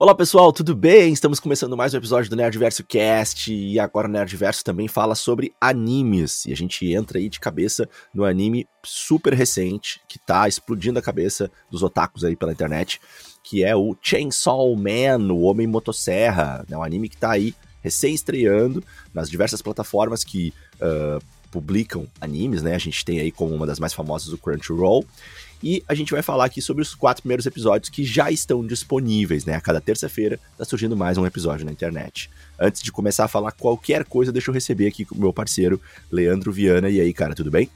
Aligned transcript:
Olá 0.00 0.14
pessoal, 0.14 0.52
tudo 0.52 0.76
bem? 0.76 1.12
Estamos 1.12 1.40
começando 1.40 1.76
mais 1.76 1.92
um 1.92 1.96
episódio 1.96 2.30
do 2.30 2.36
Nerdverso 2.36 2.84
Cast 2.84 3.52
e 3.52 3.80
agora 3.80 4.06
o 4.06 4.10
Nerdverso 4.10 4.62
também 4.62 4.86
fala 4.86 5.16
sobre 5.16 5.52
animes 5.60 6.44
e 6.46 6.52
a 6.52 6.56
gente 6.56 6.88
entra 6.92 7.18
aí 7.18 7.28
de 7.28 7.40
cabeça 7.40 7.88
no 8.14 8.24
anime 8.24 8.64
super 8.84 9.32
recente 9.32 10.00
que 10.08 10.16
tá 10.16 10.46
explodindo 10.46 11.00
a 11.00 11.02
cabeça 11.02 11.50
dos 11.68 11.82
otakus 11.82 12.22
aí 12.22 12.36
pela 12.36 12.52
internet, 12.52 13.00
que 13.42 13.64
é 13.64 13.74
o 13.74 13.96
Chainsaw 14.00 14.72
Man, 14.76 15.32
o 15.32 15.40
Homem 15.40 15.66
Motosserra, 15.66 16.64
né? 16.68 16.76
um 16.76 16.84
anime 16.84 17.08
que 17.08 17.16
tá 17.16 17.32
aí 17.32 17.52
recém-estreando 17.82 18.84
nas 19.12 19.28
diversas 19.28 19.60
plataformas 19.60 20.22
que 20.22 20.54
uh, 20.76 21.20
publicam 21.50 22.06
animes, 22.20 22.62
né? 22.62 22.74
A 22.74 22.78
gente 22.78 23.04
tem 23.04 23.18
aí 23.18 23.32
como 23.32 23.52
uma 23.52 23.66
das 23.66 23.80
mais 23.80 23.94
famosas 23.94 24.32
o 24.32 24.38
Crunchyroll 24.38 25.04
e 25.62 25.82
a 25.88 25.94
gente 25.94 26.12
vai 26.12 26.22
falar 26.22 26.44
aqui 26.44 26.62
sobre 26.62 26.82
os 26.82 26.94
quatro 26.94 27.22
primeiros 27.22 27.46
episódios 27.46 27.88
que 27.88 28.04
já 28.04 28.30
estão 28.30 28.64
disponíveis, 28.66 29.44
né? 29.44 29.54
A 29.54 29.60
cada 29.60 29.80
terça-feira 29.80 30.38
tá 30.56 30.64
surgindo 30.64 30.96
mais 30.96 31.18
um 31.18 31.26
episódio 31.26 31.66
na 31.66 31.72
internet. 31.72 32.30
Antes 32.58 32.82
de 32.82 32.92
começar 32.92 33.24
a 33.24 33.28
falar 33.28 33.52
qualquer 33.52 34.04
coisa, 34.04 34.32
deixa 34.32 34.50
eu 34.50 34.54
receber 34.54 34.86
aqui 34.86 35.06
o 35.10 35.18
meu 35.18 35.32
parceiro 35.32 35.80
Leandro 36.10 36.52
Viana. 36.52 36.88
E 36.88 37.00
aí, 37.00 37.12
cara, 37.12 37.34
tudo 37.34 37.50
bem? 37.50 37.68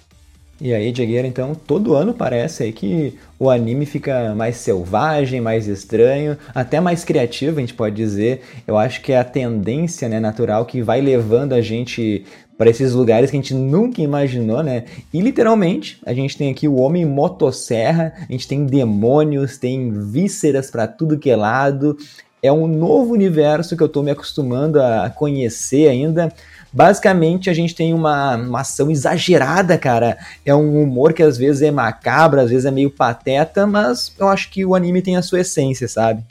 E 0.64 0.72
aí, 0.72 0.92
Diegueira, 0.92 1.26
então, 1.26 1.56
todo 1.56 1.94
ano 1.94 2.14
parece 2.14 2.62
aí 2.62 2.72
que 2.72 3.18
o 3.36 3.50
anime 3.50 3.84
fica 3.84 4.32
mais 4.32 4.58
selvagem, 4.58 5.40
mais 5.40 5.66
estranho, 5.66 6.38
até 6.54 6.78
mais 6.80 7.02
criativo, 7.02 7.58
a 7.58 7.60
gente 7.60 7.74
pode 7.74 7.96
dizer. 7.96 8.42
Eu 8.64 8.78
acho 8.78 9.00
que 9.00 9.10
é 9.10 9.18
a 9.18 9.24
tendência 9.24 10.08
né, 10.08 10.20
natural 10.20 10.64
que 10.64 10.80
vai 10.80 11.00
levando 11.00 11.52
a 11.52 11.60
gente 11.60 12.24
para 12.56 12.70
esses 12.70 12.92
lugares 12.92 13.30
que 13.30 13.36
a 13.36 13.40
gente 13.40 13.54
nunca 13.54 14.00
imaginou, 14.00 14.62
né? 14.62 14.84
E 15.12 15.20
literalmente, 15.20 15.98
a 16.04 16.12
gente 16.12 16.36
tem 16.36 16.50
aqui 16.50 16.68
o 16.68 16.76
homem 16.76 17.04
motosserra, 17.04 18.12
a 18.28 18.32
gente 18.32 18.46
tem 18.46 18.64
demônios, 18.64 19.58
tem 19.58 19.90
vísceras 19.90 20.70
para 20.70 20.86
tudo 20.86 21.18
que 21.18 21.30
é 21.30 21.36
lado. 21.36 21.96
É 22.42 22.52
um 22.52 22.66
novo 22.66 23.12
universo 23.12 23.76
que 23.76 23.82
eu 23.82 23.86
estou 23.86 24.02
me 24.02 24.10
acostumando 24.10 24.80
a 24.80 25.08
conhecer 25.10 25.88
ainda. 25.88 26.32
Basicamente, 26.72 27.50
a 27.50 27.54
gente 27.54 27.74
tem 27.74 27.92
uma, 27.92 28.36
uma 28.36 28.60
ação 28.60 28.90
exagerada, 28.90 29.76
cara. 29.76 30.16
É 30.44 30.54
um 30.54 30.82
humor 30.82 31.12
que 31.12 31.22
às 31.22 31.36
vezes 31.36 31.62
é 31.62 31.70
macabro, 31.70 32.40
às 32.40 32.50
vezes 32.50 32.64
é 32.64 32.70
meio 32.70 32.90
pateta, 32.90 33.66
mas 33.66 34.12
eu 34.18 34.28
acho 34.28 34.50
que 34.50 34.64
o 34.64 34.74
anime 34.74 35.02
tem 35.02 35.16
a 35.16 35.22
sua 35.22 35.40
essência, 35.40 35.86
sabe? 35.86 36.24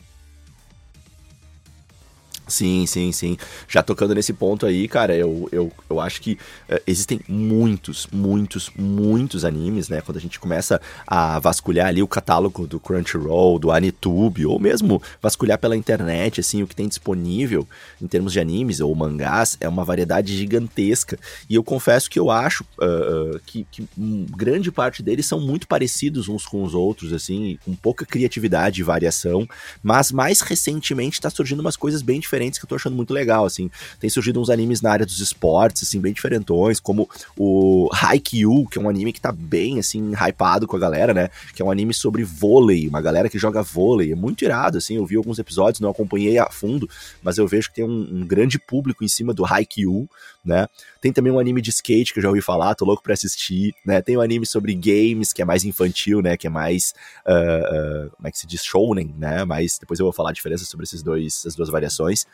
Sim, 2.52 2.85
sim, 2.85 3.11
sim. 3.11 3.38
Já 3.67 3.81
tocando 3.81 4.13
nesse 4.13 4.33
ponto 4.33 4.66
aí, 4.66 4.88
cara, 4.88 5.16
eu, 5.16 5.47
eu, 5.52 5.71
eu 5.89 5.99
acho 5.99 6.21
que 6.21 6.33
uh, 6.69 6.81
existem 6.85 7.21
muitos, 7.27 8.08
muitos, 8.11 8.69
muitos 8.77 9.45
animes, 9.45 9.88
né? 9.88 10.02
Quando 10.02 10.17
a 10.17 10.21
gente 10.21 10.39
começa 10.39 10.81
a 11.08 11.39
vasculhar 11.39 11.88
ali 11.88 12.03
o 12.03 12.08
catálogo 12.08 12.67
do 12.67 12.80
Crunchyroll, 12.80 13.58
do 13.58 13.71
Anitube, 13.71 14.45
ou 14.45 14.59
mesmo 14.59 15.02
vasculhar 15.21 15.58
pela 15.58 15.77
internet, 15.77 16.41
assim, 16.41 16.61
o 16.61 16.67
que 16.67 16.75
tem 16.75 16.88
disponível 16.88 17.66
em 18.02 18.08
termos 18.08 18.33
de 18.33 18.39
animes 18.39 18.81
ou 18.81 18.93
mangás, 18.93 19.58
é 19.61 19.69
uma 19.69 19.86
variedade 19.86 20.36
gigantesca. 20.36 21.17
E 21.49 21.55
eu 21.55 21.63
confesso 21.63 22.09
que 22.09 22.19
eu 22.19 22.30
acho 22.30 22.65
uh, 22.81 23.39
que, 23.45 23.65
que 23.71 23.88
grande 24.36 24.71
parte 24.71 25.02
deles 25.02 25.25
são 25.25 25.39
muito 25.39 25.67
parecidos 25.67 26.27
uns 26.27 26.45
com 26.45 26.63
os 26.63 26.73
outros, 26.73 27.13
assim, 27.13 27.58
com 27.63 27.73
pouca 27.75 28.05
criatividade 28.05 28.81
e 28.81 28.83
variação, 28.83 29.47
mas 29.81 30.11
mais 30.11 30.41
recentemente 30.41 31.21
tá 31.21 31.30
surgindo 31.30 31.61
umas 31.61 31.77
coisas 31.77 32.02
bem 32.02 32.19
diferentes 32.19 32.41
diferentes 32.42 32.59
que 32.59 32.66
eu 32.66 32.70
tô 32.70 32.75
achando 32.75 32.95
muito 32.95 33.14
legal, 33.14 33.45
assim. 33.45 33.70
Tem 34.00 34.09
surgido 34.09 34.42
uns 34.42 34.50
animes 34.50 34.81
na 34.81 34.92
área 34.92 35.06
dos 35.06 35.20
esportes, 35.20 35.84
assim, 35.84 36.00
bem 36.00 36.14
diferentões, 36.14 36.80
como 36.80 37.09
o 37.38 37.89
Haikyuu, 37.94 38.67
que 38.67 38.78
é 38.78 38.81
um 38.81 38.89
anime 38.89 39.14
que 39.14 39.22
tá 39.22 39.31
bem, 39.31 39.80
assim, 39.80 40.14
hypado 40.14 40.67
com 40.67 40.75
a 40.75 40.80
galera, 40.80 41.14
né? 41.14 41.30
Que 41.56 41.61
é 41.61 41.66
um 41.66 41.72
anime 41.72 41.94
sobre 41.94 42.23
vôlei, 42.23 42.88
uma 42.88 43.02
galera 43.02 43.30
que 43.30 43.38
joga 43.38 43.61
vôlei. 43.61 44.11
É 44.11 44.16
muito 44.16 44.44
irado, 44.44 44.78
assim, 44.78 44.95
eu 44.95 45.06
vi 45.06 45.16
alguns 45.16 45.39
episódios, 45.39 45.80
não 45.80 45.89
acompanhei 45.89 46.38
a 46.38 46.49
fundo, 46.49 46.89
mas 47.21 47.38
eu 47.38 47.48
vejo 47.48 47.70
que 47.70 47.76
tem 47.76 47.86
um, 47.86 48.08
um 48.11 48.26
grande 48.26 48.60
público 48.60 49.04
em 49.04 49.08
cima 49.08 49.33
do 49.33 49.45
Haikyuu, 49.45 50.10
né? 50.44 50.67
Tem 50.99 51.14
também 51.14 51.32
um 51.32 51.39
anime 51.39 51.61
de 51.61 51.70
skate 51.70 52.14
que 52.14 52.20
eu 52.20 52.23
já 52.23 52.30
ouvi 52.30 52.42
falar, 52.42 52.76
tô 52.76 52.86
louco 52.86 53.04
pra 53.04 53.14
assistir, 53.14 53.73
né? 53.86 54.02
Tem 54.02 54.17
um 54.17 54.21
anime 54.21 54.45
sobre 54.45 54.73
games, 54.73 55.33
que 55.33 55.42
é 55.42 55.45
mais 55.45 55.64
infantil, 55.64 56.21
né? 56.21 56.36
Que 56.36 56.48
é 56.48 56.49
mais, 56.49 56.94
uh, 57.26 58.08
uh, 58.08 58.11
como 58.11 58.27
é 58.27 58.32
que 58.32 58.38
se 58.38 58.48
diz? 58.48 58.64
Shounen, 58.64 59.14
né? 59.17 59.44
Mas 59.45 59.77
depois 59.80 59.99
eu 59.99 60.05
vou 60.05 60.14
falar 60.14 60.30
a 60.30 60.33
diferença 60.33 60.65
sobre 60.65 60.86
esses 60.86 61.04
dois, 61.04 61.38
essas 61.39 61.55
duas 61.55 61.70
variações. 61.70 62.26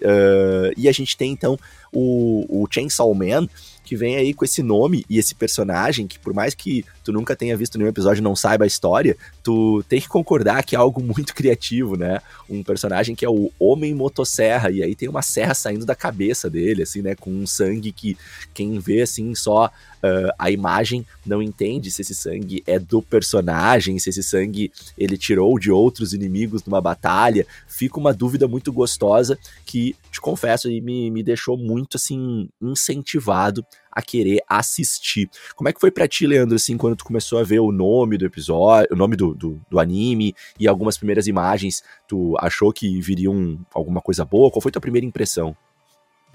Uh, 0.00 0.72
e 0.76 0.88
a 0.88 0.92
gente 0.92 1.16
tem 1.16 1.30
então 1.30 1.58
o, 1.92 2.46
o 2.48 2.66
Chainsaw 2.70 3.12
Man, 3.14 3.46
que 3.84 3.96
vem 3.96 4.16
aí 4.16 4.32
com 4.32 4.44
esse 4.44 4.62
nome 4.62 5.04
e 5.10 5.18
esse 5.18 5.34
personagem 5.34 6.06
que, 6.06 6.18
por 6.18 6.32
mais 6.32 6.54
que 6.54 6.84
tu 7.02 7.12
nunca 7.12 7.34
tenha 7.34 7.56
visto 7.56 7.76
nenhum 7.76 7.90
episódio 7.90 8.20
e 8.20 8.24
não 8.24 8.36
saiba 8.36 8.64
a 8.64 8.66
história, 8.66 9.16
tu 9.42 9.82
tem 9.88 10.00
que 10.00 10.08
concordar 10.08 10.62
que 10.62 10.76
é 10.76 10.78
algo 10.78 11.02
muito 11.04 11.34
criativo, 11.34 11.96
né? 11.96 12.20
Um 12.48 12.62
personagem 12.62 13.14
que 13.14 13.24
é 13.24 13.28
o 13.28 13.50
Homem 13.58 13.94
Motosserra, 13.94 14.70
e 14.70 14.82
aí 14.82 14.94
tem 14.94 15.08
uma 15.08 15.22
serra 15.22 15.54
saindo 15.54 15.84
da 15.84 15.94
cabeça 15.94 16.48
dele, 16.48 16.82
assim, 16.84 17.02
né? 17.02 17.14
Com 17.14 17.30
um 17.30 17.46
sangue 17.46 17.90
que 17.90 18.16
quem 18.54 18.78
vê, 18.78 19.02
assim, 19.02 19.34
só 19.34 19.70
uh, 20.02 20.32
a 20.38 20.50
imagem 20.50 21.06
não 21.24 21.42
entende 21.42 21.90
se 21.90 22.02
esse 22.02 22.14
sangue 22.14 22.62
é 22.66 22.78
do 22.78 23.02
personagem, 23.02 23.98
se 23.98 24.10
esse 24.10 24.22
sangue 24.22 24.72
ele 24.96 25.16
tirou 25.16 25.58
de 25.58 25.70
outros 25.70 26.12
inimigos 26.12 26.64
numa 26.64 26.80
batalha. 26.80 27.46
Fica 27.66 27.98
uma 27.98 28.12
dúvida 28.12 28.46
muito 28.46 28.72
gostosa 28.72 29.38
que, 29.64 29.96
te 30.10 30.20
confesso, 30.20 30.68
me, 30.68 31.10
me 31.10 31.22
deixou 31.22 31.56
muito, 31.56 31.96
assim, 31.96 32.48
incentivado 32.60 33.64
a 33.90 34.00
querer 34.02 34.40
assistir. 34.48 35.28
Como 35.56 35.68
é 35.68 35.72
que 35.72 35.80
foi 35.80 35.90
para 35.90 36.06
ti, 36.06 36.26
Leandro, 36.26 36.54
assim, 36.54 36.76
quando 36.76 36.96
tu 36.96 37.04
começou 37.04 37.38
a 37.38 37.42
ver 37.42 37.60
o 37.60 37.72
nome 37.72 38.16
do 38.16 38.24
episódio, 38.24 38.88
o 38.92 38.96
nome 38.96 39.16
do, 39.16 39.34
do, 39.34 39.60
do 39.68 39.80
anime 39.80 40.34
e 40.58 40.68
algumas 40.68 40.96
primeiras 40.96 41.26
imagens, 41.26 41.82
tu 42.06 42.36
achou 42.38 42.72
que 42.72 43.00
viriam 43.00 43.58
alguma 43.74 44.00
coisa 44.00 44.24
boa? 44.24 44.50
Qual 44.50 44.62
foi 44.62 44.70
tua 44.70 44.80
primeira 44.80 45.06
impressão? 45.06 45.56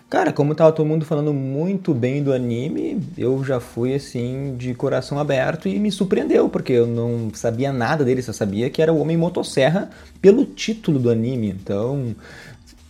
Cara, 0.08 0.32
como 0.32 0.54
tava 0.54 0.72
todo 0.72 0.86
mundo 0.86 1.04
falando 1.04 1.34
muito 1.34 1.92
bem 1.92 2.22
do 2.22 2.32
anime, 2.32 3.02
eu 3.18 3.44
já 3.44 3.60
fui 3.60 3.96
assim 3.96 4.56
de 4.56 4.74
coração 4.76 5.18
aberto 5.18 5.68
e 5.68 5.80
me 5.80 5.92
surpreendeu, 5.92 6.48
porque 6.48 6.74
eu 6.74 6.86
não 6.86 7.32
sabia 7.34 7.74
nada 7.74 8.06
dele, 8.06 8.22
só 8.22 8.32
sabia 8.32 8.70
que 8.70 8.84
era 8.84 8.94
o 8.94 9.00
Homem 9.00 9.18
Motosserra 9.18 9.90
pelo 10.22 10.46
título 10.46 11.00
do 11.00 11.10
anime. 11.10 11.50
Então, 11.50 12.16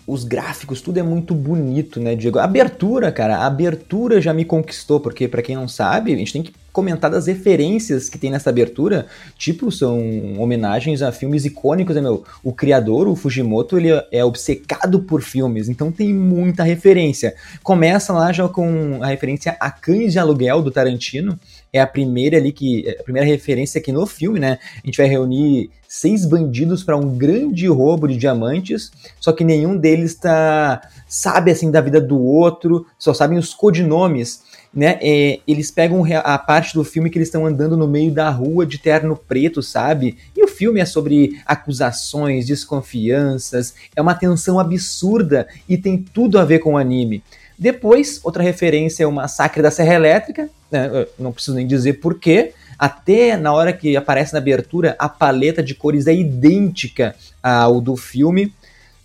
os 0.05 0.25
gráficos, 0.25 0.81
tudo 0.81 0.99
é 0.99 1.03
muito 1.03 1.33
bonito, 1.33 2.01
né, 2.01 2.15
Diego? 2.15 2.37
A 2.37 2.43
abertura, 2.43 3.11
cara, 3.13 3.37
a 3.37 3.45
abertura 3.45 4.19
já 4.19 4.33
me 4.33 4.43
conquistou, 4.43 4.99
porque 4.99 5.25
para 5.27 5.41
quem 5.41 5.55
não 5.55 5.69
sabe, 5.69 6.13
a 6.13 6.17
gente 6.17 6.33
tem 6.33 6.43
que 6.43 6.53
comentar 6.75 7.09
das 7.09 7.27
referências 7.27 8.09
que 8.09 8.17
tem 8.17 8.29
nessa 8.29 8.49
abertura, 8.49 9.07
tipo, 9.37 9.71
são 9.71 10.37
homenagens 10.37 11.01
a 11.01 11.09
filmes 11.09 11.45
icônicos, 11.45 11.95
né, 11.95 12.01
meu? 12.01 12.25
O 12.43 12.51
criador, 12.51 13.07
o 13.07 13.15
Fujimoto, 13.15 13.77
ele 13.77 13.87
é 14.11 14.25
obcecado 14.25 14.99
por 14.99 15.21
filmes, 15.21 15.69
então 15.69 15.89
tem 15.89 16.13
muita 16.13 16.63
referência. 16.63 17.33
Começa 17.63 18.11
lá 18.11 18.33
já 18.33 18.45
com 18.49 18.99
a 19.01 19.07
referência 19.07 19.55
a 19.57 19.71
Cães 19.71 20.11
de 20.11 20.19
Aluguel, 20.19 20.61
do 20.61 20.69
Tarantino, 20.69 21.39
é 21.71 21.79
a 21.79 21.87
primeira 21.87 22.35
ali 22.35 22.51
que, 22.51 22.85
a 22.99 23.03
primeira 23.03 23.25
referência 23.25 23.79
aqui 23.79 23.93
no 23.93 24.05
filme, 24.05 24.37
né? 24.37 24.59
A 24.83 24.85
gente 24.85 24.97
vai 24.97 25.07
reunir 25.07 25.69
seis 25.87 26.25
bandidos 26.25 26.83
para 26.83 26.97
um 26.97 27.17
grande 27.17 27.67
roubo 27.67 28.05
de 28.05 28.17
diamantes, 28.17 28.91
só 29.17 29.31
que 29.31 29.45
nenhum 29.45 29.77
deles 29.77 30.15
tá 30.15 30.81
sabe 31.07 31.51
assim 31.51 31.71
da 31.71 31.79
vida 31.79 32.01
do 32.01 32.19
outro, 32.19 32.85
só 32.99 33.13
sabem 33.13 33.37
os 33.37 33.53
codinomes 33.53 34.41
né? 34.75 34.99
É, 35.01 35.39
eles 35.47 35.71
pegam 35.71 36.03
a 36.23 36.37
parte 36.37 36.73
do 36.73 36.83
filme 36.83 37.09
que 37.09 37.17
eles 37.17 37.29
estão 37.29 37.45
andando 37.45 37.77
no 37.77 37.87
meio 37.87 38.11
da 38.11 38.29
rua 38.29 38.65
de 38.65 38.77
terno 38.77 39.15
preto, 39.15 39.63
sabe? 39.63 40.17
E 40.35 40.43
o 40.43 40.47
filme 40.47 40.81
é 40.81 40.85
sobre 40.85 41.39
acusações, 41.45 42.45
desconfianças, 42.45 43.73
é 43.95 44.01
uma 44.01 44.13
tensão 44.13 44.59
absurda 44.59 45.47
e 45.69 45.77
tem 45.77 45.97
tudo 45.97 46.37
a 46.37 46.43
ver 46.43 46.59
com 46.59 46.73
o 46.73 46.77
anime. 46.77 47.23
Depois, 47.57 48.19
outra 48.21 48.43
referência 48.43 49.05
é 49.05 49.07
o 49.07 49.11
Massacre 49.11 49.61
da 49.61 49.71
Serra 49.71 49.93
Elétrica, 49.93 50.49
né? 50.69 51.07
não 51.17 51.31
preciso 51.31 51.55
nem 51.55 51.65
dizer 51.65 51.93
porquê. 51.93 52.51
Até 52.77 53.37
na 53.37 53.53
hora 53.53 53.71
que 53.71 53.95
aparece 53.95 54.33
na 54.33 54.39
abertura, 54.39 54.95
a 54.99 55.07
paleta 55.07 55.63
de 55.63 55.73
cores 55.73 56.07
é 56.07 56.13
idêntica 56.13 57.15
ao 57.41 57.79
do 57.79 57.95
filme. 57.95 58.53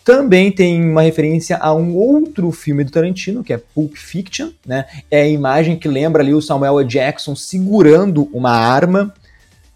Também 0.04 0.50
tem 0.50 0.82
uma 0.82 1.02
referência 1.02 1.58
a 1.58 1.74
um 1.74 1.94
outro 1.94 2.50
filme 2.50 2.84
do 2.84 2.90
Tarantino, 2.90 3.44
que 3.44 3.52
é 3.52 3.58
Pulp 3.58 3.94
Fiction, 3.96 4.50
né? 4.66 4.86
É 5.10 5.22
a 5.22 5.28
imagem 5.28 5.76
que 5.76 5.88
lembra 5.88 6.22
ali 6.22 6.34
o 6.34 6.40
Samuel. 6.40 6.82
Jackson 6.84 7.36
segurando 7.36 8.28
uma 8.32 8.50
arma. 8.50 9.12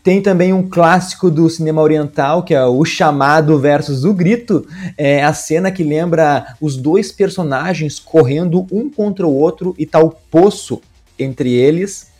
Tem 0.02 0.20
também 0.20 0.52
um 0.52 0.68
clássico 0.68 1.30
do 1.30 1.48
cinema 1.48 1.80
oriental, 1.80 2.42
que 2.42 2.54
é 2.54 2.64
o 2.64 2.84
Chamado 2.84 3.58
versus 3.58 4.04
o 4.04 4.12
Grito. 4.12 4.66
É 4.98 5.22
a 5.24 5.32
cena 5.32 5.70
que 5.70 5.82
lembra 5.82 6.56
os 6.60 6.76
dois 6.76 7.10
personagens 7.10 7.98
correndo 7.98 8.66
um 8.70 8.90
contra 8.90 9.26
o 9.26 9.34
outro 9.34 9.74
e 9.78 9.86
tal 9.86 10.10
tá 10.10 10.18
poço 10.30 10.80
entre 11.18 11.52
eles. 11.52 12.13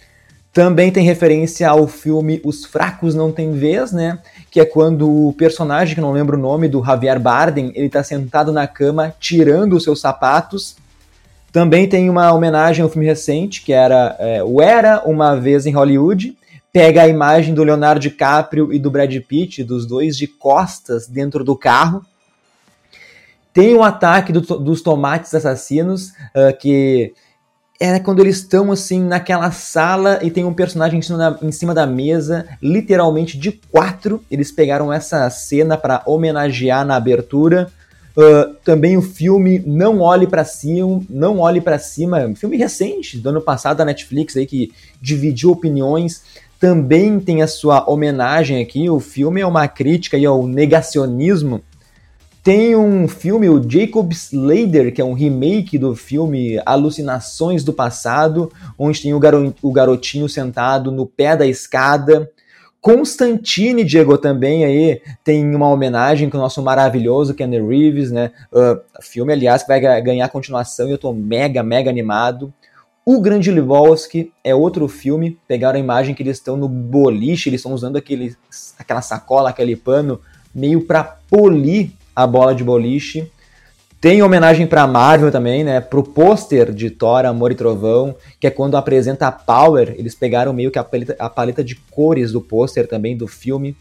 Também 0.55 0.93
tem 0.93 1.05
referência 1.05 1.69
ao 1.69 1.89
filme 1.89 2.41
Os 2.45 2.65
Fracos 2.65 3.13
Não 3.13 3.33
Têm 3.33 3.55
Vez, 3.55 3.91
né? 3.91 4.21
Que 4.53 4.61
é 4.61 4.65
quando 4.65 5.11
o 5.11 5.33
personagem, 5.33 5.97
que 5.97 6.01
não 6.01 6.13
lembro 6.13 6.39
o 6.39 6.41
nome, 6.41 6.69
do 6.69 6.83
Javier 6.83 7.19
Bardem, 7.19 7.73
ele 7.75 7.89
tá 7.89 8.05
sentado 8.05 8.53
na 8.53 8.65
cama 8.69 9.13
tirando 9.19 9.73
os 9.75 9.83
seus 9.83 10.01
sapatos. 10.01 10.77
Também 11.51 11.89
tem 11.89 12.09
uma 12.09 12.33
homenagem 12.33 12.85
ao 12.85 12.89
filme 12.89 13.05
recente, 13.05 13.63
que 13.63 13.73
era 13.73 14.15
é, 14.21 14.45
o 14.45 14.63
Era 14.63 15.03
Uma 15.05 15.35
Vez 15.35 15.67
em 15.67 15.73
Hollywood. 15.73 16.39
Pega 16.73 17.03
a 17.03 17.09
imagem 17.09 17.53
do 17.53 17.65
Leonardo 17.65 18.01
DiCaprio 18.01 18.73
e 18.73 18.79
do 18.79 18.93
Brad 18.93 19.13
Pitt, 19.27 19.65
dos 19.65 19.85
dois 19.85 20.17
de 20.17 20.29
costas 20.29 21.09
dentro 21.09 21.43
do 21.43 21.57
carro. 21.57 22.07
Tem 23.53 23.75
o 23.75 23.83
ataque 23.83 24.33
do, 24.33 24.41
dos 24.41 24.83
tomates 24.83 25.35
assassinos, 25.35 26.11
uh, 26.11 26.57
que 26.61 27.13
é 27.81 27.99
quando 27.99 28.21
eles 28.21 28.37
estão 28.37 28.71
assim 28.71 29.03
naquela 29.03 29.51
sala 29.51 30.21
e 30.23 30.31
tem 30.31 30.45
um 30.45 30.55
personagem 30.55 30.99
em 30.99 31.03
cima, 31.03 31.19
da, 31.19 31.39
em 31.43 31.53
cima 31.53 31.75
da 31.75 31.87
mesa, 31.87 32.47
literalmente 32.63 33.37
de 33.37 33.53
quatro. 33.71 34.23
Eles 34.31 34.53
pegaram 34.53 34.93
essa 34.93 35.29
cena 35.31 35.77
para 35.77 36.03
homenagear 36.07 36.85
na 36.87 36.97
abertura. 36.97 37.71
Uh, 38.17 38.55
também 38.65 38.97
o 38.97 39.03
filme 39.03 39.61
Não 39.67 40.01
Olhe 40.01 40.27
para 40.27 40.45
Cima, 40.45 41.03
Não 41.11 41.41
Olhe 41.41 41.61
para 41.61 41.81
Cima, 41.81 42.33
filme 42.37 42.57
recente 42.57 43.19
do 43.19 43.29
ano 43.31 43.41
passado 43.41 43.79
da 43.79 43.85
Netflix 43.85 44.37
aí 44.37 44.47
que 44.47 44.73
dividiu 45.01 45.51
opiniões. 45.51 46.23
Também 46.61 47.19
tem 47.19 47.43
a 47.43 47.49
sua 47.49 47.91
homenagem 47.91 48.63
aqui. 48.63 48.89
O 48.89 49.01
filme 49.01 49.41
é 49.41 49.47
uma 49.47 49.67
crítica 49.67 50.17
aí 50.17 50.25
ao 50.25 50.47
negacionismo 50.47 51.61
tem 52.45 52.77
um 52.77 53.09
filme, 53.09 53.49
o 53.49 53.59
Jacob 53.67 54.13
Slater, 54.13 54.93
que 54.93 55.01
é 55.01 55.05
um 55.05 55.15
remake 55.15 55.79
do 55.79 55.97
filme 55.97 56.61
Alucinações 56.67 57.65
do 57.65 57.73
Passado, 57.73 58.53
onde 58.79 59.01
tem 59.01 59.15
o, 59.15 59.19
garo 59.19 59.55
o 59.63 59.73
garotinho 59.73 60.29
sentado 60.29 60.93
no 60.93 61.07
pé 61.07 61.35
da 61.39 61.47
escada. 61.47 62.31
Constantine, 62.83 63.83
Diego, 63.83 64.19
também 64.19 64.63
aí 64.63 65.01
tem 65.25 65.55
uma 65.55 65.71
homenagem 65.71 66.29
com 66.29 66.37
o 66.37 66.41
nosso 66.41 66.63
maravilhoso 66.63 67.33
Ken 67.33 67.49
Reeves, 67.49 68.11
né? 68.11 68.31
Uh, 68.53 68.79
filme, 69.01 69.33
aliás, 69.33 69.63
que 69.63 69.69
vai 69.69 70.03
ganhar 70.03 70.29
continuação 70.29 70.87
e 70.87 70.91
eu 70.91 70.99
tô 70.99 71.15
mega, 71.15 71.63
mega 71.63 71.89
animado. 71.89 72.53
O 73.07 73.23
Grande 73.23 73.51
Lebowski 73.51 74.31
é 74.45 74.55
outro 74.55 74.87
filme. 74.87 75.39
Pegaram 75.49 75.79
a 75.79 75.81
imagem 75.81 76.15
que 76.15 76.23
eles 76.23 76.37
estão 76.37 76.59
no 76.59 76.69
boliche, 76.69 77.49
eles 77.49 77.61
estão 77.61 77.73
usando 77.73 77.97
aquele, 77.97 78.37
aquela 78.79 79.01
sacola, 79.01 79.49
aquele 79.49 79.77
pano, 79.77 80.21
meio 80.55 80.83
para 80.83 81.05
polir 81.31 81.93
a 82.15 82.27
bola 82.27 82.55
de 82.55 82.65
boliche. 82.65 83.31
Tem 84.01 84.23
homenagem 84.23 84.67
para 84.67 84.87
Marvel 84.87 85.33
também, 85.33 85.65
né? 85.65 85.81
Pro 85.81 86.03
pôster 86.03 86.73
de 86.73 86.91
Thor, 86.91 87.25
Amor 87.25 87.53
e 87.53 87.55
Trovão, 87.55 88.15
que 88.39 88.47
é 88.47 88.51
quando 88.51 88.77
apresenta 88.77 89.27
a 89.27 89.33
Power, 89.33 89.95
eles 89.97 90.15
pegaram 90.15 90.53
meio 90.53 90.71
que 90.71 90.79
a 90.79 90.85
paleta, 90.85 91.17
a 91.19 91.31
paleta 91.31 91.65
de 91.65 91.75
cores 91.91 92.31
do 92.31 92.41
pôster 92.41 92.87
também 92.87 93.17
do 93.17 93.27
filme. 93.27 93.75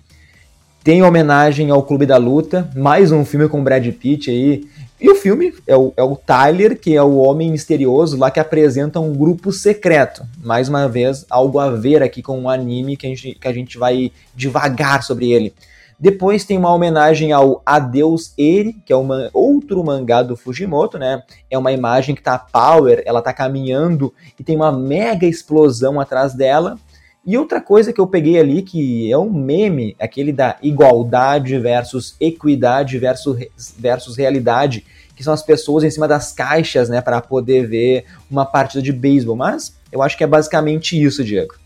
Tem 0.81 1.03
homenagem 1.03 1.71
ao 1.71 1.83
Clube 1.83 2.05
da 2.05 2.17
Luta, 2.17 2.69
mais 2.75 3.11
um 3.11 3.25
filme 3.25 3.49
com 3.49 3.63
Brad 3.63 3.85
Pitt 3.93 4.29
aí. 4.29 4.65
E 4.99 5.09
o 5.09 5.15
filme 5.15 5.53
é 5.67 5.75
o, 5.75 5.93
é 5.97 6.03
o 6.03 6.15
Tyler, 6.15 6.79
que 6.79 6.95
é 6.95 7.03
o 7.03 7.17
homem 7.17 7.51
misterioso 7.51 8.17
lá 8.17 8.31
que 8.31 8.39
apresenta 8.39 9.01
um 9.01 9.13
grupo 9.13 9.51
secreto. 9.51 10.25
Mais 10.41 10.69
uma 10.69 10.87
vez, 10.87 11.25
algo 11.29 11.59
a 11.59 11.69
ver 11.69 12.01
aqui 12.01 12.21
com 12.21 12.39
o 12.39 12.43
um 12.43 12.49
anime 12.49 12.95
que 12.95 13.07
a, 13.07 13.09
gente, 13.09 13.35
que 13.35 13.47
a 13.47 13.51
gente 13.51 13.77
vai 13.77 14.11
devagar 14.33 15.03
sobre 15.03 15.33
ele. 15.33 15.53
Depois 15.99 16.43
tem 16.43 16.57
uma 16.57 16.73
homenagem 16.73 17.31
ao 17.31 17.61
Adeus 17.65 18.33
Eri, 18.37 18.73
que 18.85 18.91
é 18.91 18.95
uma, 18.95 19.29
outro 19.33 19.83
mangá 19.83 20.21
do 20.21 20.35
Fujimoto, 20.35 20.97
né? 20.97 21.23
É 21.49 21.57
uma 21.57 21.71
imagem 21.71 22.15
que 22.15 22.21
tá 22.21 22.37
Power, 22.37 23.01
ela 23.05 23.21
tá 23.21 23.31
caminhando 23.33 24.13
e 24.39 24.43
tem 24.43 24.55
uma 24.55 24.71
mega 24.71 25.25
explosão 25.25 25.99
atrás 25.99 26.33
dela. 26.33 26.77
E 27.25 27.37
outra 27.37 27.61
coisa 27.61 27.93
que 27.93 28.01
eu 28.01 28.07
peguei 28.07 28.37
ali, 28.37 28.61
que 28.61 29.09
é 29.09 29.17
um 29.17 29.31
meme, 29.31 29.95
aquele 29.97 30.33
da 30.33 30.57
igualdade 30.61 31.57
versus 31.57 32.17
equidade 32.19 32.97
versus, 32.99 33.37
versus 33.77 34.17
realidade, 34.17 34.85
que 35.15 35.23
são 35.23 35.33
as 35.33 35.41
pessoas 35.41 35.85
em 35.85 35.89
cima 35.89 36.07
das 36.07 36.33
caixas, 36.33 36.89
né, 36.89 36.99
para 36.99 37.21
poder 37.21 37.65
ver 37.65 38.05
uma 38.29 38.45
partida 38.45 38.81
de 38.81 38.91
beisebol. 38.91 39.37
Mas 39.37 39.77
eu 39.89 40.01
acho 40.01 40.17
que 40.17 40.23
é 40.23 40.27
basicamente 40.27 41.01
isso, 41.01 41.23
Diego. 41.23 41.62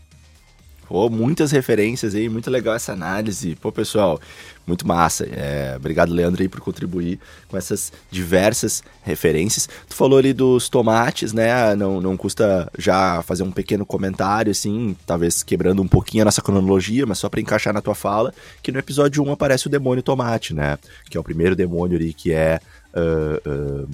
Pô, 0.88 1.10
muitas 1.10 1.52
referências 1.52 2.14
aí, 2.14 2.30
muito 2.30 2.50
legal 2.50 2.74
essa 2.74 2.94
análise. 2.94 3.54
Pô, 3.56 3.70
pessoal, 3.70 4.18
muito 4.66 4.88
massa. 4.88 5.28
É, 5.30 5.74
obrigado, 5.76 6.14
Leandro, 6.14 6.40
aí, 6.40 6.48
por 6.48 6.60
contribuir 6.60 7.20
com 7.46 7.58
essas 7.58 7.92
diversas 8.10 8.82
referências. 9.02 9.68
Tu 9.86 9.94
falou 9.94 10.18
ali 10.18 10.32
dos 10.32 10.70
tomates, 10.70 11.34
né? 11.34 11.76
Não, 11.76 12.00
não 12.00 12.16
custa 12.16 12.72
já 12.78 13.20
fazer 13.22 13.42
um 13.42 13.52
pequeno 13.52 13.84
comentário, 13.84 14.50
assim, 14.50 14.96
talvez 15.06 15.42
quebrando 15.42 15.82
um 15.82 15.88
pouquinho 15.88 16.22
a 16.22 16.24
nossa 16.24 16.40
cronologia, 16.40 17.04
mas 17.04 17.18
só 17.18 17.28
para 17.28 17.42
encaixar 17.42 17.74
na 17.74 17.82
tua 17.82 17.94
fala, 17.94 18.32
que 18.62 18.72
no 18.72 18.78
episódio 18.78 19.22
1 19.22 19.32
aparece 19.32 19.66
o 19.66 19.70
demônio 19.70 20.02
tomate, 20.02 20.54
né? 20.54 20.78
Que 21.10 21.18
é 21.18 21.20
o 21.20 21.24
primeiro 21.24 21.54
demônio 21.54 21.98
ali 21.98 22.14
que 22.14 22.32
é 22.32 22.60
uh, 22.94 23.82
uh, 23.84 23.88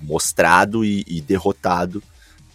mostrado 0.00 0.82
e, 0.82 1.04
e 1.06 1.20
derrotado 1.20 2.02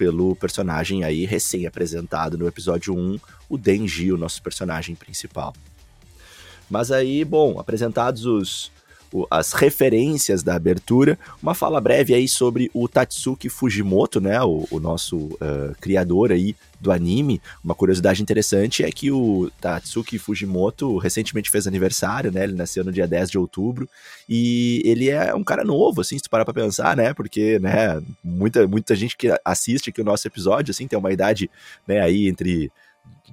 pelo 0.04 0.36
personagem 0.36 1.06
aí 1.06 1.24
recém-apresentado 1.24 2.38
no 2.38 2.46
episódio 2.46 2.94
1, 2.94 3.18
o 3.48 3.58
Denji, 3.58 4.12
o 4.12 4.18
nosso 4.18 4.44
personagem 4.44 4.96
principal. 4.96 5.56
Mas 6.70 6.92
aí, 6.92 7.24
bom, 7.24 7.58
apresentados 7.58 8.26
os, 8.26 8.70
as 9.30 9.54
referências 9.54 10.44
da 10.44 10.56
abertura, 10.56 11.18
uma 11.42 11.54
fala 11.54 11.80
breve 11.80 12.13
aí 12.13 12.27
sobre 12.27 12.69
o 12.74 12.88
Tatsuki 12.88 13.50
Fujimoto, 13.50 14.19
né, 14.19 14.42
o, 14.42 14.68
o 14.71 14.80
nosso 14.80 15.18
uh, 15.18 15.75
criador 15.80 16.31
aí 16.31 16.56
do 16.80 16.92
anime. 16.92 17.42
Uma 17.63 17.75
curiosidade 17.75 18.21
interessante 18.21 18.83
é 18.83 18.92
que 18.92 19.12
o 19.12 19.50
Tatsuki 19.62 20.18
Fujimoto 20.18 20.98
recentemente 20.98 21.50
fez 21.50 21.68
aniversário, 21.68 22.31
né, 22.31 22.44
ele 22.44 22.54
nasceu 22.54 22.83
no 22.83 22.92
dia 22.92 23.07
10 23.07 23.31
de 23.31 23.38
outubro, 23.38 23.88
e 24.27 24.81
ele 24.86 25.10
é 25.10 25.33
um 25.33 25.44
cara 25.44 25.63
novo, 25.63 26.01
assim, 26.01 26.18
se 26.18 26.24
tu 26.24 26.30
parar 26.30 26.45
pra 26.45 26.54
pensar, 26.54 26.98
né, 26.98 27.13
porque, 27.13 27.60
né, 27.60 28.01
muita, 28.24 28.68
muita 28.68 28.95
gente 28.95 29.15
que 29.15 29.30
assiste 29.45 29.89
aqui 29.89 30.01
o 30.01 30.06
nosso 30.06 30.27
episódio, 30.27 30.71
assim, 30.71 30.88
tem 30.88 30.98
uma 30.98 31.12
idade, 31.12 31.50
né, 31.88 32.01
aí 32.01 32.27
entre 32.27 32.71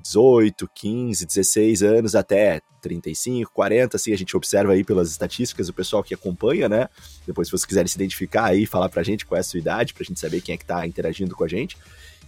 18, 0.03 0.69
15, 0.75 1.27
16 1.27 1.83
anos 1.83 2.15
até 2.15 2.61
35, 2.81 3.53
40, 3.53 3.97
assim, 3.97 4.13
a 4.13 4.17
gente 4.17 4.37
observa 4.37 4.73
aí 4.73 4.83
pelas 4.83 5.11
estatísticas 5.11 5.69
o 5.69 5.75
pessoal 5.75 6.03
que 6.03 6.15
acompanha, 6.15 6.69
né? 6.69 6.89
Depois, 7.27 7.49
se 7.49 7.53
vocês 7.53 7.67
quiserem 7.67 7.89
se 7.89 7.97
identificar 7.97 8.47
aí, 8.47 8.67
falar 8.67 8.89
pra 8.89 9.03
gente 9.03 9.27
qual 9.27 9.37
é 9.37 9.41
a 9.41 9.45
sua 9.45 9.59
idade, 9.59 9.95
pra 9.95 10.05
gente 10.05 10.19
saber 10.19 10.41
quem 10.41 10.55
é 10.55 10.59
que 10.59 10.65
tá 10.65 10.87
interagindo 10.87 11.37
com 11.37 11.45
a 11.45 11.49
gente. 11.49 11.77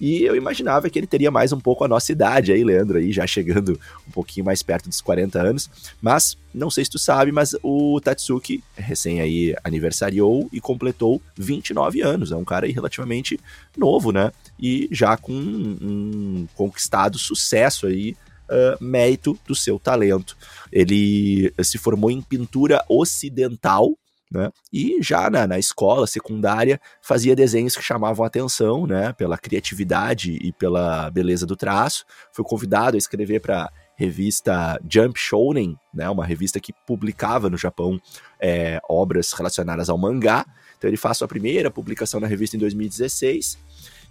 E 0.03 0.25
eu 0.25 0.35
imaginava 0.35 0.91
que 0.91 0.99
ele 0.99 1.07
teria 1.07 1.31
mais 1.31 1.53
um 1.53 1.61
pouco 1.61 1.85
a 1.85 1.89
nossa 1.89 2.11
idade 2.11 2.51
aí, 2.51 2.65
Leandro, 2.65 2.99
aí 2.99 3.13
já 3.13 3.25
chegando 3.25 3.79
um 4.09 4.11
pouquinho 4.11 4.45
mais 4.45 4.61
perto 4.61 4.89
dos 4.89 5.01
40 5.01 5.41
anos. 5.41 5.71
Mas, 6.01 6.37
não 6.53 6.69
sei 6.69 6.85
se 6.85 6.91
tu 6.91 6.99
sabe, 6.99 7.31
mas 7.31 7.55
o 7.63 8.01
Tatsuki 8.01 8.65
recém 8.75 9.21
aí 9.21 9.55
aniversariou 9.63 10.49
e 10.53 10.61
completou 10.61 11.23
29 11.39 12.03
anos. 12.03 12.33
É 12.33 12.37
um 12.37 12.45
cara 12.45 12.67
aí 12.67 12.73
relativamente 12.73 13.39
novo, 13.77 14.11
né? 14.11 14.33
E 14.59 14.89
já 14.91 15.17
com 15.17 15.33
um 15.33 16.49
conquistado 16.57 17.17
sucesso 17.17 17.87
aí 17.87 18.17
Uh, 18.51 18.85
mérito 18.85 19.39
do 19.47 19.55
seu 19.55 19.79
talento. 19.79 20.37
Ele 20.71 21.55
se 21.63 21.79
formou 21.79 22.11
em 22.11 22.21
pintura 22.21 22.85
ocidental 22.87 23.97
né? 24.33 24.51
E 24.73 24.99
já 25.03 25.29
na, 25.29 25.47
na, 25.47 25.59
escola 25.59 26.07
secundária 26.07 26.81
fazia 27.03 27.37
desenhos 27.37 27.77
que 27.77 27.83
chamavam 27.83 28.25
atenção, 28.25 28.87
né? 28.87 29.13
Pela 29.13 29.37
criatividade 29.37 30.39
e 30.43 30.53
pela 30.53 31.11
beleza 31.11 31.45
do 31.45 31.55
traço. 31.55 32.05
Foi 32.33 32.45
convidado 32.45 32.97
a 32.97 32.99
escrever 32.99 33.41
para 33.41 33.71
revista 33.95 34.81
Jump 34.89 35.19
Shonen, 35.19 35.77
né? 35.93 36.09
Uma 36.09 36.25
revista 36.25 36.59
que 36.59 36.73
publicava 36.87 37.51
no 37.51 37.59
Japão 37.59 38.01
é, 38.41 38.81
obras 38.89 39.33
relacionadas 39.33 39.91
ao 39.91 39.99
mangá. 39.99 40.47
Então 40.79 40.89
ele 40.89 40.97
faz 40.97 41.19
sua 41.19 41.29
primeira 41.29 41.71
publicação 41.71 42.19
na 42.19 42.27
revista 42.27 42.57
em 42.57 42.61
2016 42.61 43.59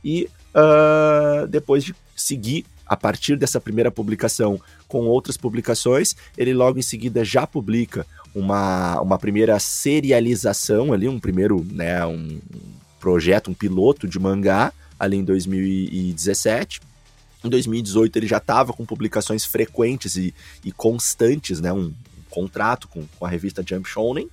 e 0.04 0.30
uh, 0.56 1.48
depois 1.48 1.84
de 1.84 1.96
seguir 2.16 2.66
a 2.91 2.98
partir 2.98 3.38
dessa 3.38 3.62
primeira 3.62 3.89
publicação 3.89 4.60
com 4.86 5.05
outras 5.05 5.38
publicações, 5.38 6.13
ele 6.38 6.53
logo 6.53 6.77
em 6.77 6.81
seguida 6.81 7.24
já 7.24 7.48
publica 7.48 8.05
uma, 8.36 9.00
uma 9.00 9.17
primeira 9.17 9.57
serialização 9.62 10.91
ali, 10.91 11.07
um 11.07 11.17
primeiro, 11.17 11.65
né, 11.71 12.05
um 12.05 12.41
projeto, 13.00 13.50
um 13.50 13.53
piloto 13.53 14.10
de 14.10 14.19
mangá 14.19 14.74
ali 15.00 15.15
em 15.15 15.24
2017. 15.24 16.81
Em 17.41 17.48
2018 17.48 18.13
ele 18.19 18.27
já 18.27 18.39
estava 18.39 18.74
com 18.74 18.86
publicações 18.86 19.45
frequentes 19.45 20.17
e, 20.17 20.36
e 20.62 20.69
constantes, 20.74 21.62
né, 21.62 21.71
um, 21.71 21.86
um 21.86 21.93
contrato 22.29 22.89
com, 22.89 23.07
com 23.17 23.25
a 23.25 23.29
revista 23.29 23.63
Jump 23.65 23.88
Shonen. 23.88 24.27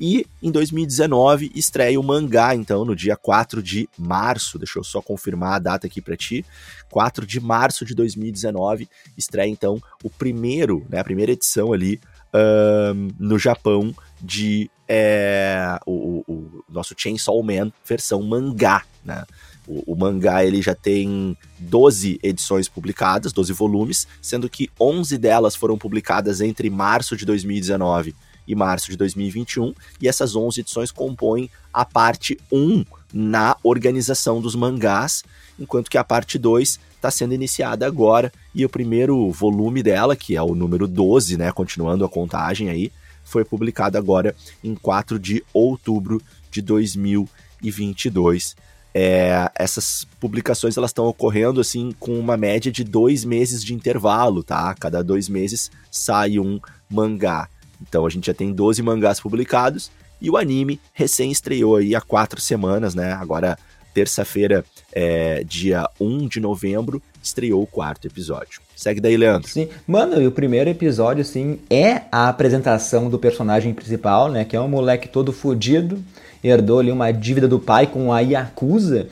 E 0.00 0.26
em 0.42 0.50
2019 0.50 1.52
estreia 1.54 2.00
o 2.00 2.02
mangá, 2.02 2.54
então, 2.54 2.86
no 2.86 2.96
dia 2.96 3.16
4 3.16 3.62
de 3.62 3.86
março. 3.98 4.58
Deixa 4.58 4.78
eu 4.78 4.84
só 4.84 5.02
confirmar 5.02 5.56
a 5.56 5.58
data 5.58 5.86
aqui 5.86 6.00
para 6.00 6.16
ti. 6.16 6.44
4 6.90 7.26
de 7.26 7.38
março 7.38 7.84
de 7.84 7.94
2019 7.94 8.88
estreia, 9.16 9.50
então, 9.50 9.80
o 10.02 10.08
primeiro, 10.08 10.86
né, 10.88 11.00
a 11.00 11.04
primeira 11.04 11.32
edição 11.32 11.72
ali 11.72 12.00
no 13.18 13.38
Japão 13.38 13.94
de 14.20 14.70
é, 14.88 15.78
o, 15.86 16.22
o, 16.28 16.64
nosso 16.68 16.94
Chainsaw 16.96 17.42
Man 17.42 17.72
versão 17.84 18.22
mangá, 18.22 18.84
né? 19.04 19.24
O, 19.66 19.92
o, 19.92 19.96
mangá 19.96 20.44
ele 20.44 20.60
já 20.62 20.74
tem 20.74 21.36
12 21.58 22.18
edições 22.22 22.68
publicadas, 22.68 23.32
12 23.32 23.52
volumes, 23.52 24.06
sendo 24.20 24.48
que 24.48 24.68
11 24.80 25.16
delas 25.18 25.54
foram 25.54 25.78
publicadas 25.78 26.40
entre 26.40 26.70
março 26.70 27.16
de 27.16 27.24
2019 27.24 28.14
e 28.50 28.54
março 28.56 28.90
de 28.90 28.96
2021, 28.96 29.72
e 30.02 30.08
essas 30.08 30.34
11 30.34 30.60
edições 30.60 30.90
compõem 30.90 31.48
a 31.72 31.84
parte 31.84 32.36
1 32.50 32.84
na 33.14 33.56
organização 33.62 34.40
dos 34.40 34.56
mangás, 34.56 35.22
enquanto 35.58 35.88
que 35.88 35.96
a 35.96 36.02
parte 36.02 36.36
2 36.36 36.80
está 36.96 37.10
sendo 37.12 37.32
iniciada 37.32 37.86
agora 37.86 38.32
e 38.52 38.64
o 38.64 38.68
primeiro 38.68 39.30
volume 39.30 39.84
dela, 39.84 40.16
que 40.16 40.36
é 40.36 40.42
o 40.42 40.54
número 40.54 40.88
12, 40.88 41.36
né, 41.36 41.52
continuando 41.52 42.04
a 42.04 42.08
contagem 42.08 42.68
aí, 42.68 42.90
foi 43.22 43.44
publicado 43.44 43.96
agora 43.96 44.34
em 44.64 44.74
4 44.74 45.16
de 45.16 45.44
outubro 45.54 46.20
de 46.50 46.60
2022. 46.60 48.56
É, 48.92 49.48
essas 49.54 50.04
publicações 50.18 50.76
elas 50.76 50.90
estão 50.90 51.06
ocorrendo 51.06 51.60
assim 51.60 51.92
com 52.00 52.18
uma 52.18 52.36
média 52.36 52.72
de 52.72 52.82
dois 52.82 53.24
meses 53.24 53.62
de 53.62 53.72
intervalo, 53.72 54.42
tá? 54.42 54.74
Cada 54.74 55.04
dois 55.04 55.28
meses 55.28 55.70
sai 55.92 56.40
um 56.40 56.58
mangá. 56.90 57.48
Então 57.80 58.06
a 58.06 58.10
gente 58.10 58.26
já 58.26 58.34
tem 58.34 58.52
12 58.52 58.82
mangás 58.82 59.20
publicados 59.20 59.90
e 60.20 60.30
o 60.30 60.36
anime 60.36 60.80
recém 60.92 61.30
estreou 61.30 61.76
aí 61.76 61.94
há 61.94 62.00
quatro 62.00 62.40
semanas, 62.40 62.94
né? 62.94 63.12
Agora, 63.12 63.58
terça-feira, 63.94 64.64
é, 64.92 65.42
dia 65.44 65.88
1 65.98 66.28
de 66.28 66.40
novembro, 66.40 67.02
estreou 67.22 67.62
o 67.62 67.66
quarto 67.66 68.06
episódio. 68.06 68.60
Segue 68.76 69.00
daí, 69.00 69.16
Leandro. 69.16 69.48
Sim, 69.48 69.68
mano, 69.86 70.20
e 70.20 70.26
o 70.26 70.32
primeiro 70.32 70.70
episódio, 70.70 71.22
assim, 71.22 71.58
é 71.68 72.02
a 72.12 72.28
apresentação 72.28 73.10
do 73.10 73.18
personagem 73.18 73.74
principal, 73.74 74.30
né? 74.30 74.44
Que 74.44 74.56
é 74.56 74.60
um 74.60 74.68
moleque 74.68 75.08
todo 75.08 75.32
fodido 75.32 76.02
herdou 76.42 76.78
ali 76.78 76.90
uma 76.90 77.10
dívida 77.12 77.46
do 77.46 77.58
pai 77.58 77.86
com 77.86 78.12
a 78.12 78.20
Yakuza. 78.20 79.08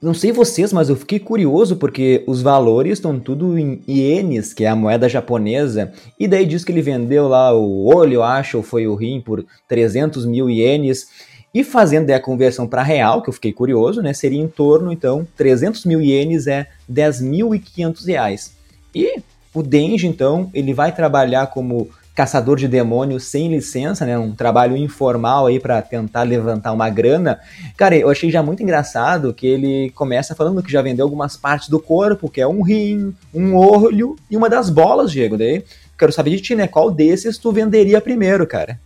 Não 0.00 0.12
sei 0.12 0.30
vocês, 0.30 0.74
mas 0.74 0.90
eu 0.90 0.96
fiquei 0.96 1.18
curioso 1.18 1.76
porque 1.76 2.22
os 2.26 2.42
valores 2.42 2.94
estão 2.94 3.18
tudo 3.18 3.58
em 3.58 3.82
ienes, 3.88 4.52
que 4.52 4.64
é 4.64 4.68
a 4.68 4.76
moeda 4.76 5.08
japonesa, 5.08 5.90
e 6.20 6.28
daí 6.28 6.44
diz 6.44 6.64
que 6.64 6.70
ele 6.70 6.82
vendeu 6.82 7.26
lá 7.28 7.54
o 7.54 7.86
olho, 7.86 8.22
acho, 8.22 8.58
ou 8.58 8.62
foi 8.62 8.86
o 8.86 8.94
rim, 8.94 9.22
por 9.22 9.44
300 9.66 10.26
mil 10.26 10.50
ienes. 10.50 11.08
E 11.54 11.64
fazendo 11.64 12.10
a 12.10 12.20
conversão 12.20 12.68
para 12.68 12.82
real, 12.82 13.22
que 13.22 13.30
eu 13.30 13.32
fiquei 13.32 13.54
curioso, 13.54 14.02
né, 14.02 14.12
seria 14.12 14.38
em 14.38 14.48
torno, 14.48 14.92
então, 14.92 15.26
300 15.34 15.86
mil 15.86 16.02
ienes 16.02 16.46
é 16.46 16.68
10.500 16.92 18.06
reais. 18.06 18.54
E 18.94 19.20
o 19.54 19.62
Denji, 19.62 20.06
então, 20.06 20.50
ele 20.52 20.74
vai 20.74 20.94
trabalhar 20.94 21.46
como 21.46 21.88
caçador 22.16 22.56
de 22.56 22.66
demônios 22.66 23.24
sem 23.24 23.48
licença, 23.48 24.06
né? 24.06 24.18
Um 24.18 24.34
trabalho 24.34 24.74
informal 24.74 25.46
aí 25.46 25.60
para 25.60 25.82
tentar 25.82 26.22
levantar 26.22 26.72
uma 26.72 26.88
grana. 26.88 27.38
Cara, 27.76 27.94
eu 27.94 28.08
achei 28.08 28.30
já 28.30 28.42
muito 28.42 28.62
engraçado 28.62 29.34
que 29.34 29.46
ele 29.46 29.90
começa 29.90 30.34
falando 30.34 30.62
que 30.62 30.72
já 30.72 30.80
vendeu 30.80 31.04
algumas 31.04 31.36
partes 31.36 31.68
do 31.68 31.78
corpo, 31.78 32.30
que 32.30 32.40
é 32.40 32.48
um 32.48 32.62
rim, 32.62 33.14
um 33.34 33.54
olho 33.54 34.16
e 34.30 34.36
uma 34.36 34.48
das 34.48 34.70
bolas, 34.70 35.12
Diego. 35.12 35.36
Daí 35.36 35.62
quero 35.98 36.10
saber 36.10 36.30
de 36.30 36.40
ti, 36.40 36.54
né? 36.54 36.66
Qual 36.66 36.90
desses 36.90 37.36
tu 37.36 37.52
venderia 37.52 38.00
primeiro, 38.00 38.46
cara? 38.46 38.80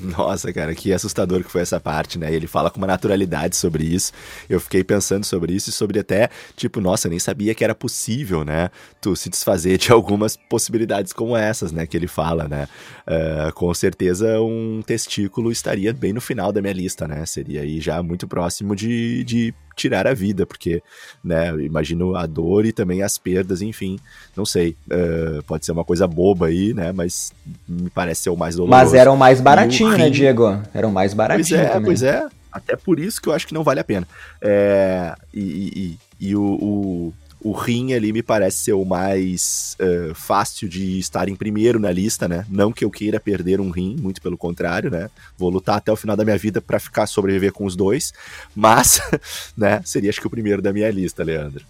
Nossa, 0.00 0.52
cara, 0.52 0.74
que 0.74 0.92
assustador 0.92 1.44
que 1.44 1.50
foi 1.50 1.60
essa 1.60 1.78
parte, 1.78 2.18
né? 2.18 2.32
Ele 2.32 2.46
fala 2.46 2.70
com 2.70 2.78
uma 2.78 2.86
naturalidade 2.86 3.56
sobre 3.56 3.84
isso. 3.84 4.12
Eu 4.48 4.58
fiquei 4.60 4.82
pensando 4.82 5.24
sobre 5.24 5.52
isso 5.52 5.70
e 5.70 5.72
sobre 5.72 5.98
até, 5.98 6.30
tipo, 6.56 6.80
nossa, 6.80 7.08
nem 7.08 7.18
sabia 7.18 7.54
que 7.54 7.62
era 7.62 7.74
possível, 7.74 8.44
né? 8.44 8.70
Tu 9.00 9.14
se 9.14 9.28
desfazer 9.28 9.78
de 9.78 9.90
algumas 9.92 10.36
possibilidades 10.36 11.12
como 11.12 11.36
essas, 11.36 11.70
né? 11.72 11.86
Que 11.86 11.96
ele 11.96 12.06
fala, 12.06 12.48
né? 12.48 12.66
Uh, 13.06 13.52
com 13.52 13.72
certeza 13.74 14.40
um 14.40 14.82
testículo 14.84 15.52
estaria 15.52 15.92
bem 15.92 16.12
no 16.12 16.20
final 16.20 16.52
da 16.52 16.60
minha 16.60 16.72
lista, 16.72 17.06
né? 17.06 17.26
Seria 17.26 17.62
aí 17.62 17.80
já 17.80 18.02
muito 18.02 18.26
próximo 18.26 18.74
de, 18.74 19.22
de 19.24 19.54
tirar 19.76 20.06
a 20.06 20.14
vida, 20.14 20.46
porque, 20.46 20.82
né, 21.22 21.50
imagino 21.62 22.16
a 22.16 22.26
dor 22.26 22.66
e 22.66 22.72
também 22.72 23.02
as 23.02 23.18
perdas, 23.18 23.62
enfim, 23.62 23.98
não 24.36 24.44
sei, 24.44 24.76
uh, 24.90 25.42
pode 25.44 25.64
ser 25.64 25.72
uma 25.72 25.84
coisa 25.84 26.06
boba 26.06 26.46
aí, 26.46 26.74
né, 26.74 26.92
mas 26.92 27.32
me 27.68 27.90
parece 27.90 28.22
ser 28.22 28.30
o 28.30 28.36
mais 28.36 28.56
doloroso. 28.56 28.82
Mas 28.82 28.94
eram 28.94 29.16
mais 29.16 29.40
baratinho, 29.40 29.96
né, 29.96 30.10
Diego? 30.10 30.60
Eram 30.74 30.90
mais 30.90 31.14
baratinho 31.14 31.46
Pois 31.48 31.60
é, 31.60 31.68
também. 31.68 31.84
pois 31.84 32.02
é, 32.02 32.28
até 32.52 32.76
por 32.76 32.98
isso 32.98 33.20
que 33.20 33.28
eu 33.28 33.32
acho 33.32 33.46
que 33.46 33.54
não 33.54 33.62
vale 33.62 33.80
a 33.80 33.84
pena. 33.84 34.06
É, 34.40 35.14
e, 35.32 35.96
e, 36.20 36.28
e 36.28 36.36
o, 36.36 36.42
o 36.42 37.14
o 37.42 37.52
rim 37.52 37.94
ali 37.94 38.12
me 38.12 38.22
parece 38.22 38.58
ser 38.58 38.72
o 38.74 38.84
mais 38.84 39.76
uh, 39.80 40.14
fácil 40.14 40.68
de 40.68 40.98
estar 40.98 41.28
em 41.28 41.34
primeiro 41.34 41.78
na 41.78 41.90
lista, 41.90 42.28
né? 42.28 42.44
Não 42.48 42.72
que 42.72 42.84
eu 42.84 42.90
queira 42.90 43.18
perder 43.18 43.60
um 43.60 43.70
rim, 43.70 43.96
muito 43.98 44.20
pelo 44.20 44.36
contrário, 44.36 44.90
né? 44.90 45.08
Vou 45.38 45.48
lutar 45.48 45.76
até 45.76 45.90
o 45.90 45.96
final 45.96 46.16
da 46.16 46.24
minha 46.24 46.38
vida 46.38 46.60
para 46.60 46.78
ficar 46.78 47.06
sobreviver 47.06 47.52
com 47.52 47.64
os 47.64 47.74
dois, 47.74 48.12
mas, 48.54 49.00
né, 49.56 49.80
seria 49.84 50.10
acho 50.10 50.20
que 50.20 50.26
o 50.26 50.30
primeiro 50.30 50.60
da 50.60 50.72
minha 50.72 50.90
lista, 50.90 51.24
Leandro. 51.24 51.64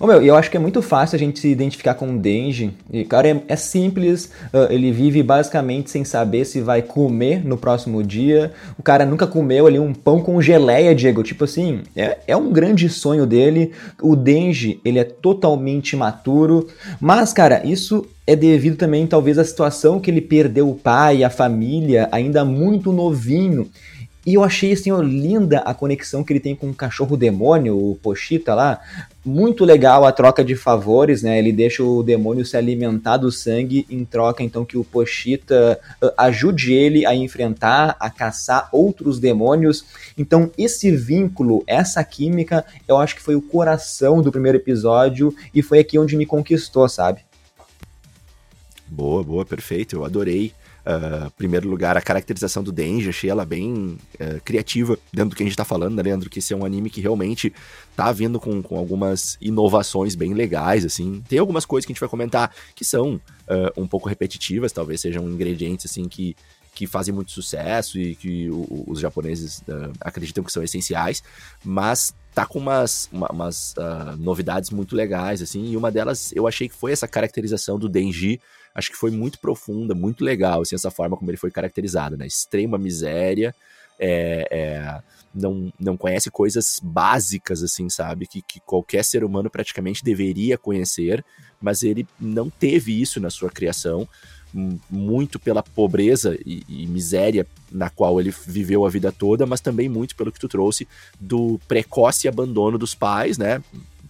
Meu, 0.00 0.22
eu 0.22 0.36
acho 0.36 0.50
que 0.50 0.56
é 0.56 0.60
muito 0.60 0.82
fácil 0.82 1.16
a 1.16 1.18
gente 1.18 1.38
se 1.38 1.48
identificar 1.48 1.94
com 1.94 2.14
o 2.14 2.18
Denji. 2.18 2.72
E, 2.92 3.04
cara, 3.04 3.28
é, 3.28 3.42
é 3.48 3.56
simples. 3.56 4.26
Uh, 4.52 4.70
ele 4.70 4.92
vive 4.92 5.22
basicamente 5.22 5.90
sem 5.90 6.04
saber 6.04 6.44
se 6.44 6.60
vai 6.60 6.82
comer 6.82 7.44
no 7.44 7.56
próximo 7.56 8.02
dia. 8.02 8.52
O 8.78 8.82
cara 8.82 9.06
nunca 9.06 9.26
comeu 9.26 9.66
ali 9.66 9.78
um 9.78 9.94
pão 9.94 10.20
com 10.20 10.40
geleia, 10.42 10.94
Diego. 10.94 11.22
Tipo 11.22 11.44
assim, 11.44 11.80
é, 11.96 12.18
é 12.26 12.36
um 12.36 12.52
grande 12.52 12.88
sonho 12.88 13.26
dele. 13.26 13.72
O 14.00 14.14
Denji, 14.14 14.80
ele 14.84 14.98
é 14.98 15.04
totalmente 15.04 15.96
maturo. 15.96 16.66
Mas, 17.00 17.32
cara, 17.32 17.62
isso 17.64 18.06
é 18.26 18.36
devido 18.36 18.76
também, 18.76 19.06
talvez, 19.06 19.38
à 19.38 19.44
situação 19.44 19.98
que 19.98 20.10
ele 20.10 20.20
perdeu 20.20 20.68
o 20.68 20.74
pai, 20.74 21.24
a 21.24 21.30
família, 21.30 22.08
ainda 22.12 22.44
muito 22.44 22.92
novinho. 22.92 23.68
E 24.24 24.34
eu 24.34 24.44
achei 24.44 24.72
assim, 24.72 24.90
linda 25.02 25.58
a 25.58 25.74
conexão 25.74 26.22
que 26.22 26.32
ele 26.32 26.38
tem 26.38 26.54
com 26.54 26.70
o 26.70 26.74
cachorro 26.74 27.16
demônio, 27.16 27.76
o 27.76 27.96
Pochita 27.96 28.54
lá. 28.54 28.80
Muito 29.24 29.64
legal 29.64 30.04
a 30.04 30.12
troca 30.12 30.44
de 30.44 30.54
favores, 30.54 31.22
né? 31.22 31.38
Ele 31.38 31.52
deixa 31.52 31.82
o 31.82 32.04
demônio 32.04 32.44
se 32.44 32.56
alimentar 32.56 33.16
do 33.16 33.32
sangue 33.32 33.84
em 33.90 34.04
troca, 34.04 34.42
então, 34.42 34.64
que 34.64 34.76
o 34.76 34.84
Pochita 34.84 35.78
uh, 36.00 36.10
ajude 36.16 36.72
ele 36.72 37.04
a 37.04 37.14
enfrentar, 37.14 37.96
a 37.98 38.08
caçar 38.10 38.68
outros 38.72 39.18
demônios. 39.18 39.84
Então, 40.16 40.50
esse 40.56 40.90
vínculo, 40.92 41.64
essa 41.66 42.02
química, 42.04 42.64
eu 42.86 42.98
acho 42.98 43.16
que 43.16 43.22
foi 43.22 43.34
o 43.34 43.42
coração 43.42 44.22
do 44.22 44.30
primeiro 44.30 44.58
episódio 44.58 45.34
e 45.52 45.62
foi 45.62 45.80
aqui 45.80 45.98
onde 45.98 46.16
me 46.16 46.26
conquistou, 46.26 46.88
sabe? 46.88 47.22
Boa, 48.86 49.24
boa, 49.24 49.44
perfeito. 49.44 49.96
Eu 49.96 50.04
adorei 50.04 50.52
Uh, 50.84 51.30
primeiro 51.36 51.68
lugar, 51.68 51.96
a 51.96 52.00
caracterização 52.00 52.60
do 52.60 52.72
Denji, 52.72 53.08
achei 53.08 53.30
ela 53.30 53.44
bem 53.44 53.96
uh, 54.14 54.40
criativa 54.44 54.98
dentro 55.12 55.30
do 55.30 55.36
que 55.36 55.42
a 55.44 55.46
gente 55.46 55.56
tá 55.56 55.64
falando, 55.64 55.94
né, 55.94 56.02
Leandro? 56.02 56.28
Que 56.28 56.40
esse 56.40 56.52
é 56.52 56.56
um 56.56 56.64
anime 56.64 56.90
que 56.90 57.00
realmente 57.00 57.52
tá 57.94 58.10
vindo 58.10 58.40
com, 58.40 58.60
com 58.60 58.76
algumas 58.76 59.38
inovações 59.40 60.16
bem 60.16 60.34
legais, 60.34 60.84
assim. 60.84 61.22
Tem 61.28 61.38
algumas 61.38 61.64
coisas 61.64 61.86
que 61.86 61.92
a 61.92 61.94
gente 61.94 62.00
vai 62.00 62.08
comentar 62.08 62.52
que 62.74 62.84
são 62.84 63.14
uh, 63.14 63.80
um 63.80 63.86
pouco 63.86 64.08
repetitivas, 64.08 64.72
talvez 64.72 65.00
sejam 65.00 65.28
ingredientes, 65.30 65.88
assim, 65.88 66.08
que, 66.08 66.34
que 66.74 66.84
fazem 66.88 67.14
muito 67.14 67.30
sucesso 67.30 67.96
e 67.96 68.16
que 68.16 68.50
o, 68.50 68.84
os 68.88 68.98
japoneses 68.98 69.62
acreditam 70.00 70.42
que 70.42 70.50
são 70.50 70.64
essenciais, 70.64 71.22
mas 71.64 72.12
tá 72.34 72.44
com 72.44 72.58
umas, 72.58 73.08
uma, 73.12 73.28
umas 73.28 73.74
novidades 74.18 74.70
muito 74.70 74.96
legais, 74.96 75.42
assim, 75.42 75.70
e 75.70 75.76
uma 75.76 75.92
delas 75.92 76.32
eu 76.34 76.48
achei 76.48 76.68
que 76.68 76.74
foi 76.74 76.90
essa 76.90 77.06
caracterização 77.06 77.78
do 77.78 77.88
Denji 77.88 78.40
acho 78.74 78.90
que 78.90 78.96
foi 78.96 79.10
muito 79.10 79.38
profunda, 79.38 79.94
muito 79.94 80.24
legal, 80.24 80.62
assim, 80.62 80.74
essa 80.74 80.90
forma 80.90 81.16
como 81.16 81.30
ele 81.30 81.36
foi 81.36 81.50
caracterizado, 81.50 82.16
né? 82.16 82.26
Extrema 82.26 82.78
miséria, 82.78 83.54
é, 83.98 84.48
é, 84.50 85.02
não, 85.34 85.72
não 85.78 85.96
conhece 85.96 86.30
coisas 86.30 86.80
básicas, 86.82 87.62
assim, 87.62 87.88
sabe? 87.88 88.26
Que, 88.26 88.42
que 88.42 88.60
qualquer 88.60 89.04
ser 89.04 89.24
humano 89.24 89.50
praticamente 89.50 90.04
deveria 90.04 90.58
conhecer, 90.58 91.24
mas 91.60 91.82
ele 91.82 92.06
não 92.20 92.50
teve 92.50 93.00
isso 93.00 93.20
na 93.20 93.30
sua 93.30 93.50
criação, 93.50 94.08
muito 94.90 95.38
pela 95.38 95.62
pobreza 95.62 96.38
e, 96.44 96.62
e, 96.68 96.86
miséria 96.86 97.46
na 97.70 97.88
qual 97.88 98.20
ele 98.20 98.30
viveu 98.46 98.84
a 98.84 98.90
vida 98.90 99.10
toda, 99.10 99.46
mas 99.46 99.62
também 99.62 99.88
muito 99.88 100.14
pelo 100.14 100.30
que 100.30 100.38
tu 100.38 100.46
trouxe 100.46 100.86
do 101.18 101.58
precoce 101.66 102.28
abandono 102.28 102.76
dos 102.76 102.94
pais, 102.94 103.38
né? 103.38 103.62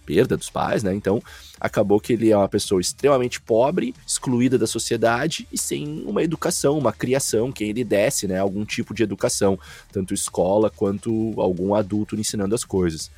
Perda 0.05 0.37
dos 0.37 0.49
pais, 0.49 0.83
né? 0.83 0.93
Então, 0.93 1.21
acabou 1.59 1.99
que 1.99 2.13
ele 2.13 2.31
é 2.31 2.37
uma 2.37 2.49
pessoa 2.49 2.81
extremamente 2.81 3.41
pobre, 3.41 3.93
excluída 4.05 4.57
da 4.57 4.67
sociedade 4.67 5.47
e 5.51 5.57
sem 5.57 6.03
uma 6.05 6.23
educação, 6.23 6.77
uma 6.77 6.93
criação, 6.93 7.51
quem 7.51 7.69
ele 7.69 7.83
desse, 7.83 8.27
né? 8.27 8.39
Algum 8.39 8.65
tipo 8.65 8.93
de 8.93 9.03
educação, 9.03 9.57
tanto 9.91 10.13
escola 10.13 10.69
quanto 10.69 11.33
algum 11.37 11.73
adulto 11.73 12.15
ensinando 12.15 12.55
as 12.55 12.63
coisas. 12.63 13.09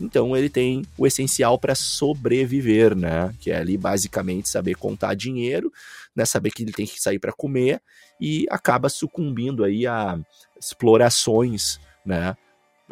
Então 0.00 0.36
ele 0.36 0.48
tem 0.48 0.84
o 0.98 1.06
essencial 1.06 1.58
para 1.58 1.74
sobreviver, 1.74 2.96
né? 2.96 3.32
Que 3.38 3.50
é 3.50 3.58
ali 3.58 3.76
basicamente 3.76 4.48
saber 4.48 4.74
contar 4.74 5.14
dinheiro, 5.14 5.72
né? 6.14 6.24
Saber 6.24 6.50
que 6.50 6.62
ele 6.62 6.72
tem 6.72 6.86
que 6.86 7.00
sair 7.00 7.18
para 7.18 7.32
comer 7.32 7.80
e 8.20 8.46
acaba 8.50 8.88
sucumbindo 8.88 9.64
aí 9.64 9.86
a 9.86 10.18
explorações, 10.58 11.78
né? 12.04 12.36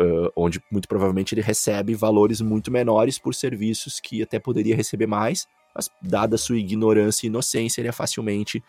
Uh, 0.02 0.32
onde 0.34 0.60
muito 0.70 0.88
provavelmente 0.88 1.34
ele 1.34 1.42
recebe 1.42 1.94
valores 1.94 2.40
muito 2.40 2.72
menores 2.72 3.18
por 3.18 3.34
serviços 3.34 4.00
que 4.00 4.22
até 4.22 4.38
poderia 4.38 4.74
receber 4.74 5.06
mais, 5.06 5.46
mas 5.74 5.88
dada 6.02 6.36
sua 6.36 6.58
ignorância 6.58 7.26
e 7.26 7.28
inocência, 7.28 7.80
ele 7.80 7.88
é 7.88 7.92
facilmente 7.92 8.62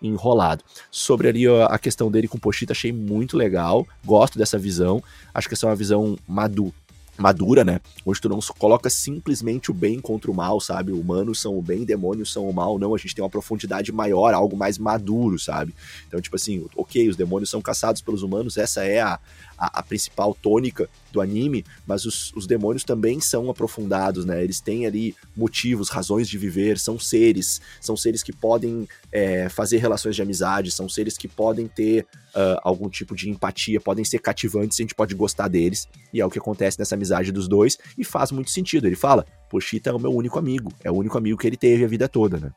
enrolado. 0.00 0.62
Sobre 0.90 1.28
ali 1.28 1.46
a 1.48 1.78
questão 1.78 2.10
dele 2.10 2.28
com 2.28 2.36
o 2.36 2.40
Pochita, 2.40 2.72
achei 2.72 2.92
muito 2.92 3.36
legal, 3.36 3.86
gosto 4.04 4.38
dessa 4.38 4.58
visão, 4.58 5.02
acho 5.34 5.48
que 5.48 5.54
essa 5.54 5.66
é 5.66 5.70
uma 5.70 5.76
visão 5.76 6.16
madura 6.28 6.74
madura, 7.18 7.64
né? 7.64 7.80
Onde 8.04 8.20
tu 8.20 8.28
não 8.28 8.38
coloca 8.58 8.90
simplesmente 8.90 9.70
o 9.70 9.74
bem 9.74 10.00
contra 10.00 10.30
o 10.30 10.34
mal, 10.34 10.60
sabe? 10.60 10.92
Humanos 10.92 11.40
são 11.40 11.56
o 11.56 11.62
bem, 11.62 11.84
demônios 11.84 12.32
são 12.32 12.48
o 12.48 12.52
mal. 12.52 12.78
Não, 12.78 12.94
a 12.94 12.98
gente 12.98 13.14
tem 13.14 13.22
uma 13.22 13.30
profundidade 13.30 13.92
maior, 13.92 14.34
algo 14.34 14.56
mais 14.56 14.78
maduro, 14.78 15.38
sabe? 15.38 15.74
Então, 16.06 16.20
tipo 16.20 16.36
assim, 16.36 16.66
ok, 16.76 17.08
os 17.08 17.16
demônios 17.16 17.50
são 17.50 17.60
caçados 17.60 18.00
pelos 18.02 18.22
humanos, 18.22 18.56
essa 18.56 18.84
é 18.84 19.00
a, 19.00 19.18
a, 19.58 19.80
a 19.80 19.82
principal 19.82 20.34
tônica 20.34 20.88
do 21.12 21.20
anime, 21.20 21.64
mas 21.86 22.04
os, 22.04 22.32
os 22.34 22.46
demônios 22.46 22.84
também 22.84 23.20
são 23.20 23.48
aprofundados, 23.48 24.24
né? 24.24 24.44
Eles 24.44 24.60
têm 24.60 24.86
ali 24.86 25.14
motivos, 25.34 25.88
razões 25.88 26.28
de 26.28 26.36
viver, 26.36 26.78
são 26.78 26.98
seres, 26.98 27.60
são 27.80 27.96
seres 27.96 28.22
que 28.22 28.32
podem 28.32 28.86
é, 29.10 29.48
fazer 29.48 29.78
relações 29.78 30.14
de 30.14 30.22
amizade, 30.22 30.70
são 30.70 30.88
seres 30.88 31.16
que 31.16 31.26
podem 31.26 31.66
ter 31.66 32.06
uh, 32.34 32.60
algum 32.62 32.88
tipo 32.88 33.16
de 33.16 33.30
empatia, 33.30 33.80
podem 33.80 34.04
ser 34.04 34.18
cativantes, 34.18 34.78
a 34.78 34.82
gente 34.82 34.94
pode 34.94 35.14
gostar 35.14 35.48
deles, 35.48 35.88
e 36.12 36.20
é 36.20 36.26
o 36.26 36.30
que 36.30 36.38
acontece 36.38 36.78
nessa 36.78 36.94
amizade 36.94 37.05
dos 37.32 37.48
dois, 37.48 37.78
e 37.96 38.04
faz 38.04 38.30
muito 38.32 38.50
sentido. 38.50 38.86
Ele 38.86 38.96
fala, 38.96 39.24
Pochita 39.50 39.90
é 39.90 39.92
o 39.92 39.98
meu 39.98 40.12
único 40.12 40.38
amigo, 40.38 40.72
é 40.82 40.90
o 40.90 40.94
único 40.94 41.16
amigo 41.16 41.38
que 41.38 41.46
ele 41.46 41.56
teve 41.56 41.84
a 41.84 41.88
vida 41.88 42.08
toda, 42.08 42.38
né? 42.38 42.50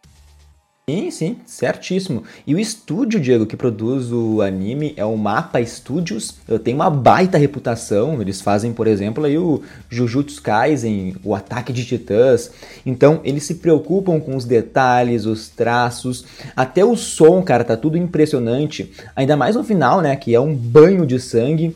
Sim, 0.89 1.11
sim, 1.11 1.37
certíssimo. 1.45 2.23
E 2.47 2.55
o 2.55 2.59
estúdio, 2.59 3.19
Diego, 3.19 3.45
que 3.45 3.55
produz 3.55 4.11
o 4.11 4.41
anime 4.41 4.95
é 4.97 5.05
o 5.05 5.15
Mapa 5.15 5.63
Studios. 5.63 6.39
Tem 6.63 6.73
uma 6.73 6.89
baita 6.89 7.37
reputação. 7.37 8.19
Eles 8.19 8.41
fazem, 8.41 8.73
por 8.73 8.87
exemplo, 8.87 9.23
aí 9.23 9.37
o 9.37 9.61
Jujutsu 9.87 10.41
Kaisen, 10.41 11.15
o 11.23 11.35
Ataque 11.35 11.71
de 11.71 11.85
Titãs. 11.85 12.49
Então, 12.83 13.21
eles 13.23 13.43
se 13.43 13.55
preocupam 13.55 14.19
com 14.19 14.35
os 14.35 14.45
detalhes, 14.45 15.27
os 15.27 15.47
traços, 15.47 16.25
até 16.55 16.83
o 16.83 16.95
som, 16.95 17.43
cara, 17.43 17.63
tá 17.63 17.77
tudo 17.77 17.95
impressionante. 17.95 18.91
Ainda 19.15 19.37
mais 19.37 19.55
no 19.55 19.63
final, 19.63 20.01
né, 20.01 20.15
que 20.15 20.33
é 20.33 20.39
um 20.39 20.55
banho 20.55 21.05
de 21.05 21.19
sangue. 21.19 21.75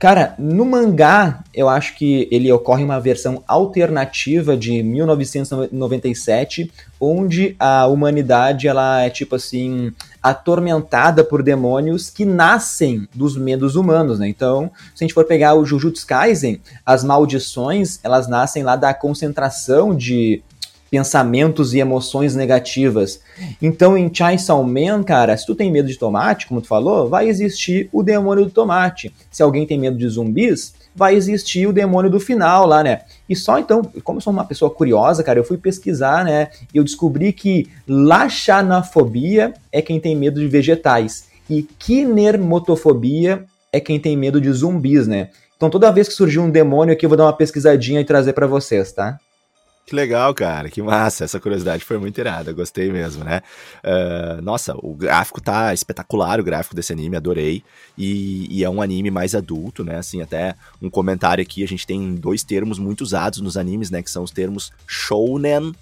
Cara, 0.00 0.34
no 0.38 0.64
mangá, 0.64 1.44
eu 1.52 1.68
acho 1.68 1.94
que 1.94 2.26
ele 2.30 2.50
ocorre 2.50 2.82
uma 2.82 2.98
versão 2.98 3.44
alternativa 3.46 4.56
de 4.56 4.82
1997, 4.82 6.72
onde 6.98 7.54
a 7.58 7.86
humanidade 7.86 8.66
ela 8.66 9.02
é 9.02 9.10
tipo 9.10 9.36
assim 9.36 9.92
atormentada 10.22 11.22
por 11.22 11.42
demônios 11.42 12.08
que 12.08 12.24
nascem 12.24 13.06
dos 13.14 13.36
medos 13.36 13.76
humanos, 13.76 14.18
né? 14.18 14.26
Então, 14.26 14.70
se 14.94 15.04
a 15.04 15.06
gente 15.06 15.12
for 15.12 15.26
pegar 15.26 15.52
o 15.54 15.66
Jujutsu 15.66 16.06
Kaisen, 16.06 16.62
as 16.84 17.04
maldições, 17.04 18.00
elas 18.02 18.26
nascem 18.26 18.62
lá 18.62 18.76
da 18.76 18.94
concentração 18.94 19.94
de 19.94 20.42
pensamentos 20.90 21.72
e 21.72 21.78
emoções 21.78 22.34
negativas. 22.34 23.20
Então, 23.62 23.96
em 23.96 24.12
Chainsaw 24.12 24.62
Man, 24.64 25.02
cara, 25.04 25.36
se 25.36 25.46
tu 25.46 25.54
tem 25.54 25.70
medo 25.70 25.88
de 25.88 25.98
tomate, 25.98 26.46
como 26.46 26.60
tu 26.60 26.66
falou, 26.66 27.08
vai 27.08 27.28
existir 27.28 27.88
o 27.92 28.02
demônio 28.02 28.44
do 28.44 28.50
tomate. 28.50 29.14
Se 29.30 29.42
alguém 29.42 29.66
tem 29.66 29.78
medo 29.78 29.96
de 29.96 30.08
zumbis, 30.08 30.74
vai 30.94 31.14
existir 31.14 31.66
o 31.66 31.72
demônio 31.72 32.10
do 32.10 32.18
final 32.18 32.66
lá, 32.66 32.82
né? 32.82 33.02
E 33.28 33.36
só 33.36 33.58
então, 33.58 33.82
como 34.02 34.18
eu 34.18 34.22
sou 34.22 34.32
uma 34.32 34.44
pessoa 34.44 34.70
curiosa, 34.70 35.22
cara, 35.22 35.38
eu 35.38 35.44
fui 35.44 35.56
pesquisar, 35.56 36.24
né? 36.24 36.48
E 36.74 36.78
eu 36.78 36.84
descobri 36.84 37.32
que 37.32 37.68
lachanafobia 37.86 39.54
é 39.70 39.80
quem 39.80 40.00
tem 40.00 40.16
medo 40.16 40.40
de 40.40 40.48
vegetais 40.48 41.28
e 41.48 41.62
kinermotofobia 41.62 43.44
é 43.72 43.78
quem 43.78 44.00
tem 44.00 44.16
medo 44.16 44.40
de 44.40 44.50
zumbis, 44.52 45.06
né? 45.06 45.28
Então 45.56 45.70
toda 45.70 45.92
vez 45.92 46.08
que 46.08 46.14
surgir 46.14 46.40
um 46.40 46.50
demônio 46.50 46.92
aqui, 46.92 47.06
eu 47.06 47.08
vou 47.08 47.16
dar 47.16 47.24
uma 47.24 47.36
pesquisadinha 47.36 48.00
e 48.00 48.04
trazer 48.04 48.32
para 48.32 48.46
vocês, 48.46 48.92
tá? 48.92 49.18
Que 49.90 49.96
legal, 49.96 50.32
cara, 50.32 50.70
que 50.70 50.80
massa. 50.80 51.24
Essa 51.24 51.40
curiosidade 51.40 51.84
foi 51.84 51.98
muito 51.98 52.16
irada, 52.16 52.52
gostei 52.52 52.92
mesmo, 52.92 53.24
né? 53.24 53.42
Uh, 53.82 54.40
nossa, 54.40 54.72
o 54.76 54.94
gráfico 54.94 55.40
tá 55.40 55.74
espetacular, 55.74 56.38
o 56.38 56.44
gráfico 56.44 56.76
desse 56.76 56.92
anime, 56.92 57.16
adorei. 57.16 57.64
E, 57.98 58.46
e, 58.48 58.62
é 58.62 58.70
um 58.70 58.80
anime 58.80 59.10
mais 59.10 59.34
adulto, 59.34 59.82
né? 59.82 59.98
Assim, 59.98 60.22
até 60.22 60.54
um 60.80 60.88
comentário 60.88 61.42
aqui, 61.42 61.64
a 61.64 61.66
gente 61.66 61.84
tem 61.88 62.14
dois 62.14 62.44
termos 62.44 62.78
muito 62.78 63.00
usados 63.00 63.40
nos 63.40 63.56
animes, 63.56 63.90
né? 63.90 64.00
Que 64.00 64.12
são 64.12 64.22
os 64.22 64.30
termos 64.30 64.72
shounen, 64.86 65.74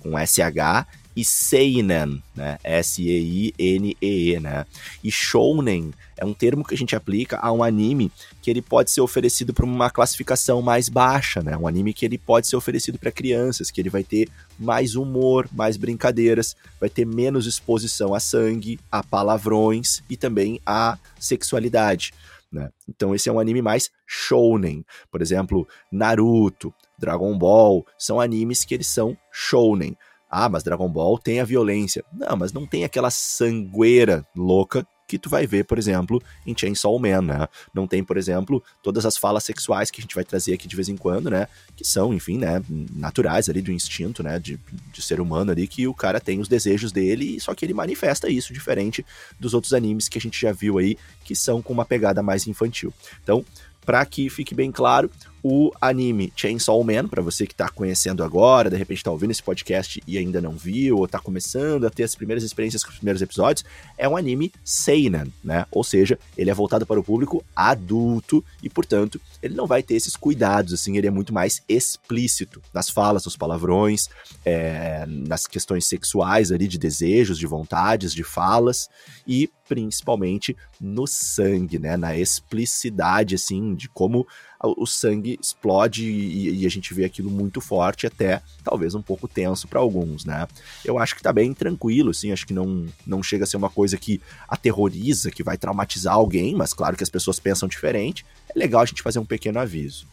com 0.00 0.16
SH, 0.16 0.86
e 1.16 1.24
seinen, 1.24 2.22
né? 2.34 2.58
S-E-I-N-E-E, 2.62 4.38
né? 4.38 4.66
E 5.02 5.10
shounen 5.10 5.92
é 6.14 6.24
um 6.24 6.34
termo 6.34 6.62
que 6.62 6.74
a 6.74 6.76
gente 6.76 6.94
aplica 6.94 7.38
a 7.38 7.50
um 7.50 7.62
anime 7.62 8.12
que 8.42 8.50
ele 8.50 8.60
pode 8.60 8.90
ser 8.90 9.00
oferecido 9.00 9.54
para 9.54 9.64
uma 9.64 9.88
classificação 9.90 10.60
mais 10.60 10.90
baixa, 10.90 11.42
né? 11.42 11.56
Um 11.56 11.66
anime 11.66 11.94
que 11.94 12.04
ele 12.04 12.18
pode 12.18 12.46
ser 12.46 12.56
oferecido 12.56 12.98
para 12.98 13.10
crianças, 13.10 13.70
que 13.70 13.80
ele 13.80 13.88
vai 13.88 14.04
ter 14.04 14.28
mais 14.58 14.94
humor, 14.94 15.48
mais 15.52 15.78
brincadeiras, 15.78 16.54
vai 16.78 16.90
ter 16.90 17.06
menos 17.06 17.46
exposição 17.46 18.14
a 18.14 18.20
sangue, 18.20 18.78
a 18.92 19.02
palavrões 19.02 20.02
e 20.10 20.16
também 20.16 20.60
a 20.66 20.98
sexualidade. 21.18 22.12
Né? 22.52 22.70
Então 22.88 23.14
esse 23.14 23.28
é 23.28 23.32
um 23.32 23.40
anime 23.40 23.62
mais 23.62 23.90
shounen. 24.06 24.84
Por 25.10 25.22
exemplo, 25.22 25.66
Naruto, 25.90 26.72
Dragon 26.98 27.36
Ball, 27.36 27.86
são 27.98 28.20
animes 28.20 28.64
que 28.64 28.74
eles 28.74 28.86
são 28.86 29.16
shounen. 29.30 29.96
Ah, 30.30 30.48
mas 30.48 30.62
Dragon 30.62 30.88
Ball 30.88 31.18
tem 31.18 31.40
a 31.40 31.44
violência. 31.44 32.04
Não, 32.12 32.36
mas 32.36 32.52
não 32.52 32.66
tem 32.66 32.84
aquela 32.84 33.10
sangueira 33.10 34.26
louca 34.34 34.86
que 35.06 35.18
tu 35.18 35.30
vai 35.30 35.46
ver, 35.46 35.64
por 35.64 35.78
exemplo, 35.78 36.20
em 36.44 36.56
Chainsaw 36.56 36.98
Man, 36.98 37.22
né? 37.22 37.48
Não 37.72 37.86
tem, 37.86 38.02
por 38.02 38.16
exemplo, 38.16 38.62
todas 38.82 39.06
as 39.06 39.16
falas 39.16 39.44
sexuais 39.44 39.90
que 39.90 40.00
a 40.00 40.02
gente 40.02 40.14
vai 40.14 40.24
trazer 40.24 40.54
aqui 40.54 40.66
de 40.66 40.74
vez 40.74 40.88
em 40.88 40.96
quando, 40.96 41.30
né? 41.30 41.46
Que 41.76 41.84
são, 41.84 42.12
enfim, 42.12 42.38
né, 42.38 42.62
naturais 42.68 43.48
ali 43.48 43.62
do 43.62 43.70
instinto, 43.70 44.22
né, 44.22 44.38
de, 44.38 44.58
de 44.92 45.02
ser 45.02 45.20
humano 45.20 45.52
ali, 45.52 45.68
que 45.68 45.86
o 45.86 45.94
cara 45.94 46.20
tem 46.20 46.40
os 46.40 46.48
desejos 46.48 46.90
dele, 46.90 47.38
só 47.40 47.54
que 47.54 47.64
ele 47.64 47.74
manifesta 47.74 48.28
isso 48.28 48.52
diferente 48.52 49.06
dos 49.38 49.54
outros 49.54 49.72
animes 49.72 50.08
que 50.08 50.18
a 50.18 50.20
gente 50.20 50.40
já 50.40 50.52
viu 50.52 50.78
aí, 50.78 50.98
que 51.24 51.36
são 51.36 51.62
com 51.62 51.72
uma 51.72 51.84
pegada 51.84 52.22
mais 52.22 52.46
infantil. 52.46 52.92
Então, 53.22 53.44
para 53.84 54.04
que 54.04 54.28
fique 54.28 54.54
bem 54.54 54.72
claro, 54.72 55.08
o 55.48 55.70
anime 55.80 56.32
Chainsaw 56.34 56.82
Man, 56.82 57.06
para 57.06 57.22
você 57.22 57.46
que 57.46 57.52
está 57.52 57.68
conhecendo 57.68 58.24
agora, 58.24 58.68
de 58.68 58.76
repente 58.76 58.96
está 58.96 59.12
ouvindo 59.12 59.30
esse 59.30 59.44
podcast 59.44 60.02
e 60.04 60.18
ainda 60.18 60.40
não 60.40 60.50
viu, 60.50 60.98
ou 60.98 61.04
está 61.04 61.20
começando 61.20 61.86
a 61.86 61.90
ter 61.90 62.02
as 62.02 62.16
primeiras 62.16 62.42
experiências 62.42 62.82
com 62.82 62.90
os 62.90 62.96
primeiros 62.96 63.22
episódios, 63.22 63.64
é 63.96 64.08
um 64.08 64.16
anime 64.16 64.52
seinen, 64.64 65.32
né? 65.44 65.64
Ou 65.70 65.84
seja, 65.84 66.18
ele 66.36 66.50
é 66.50 66.54
voltado 66.54 66.84
para 66.84 66.98
o 66.98 67.04
público 67.04 67.44
adulto 67.54 68.44
e, 68.60 68.68
portanto, 68.68 69.20
ele 69.40 69.54
não 69.54 69.68
vai 69.68 69.84
ter 69.84 69.94
esses 69.94 70.16
cuidados, 70.16 70.72
assim, 70.72 70.98
ele 70.98 71.06
é 71.06 71.12
muito 71.12 71.32
mais 71.32 71.62
explícito 71.68 72.60
nas 72.74 72.90
falas, 72.90 73.24
nos 73.24 73.36
palavrões, 73.36 74.08
é, 74.44 75.06
nas 75.06 75.46
questões 75.46 75.86
sexuais 75.86 76.50
ali, 76.50 76.66
de 76.66 76.76
desejos, 76.76 77.38
de 77.38 77.46
vontades, 77.46 78.12
de 78.12 78.24
falas, 78.24 78.88
e 79.24 79.48
principalmente 79.68 80.56
no 80.80 81.06
sangue, 81.06 81.78
né? 81.78 81.96
Na 81.96 82.16
explicidade, 82.16 83.36
assim, 83.36 83.76
de 83.76 83.88
como 83.88 84.26
o 84.60 84.86
sangue 84.86 85.38
explode 85.40 86.04
e, 86.04 86.62
e, 86.62 86.66
a 86.66 86.68
gente 86.68 86.92
vê 86.94 87.04
aquilo 87.04 87.30
muito 87.30 87.60
forte, 87.60 88.06
até 88.06 88.42
talvez 88.64 88.94
um 88.94 89.02
pouco 89.02 89.28
tenso 89.28 89.68
para 89.68 89.80
alguns, 89.80 90.24
né? 90.24 90.46
Eu 90.84 90.98
acho 90.98 91.14
que 91.14 91.22
tá 91.22 91.32
bem 91.32 91.52
tranquilo, 91.52 92.10
assim, 92.10 92.32
acho 92.32 92.46
que 92.46 92.54
não, 92.54 92.86
não 93.06 93.22
chega 93.22 93.44
a 93.44 93.46
ser 93.46 93.56
uma 93.56 93.70
coisa 93.70 93.96
que 93.96 94.20
aterroriza, 94.48 95.30
que 95.30 95.42
vai 95.42 95.56
traumatizar 95.56 96.14
alguém, 96.14 96.54
mas 96.54 96.72
claro 96.72 96.96
que 96.96 97.02
as 97.02 97.10
pessoas 97.10 97.38
pensam 97.38 97.68
diferente. 97.68 98.24
É 98.48 98.58
legal 98.58 98.80
a 98.80 98.86
gente 98.86 99.02
fazer 99.02 99.18
um 99.18 99.24
pequeno 99.24 99.58
aviso. 99.58 100.06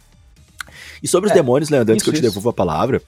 E 1.01 1.07
sobre 1.07 1.27
os 1.27 1.31
é, 1.31 1.35
demônios, 1.35 1.69
Leandro, 1.69 1.93
antes 1.93 2.03
que 2.03 2.09
eu 2.09 2.13
te 2.13 2.21
devolva 2.21 2.49
a 2.49 2.53
palavra, 2.53 3.01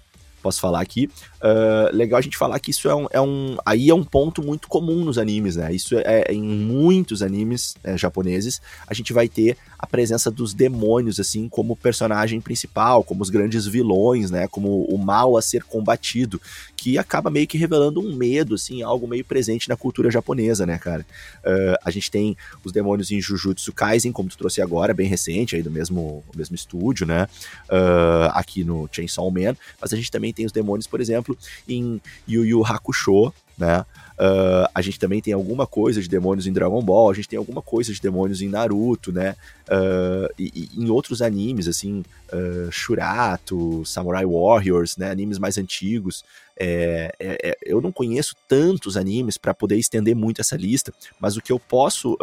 posso 0.45 0.62
falar 0.62 0.79
aqui. 0.79 1.10
Uh, 1.41 1.89
legal 1.91 2.19
a 2.19 2.21
gente 2.21 2.38
falar 2.38 2.60
que 2.60 2.69
isso 2.69 2.88
é 2.88 2.93
um, 2.93 3.08
é 3.12 3.19
um, 3.19 3.58
Aí 3.65 3.89
é 3.89 3.95
um 3.95 4.03
ponto 4.03 4.43
muito 4.43 4.67
comum 4.67 5.03
nos 5.03 5.17
animes, 5.17 5.55
né? 5.55 5.73
Isso 5.73 5.97
é, 5.97 6.25
é 6.27 6.34
em 6.34 6.43
muitos 6.43 7.23
animes 7.23 7.75
é, 7.84 7.97
japoneses. 7.97 8.62
A 8.86 8.93
gente 8.93 9.12
vai 9.12 9.27
ter 9.27 9.58
a 9.79 9.88
presença 9.88 10.29
dos 10.29 10.53
demônios, 10.53 11.19
assim, 11.19 11.49
como 11.49 11.75
personagem 11.75 12.39
principal, 12.39 13.03
como 13.03 13.23
os 13.23 13.31
grandes 13.31 13.65
vilões, 13.65 14.29
né? 14.29 14.47
Como 14.47 14.84
o 14.86 14.97
mal 14.99 15.36
a 15.36 15.41
ser 15.41 15.63
combatido, 15.63 16.39
que 16.77 16.97
acaba 16.97 17.31
meio 17.31 17.47
que 17.47 17.58
revelando 17.58 17.99
um 17.99 18.15
medo, 18.15 18.53
assim, 18.53 18.84
algo 18.84 19.08
meio 19.08 19.25
presente 19.25 19.67
na 19.67 19.75
cultura 19.75 20.12
japonesa, 20.12 20.65
né, 20.65 20.77
cara? 20.77 21.05
Uh, 21.39 21.77
a 21.84 21.89
gente 21.89 22.12
tem 22.12 22.38
os 22.63 22.71
demônios 22.71 23.10
em 23.10 23.19
Jujutsu 23.19 23.73
Kaisen, 23.73 24.12
como 24.12 24.29
tu 24.29 24.38
trouxe 24.38 24.62
agora, 24.62 24.93
bem 24.93 25.08
recente, 25.08 25.55
aí 25.55 25.63
do 25.63 25.71
mesmo, 25.71 26.23
mesmo 26.36 26.55
estúdio, 26.55 27.08
né? 27.08 27.27
Uh, 27.67 28.29
aqui 28.34 28.63
no 28.63 28.88
Chainsaw 28.91 29.29
Man. 29.31 29.55
Mas 29.81 29.91
a 29.91 29.95
gente 29.95 30.12
também 30.12 30.35
tem 30.36 30.45
os 30.45 30.52
demônios, 30.52 30.88
por 30.88 31.02
exemplo, 31.02 31.38
em 31.67 32.02
Yu 32.28 32.45
Yu 32.45 32.65
Hakusho, 32.65 33.34
né? 33.58 33.86
Uh, 34.15 34.67
a 34.74 34.82
gente 34.82 35.00
também 35.00 35.21
tem 35.21 35.34
alguma 35.34 35.67
coisa 35.67 36.02
de 36.02 36.08
demônios 36.08 36.48
em 36.48 36.54
Dragon 36.54 36.82
Ball, 36.82 37.10
a 37.10 37.13
gente 37.13 37.28
tem 37.28 37.38
alguma 37.38 37.62
coisa 37.62 37.93
de 37.93 38.02
demônios 38.02 38.41
em 38.41 38.48
Naruto, 38.48 39.12
né? 39.12 39.36
Uh, 39.67 40.34
e, 40.38 40.69
e, 40.74 40.84
em 40.84 40.89
outros 40.89 41.21
animes, 41.21 41.67
assim, 41.67 42.04
uh, 42.32 42.71
Shurato, 42.71 43.84
Samurai 43.86 44.26
Warriors, 44.26 44.95
né? 44.98 45.12
Animes 45.12 45.38
mais 45.38 45.58
antigos. 45.58 46.24
É, 46.57 47.13
é, 47.19 47.49
é, 47.49 47.57
eu 47.63 47.81
não 47.81 47.91
conheço 47.91 48.35
tantos 48.47 48.95
animes 48.95 49.37
para 49.37 49.53
poder 49.53 49.77
estender 49.77 50.15
muito 50.15 50.41
essa 50.41 50.55
lista, 50.55 50.93
mas 51.19 51.35
o 51.35 51.41
que 51.41 51.51
eu 51.51 51.59
posso 51.59 52.17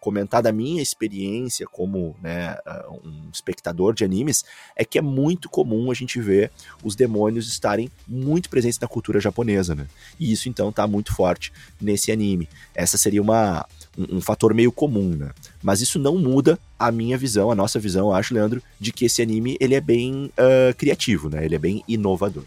comentar 0.00 0.42
da 0.42 0.52
minha 0.52 0.82
experiência 0.82 1.66
como 1.66 2.16
né, 2.22 2.56
um 3.04 3.30
espectador 3.32 3.94
de 3.94 4.04
animes 4.04 4.44
é 4.76 4.84
que 4.84 4.98
é 4.98 5.02
muito 5.02 5.48
comum 5.48 5.90
a 5.90 5.94
gente 5.94 6.20
ver 6.20 6.50
os 6.82 6.94
demônios 6.94 7.48
estarem 7.48 7.90
muito 8.06 8.48
presentes 8.48 8.78
na 8.78 8.88
cultura 8.88 9.20
japonesa, 9.20 9.74
né? 9.74 9.86
E 10.18 10.32
isso 10.32 10.48
então 10.48 10.72
tá 10.72 10.86
muito 10.86 11.14
forte 11.14 11.52
nesse 11.80 12.10
anime. 12.10 12.48
Essa 12.74 12.96
seria 12.96 13.22
uma, 13.22 13.66
um, 13.96 14.16
um, 14.16 14.20
fator 14.20 14.54
meio 14.54 14.72
comum, 14.72 15.10
né? 15.10 15.30
Mas 15.62 15.80
isso 15.80 15.98
não 15.98 16.16
muda 16.16 16.58
a 16.78 16.90
minha 16.90 17.18
visão, 17.18 17.50
a 17.50 17.54
nossa 17.54 17.78
visão, 17.78 18.08
eu 18.08 18.14
acho, 18.14 18.34
Leandro, 18.34 18.62
de 18.78 18.92
que 18.92 19.04
esse 19.04 19.20
anime 19.20 19.56
ele 19.60 19.74
é 19.74 19.80
bem 19.80 20.26
uh, 20.26 20.74
criativo, 20.76 21.28
né? 21.28 21.44
Ele 21.44 21.54
é 21.54 21.58
bem 21.58 21.82
inovador. 21.88 22.44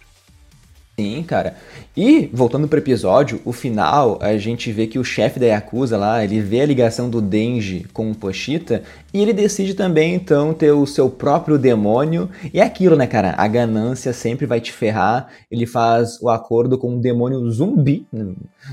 Sim, 1.01 1.23
cara. 1.23 1.55
E, 1.97 2.29
voltando 2.31 2.67
pro 2.67 2.77
episódio, 2.77 3.41
o 3.43 3.51
final, 3.51 4.19
a 4.21 4.37
gente 4.37 4.71
vê 4.71 4.85
que 4.85 4.99
o 4.99 5.03
chefe 5.03 5.39
da 5.39 5.47
Yakuza 5.47 5.97
lá, 5.97 6.23
ele 6.23 6.39
vê 6.39 6.61
a 6.61 6.65
ligação 6.65 7.09
do 7.09 7.19
Denji 7.19 7.87
com 7.91 8.11
o 8.11 8.15
Pochita 8.15 8.83
e 9.11 9.19
ele 9.19 9.33
decide 9.33 9.73
também, 9.73 10.13
então, 10.13 10.53
ter 10.53 10.71
o 10.71 10.85
seu 10.85 11.09
próprio 11.09 11.57
demônio. 11.57 12.29
E 12.53 12.59
é 12.59 12.63
aquilo, 12.63 12.95
né, 12.95 13.07
cara? 13.07 13.33
A 13.35 13.47
ganância 13.47 14.13
sempre 14.13 14.45
vai 14.45 14.61
te 14.61 14.71
ferrar. 14.71 15.27
Ele 15.49 15.65
faz 15.65 16.21
o 16.21 16.29
acordo 16.29 16.77
com 16.77 16.91
um 16.91 17.01
demônio 17.01 17.49
zumbi. 17.49 18.05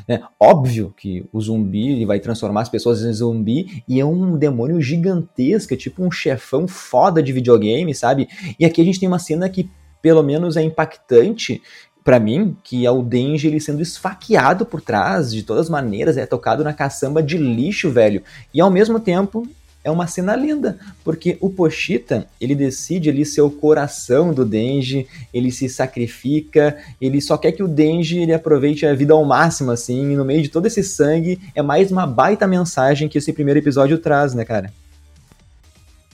Né? 0.06 0.20
Óbvio 0.38 0.92
que 0.94 1.24
o 1.32 1.40
zumbi 1.40 1.92
ele 1.92 2.04
vai 2.04 2.20
transformar 2.20 2.60
as 2.60 2.68
pessoas 2.68 3.02
em 3.02 3.12
zumbi 3.12 3.82
e 3.88 3.98
é 3.98 4.04
um 4.04 4.36
demônio 4.36 4.82
gigantesco, 4.82 5.72
é 5.72 5.76
tipo 5.78 6.04
um 6.04 6.10
chefão 6.10 6.68
foda 6.68 7.22
de 7.22 7.32
videogame, 7.32 7.94
sabe? 7.94 8.28
E 8.60 8.66
aqui 8.66 8.82
a 8.82 8.84
gente 8.84 9.00
tem 9.00 9.08
uma 9.08 9.18
cena 9.18 9.48
que 9.48 9.70
pelo 10.02 10.22
menos 10.22 10.56
é 10.56 10.62
impactante 10.62 11.60
para 12.08 12.18
mim, 12.18 12.56
que 12.64 12.86
é 12.86 12.90
o 12.90 13.02
Denji 13.02 13.48
ele 13.48 13.60
sendo 13.60 13.82
esfaqueado 13.82 14.64
por 14.64 14.80
trás 14.80 15.30
de 15.30 15.42
todas 15.42 15.64
as 15.64 15.68
maneiras, 15.68 16.16
é 16.16 16.24
tocado 16.24 16.64
na 16.64 16.72
caçamba 16.72 17.22
de 17.22 17.36
lixo, 17.36 17.90
velho. 17.90 18.22
E 18.54 18.62
ao 18.62 18.70
mesmo 18.70 18.98
tempo 18.98 19.46
é 19.84 19.90
uma 19.90 20.06
cena 20.06 20.34
linda, 20.34 20.78
porque 21.04 21.36
o 21.38 21.50
Pochita, 21.50 22.26
ele 22.40 22.54
decide 22.54 23.10
ali 23.10 23.26
ser 23.26 23.42
o 23.42 23.50
coração 23.50 24.32
do 24.32 24.42
Denji, 24.42 25.06
ele 25.34 25.52
se 25.52 25.68
sacrifica, 25.68 26.78
ele 26.98 27.20
só 27.20 27.36
quer 27.36 27.52
que 27.52 27.62
o 27.62 27.68
Denji 27.68 28.20
ele 28.20 28.32
aproveite 28.32 28.86
a 28.86 28.94
vida 28.94 29.12
ao 29.12 29.22
máximo, 29.26 29.70
assim, 29.70 30.10
e 30.10 30.16
no 30.16 30.24
meio 30.24 30.40
de 30.40 30.48
todo 30.48 30.64
esse 30.64 30.82
sangue, 30.82 31.38
é 31.54 31.60
mais 31.60 31.92
uma 31.92 32.06
baita 32.06 32.46
mensagem 32.46 33.06
que 33.06 33.18
esse 33.18 33.34
primeiro 33.34 33.60
episódio 33.60 33.98
traz, 33.98 34.32
né, 34.32 34.46
cara? 34.46 34.72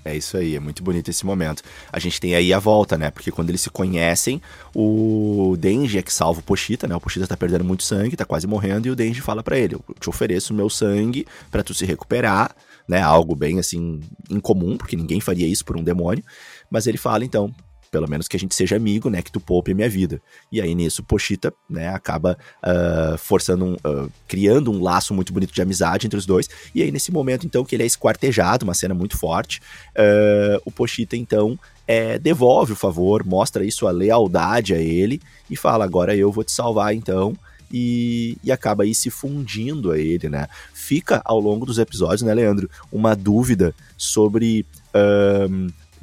É 0.04 0.14
isso 0.14 0.36
aí, 0.36 0.54
é 0.54 0.60
muito 0.60 0.82
bonito 0.82 1.08
esse 1.08 1.24
momento. 1.24 1.62
A 1.90 1.98
gente 1.98 2.20
tem 2.20 2.34
aí 2.34 2.52
a 2.52 2.58
volta, 2.58 2.98
né? 2.98 3.10
Porque 3.10 3.30
quando 3.30 3.48
eles 3.48 3.62
se 3.62 3.70
conhecem, 3.70 4.40
o 4.74 5.56
Denji 5.58 5.98
é 5.98 6.02
que 6.02 6.12
salva 6.12 6.40
o 6.40 6.42
Pochita, 6.42 6.86
né? 6.86 6.94
O 6.94 7.00
Pochita 7.00 7.26
tá 7.26 7.36
perdendo 7.36 7.64
muito 7.64 7.82
sangue, 7.82 8.16
tá 8.16 8.24
quase 8.24 8.46
morrendo, 8.46 8.86
e 8.86 8.90
o 8.90 8.96
Denji 8.96 9.22
fala 9.22 9.42
para 9.42 9.58
ele: 9.58 9.74
Eu 9.76 9.84
te 9.98 10.10
ofereço 10.10 10.52
meu 10.52 10.68
sangue 10.68 11.26
para 11.50 11.62
tu 11.62 11.72
se 11.72 11.86
recuperar, 11.86 12.54
né? 12.86 13.00
Algo 13.00 13.34
bem 13.34 13.58
assim, 13.58 14.00
incomum, 14.28 14.76
porque 14.76 14.94
ninguém 14.96 15.20
faria 15.20 15.46
isso 15.46 15.64
por 15.64 15.76
um 15.76 15.82
demônio. 15.82 16.22
Mas 16.70 16.86
ele 16.86 16.98
fala, 16.98 17.24
então, 17.24 17.54
pelo 17.94 18.11
menos 18.11 18.26
que 18.26 18.37
a 18.37 18.40
gente 18.40 18.57
seja 18.57 18.74
amigo, 18.74 19.09
né? 19.09 19.22
Que 19.22 19.30
tu 19.30 19.38
poupe 19.38 19.70
a 19.70 19.74
minha 19.74 19.88
vida. 19.88 20.20
E 20.50 20.61
aí 20.61 20.74
nisso, 20.74 21.00
Pochita, 21.00 21.54
né, 21.70 21.90
acaba 21.90 22.37
uh, 22.61 23.16
forçando, 23.16 23.64
um, 23.64 23.74
uh, 23.74 24.11
criando 24.26 24.72
um 24.72 24.83
laço 24.83 25.14
muito 25.14 25.33
bonito 25.33 25.54
de 25.54 25.62
amizade 25.62 26.04
entre 26.04 26.18
os 26.18 26.26
dois. 26.26 26.48
E 26.74 26.83
aí 26.83 26.90
nesse 26.90 27.12
momento, 27.12 27.46
então, 27.46 27.64
que 27.64 27.76
ele 27.76 27.85
é 27.85 27.87
esquartejado, 27.87 28.64
uma 28.64 28.74
cena 28.74 28.94
muito 28.94 29.16
forte, 29.16 29.61
uh, 29.90 30.61
o 30.64 30.72
Pochita, 30.72 31.16
então, 31.16 31.57
é, 31.87 32.18
devolve 32.18 32.72
o 32.72 32.76
favor, 32.76 33.24
mostra 33.24 33.64
isso 33.64 33.87
a 33.87 33.92
lealdade 33.92 34.74
a 34.74 34.78
ele 34.78 35.22
e 35.48 35.57
fala: 35.57 35.85
agora 35.85 36.16
eu 36.16 36.33
vou 36.33 36.42
te 36.42 36.50
salvar, 36.50 36.92
então. 36.92 37.33
E, 37.72 38.37
e, 38.44 38.52
acaba 38.52 38.83
aí 38.83 38.94
se 38.94 39.09
fundindo 39.09 39.92
a 39.92 39.98
ele, 39.98 40.28
né? 40.28 40.48
Fica 40.72 41.22
ao 41.24 41.40
longo 41.40 41.64
dos 41.64 41.78
episódios, 41.78 42.22
né, 42.22 42.35
Leandro, 42.35 42.68
uma 42.90 43.14
dúvida 43.14 43.72
sobre. 43.96 44.66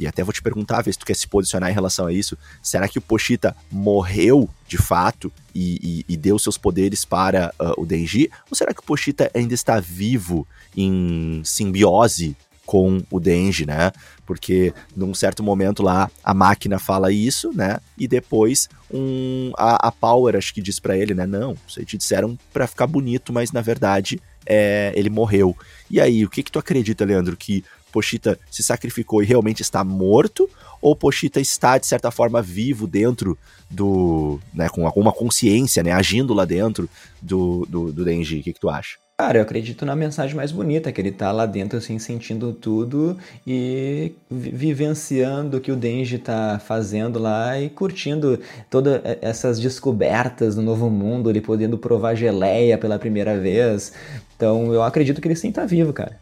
E 0.01 0.07
até 0.07 0.23
vou 0.23 0.33
te 0.33 0.41
perguntar, 0.41 0.81
ver 0.81 0.91
se 0.91 0.97
tu 0.97 1.05
quer 1.05 1.15
se 1.15 1.27
posicionar 1.27 1.69
em 1.69 1.73
relação 1.73 2.07
a 2.07 2.13
isso. 2.13 2.35
Será 2.61 2.87
que 2.87 2.97
o 2.97 3.01
Pochita 3.01 3.55
morreu 3.71 4.49
de 4.67 4.75
fato 4.75 5.31
e, 5.53 6.03
e, 6.09 6.13
e 6.13 6.17
deu 6.17 6.39
seus 6.39 6.57
poderes 6.57 7.05
para 7.05 7.53
uh, 7.59 7.79
o 7.79 7.85
Denji? 7.85 8.31
Ou 8.49 8.55
será 8.57 8.73
que 8.73 8.79
o 8.79 8.83
Pochita 8.83 9.29
ainda 9.31 9.53
está 9.53 9.79
vivo 9.79 10.47
em 10.75 11.43
simbiose 11.45 12.35
com 12.65 13.03
o 13.11 13.19
Denji, 13.19 13.65
né? 13.65 13.91
Porque 14.25 14.73
num 14.95 15.13
certo 15.13 15.43
momento 15.43 15.83
lá 15.83 16.09
a 16.23 16.33
máquina 16.33 16.79
fala 16.79 17.11
isso, 17.11 17.51
né? 17.53 17.77
E 17.95 18.07
depois 18.07 18.69
um, 18.91 19.51
a, 19.55 19.87
a 19.89 19.91
Power 19.91 20.35
acho 20.35 20.51
que 20.51 20.61
diz 20.61 20.79
para 20.79 20.97
ele, 20.97 21.13
né? 21.13 21.27
Não, 21.27 21.55
vocês 21.67 21.85
te 21.85 21.95
disseram 21.95 22.39
para 22.51 22.65
ficar 22.65 22.87
bonito, 22.87 23.31
mas 23.31 23.51
na 23.51 23.61
verdade 23.61 24.19
é, 24.45 24.91
ele 24.95 25.09
morreu. 25.09 25.55
E 25.89 25.99
aí, 25.99 26.25
o 26.25 26.29
que 26.29 26.43
que 26.43 26.51
tu 26.51 26.59
acredita, 26.59 27.05
Leandro? 27.05 27.35
Que 27.37 27.63
Pochita 27.91 28.39
se 28.49 28.63
sacrificou 28.63 29.21
e 29.21 29.25
realmente 29.25 29.61
está 29.61 29.83
morto, 29.83 30.49
ou 30.81 30.95
Pochita 30.95 31.39
está, 31.39 31.77
de 31.77 31.85
certa 31.85 32.09
forma, 32.09 32.41
vivo 32.41 32.87
dentro 32.87 33.37
do. 33.69 34.39
Né, 34.53 34.67
com 34.69 34.85
alguma 34.85 35.11
consciência, 35.11 35.83
né, 35.83 35.91
agindo 35.91 36.33
lá 36.33 36.45
dentro 36.45 36.89
do, 37.21 37.65
do, 37.69 37.91
do 37.91 38.05
Denji? 38.05 38.39
O 38.39 38.43
que, 38.43 38.53
que 38.53 38.59
tu 38.59 38.69
acha? 38.69 38.97
Cara, 39.21 39.37
eu 39.37 39.43
acredito 39.43 39.85
na 39.85 39.95
mensagem 39.95 40.35
mais 40.35 40.51
bonita, 40.51 40.91
que 40.91 40.99
ele 40.99 41.11
tá 41.11 41.31
lá 41.31 41.45
dentro, 41.45 41.77
assim, 41.77 41.99
sentindo 41.99 42.53
tudo 42.53 43.15
e 43.45 44.13
vivenciando 44.31 45.57
o 45.57 45.61
que 45.61 45.71
o 45.71 45.75
Denji 45.75 46.17
tá 46.17 46.59
fazendo 46.65 47.19
lá 47.19 47.59
e 47.59 47.69
curtindo 47.69 48.39
todas 48.67 48.99
essas 49.21 49.59
descobertas 49.59 50.55
do 50.55 50.63
novo 50.63 50.89
mundo, 50.89 51.29
ele 51.29 51.39
podendo 51.39 51.77
provar 51.77 52.15
geleia 52.15 52.79
pela 52.79 52.97
primeira 52.97 53.37
vez. 53.39 53.93
Então, 54.35 54.73
eu 54.73 54.81
acredito 54.81 55.21
que 55.21 55.27
ele 55.27 55.35
sim 55.35 55.51
tá 55.51 55.67
vivo, 55.67 55.93
cara. 55.93 56.19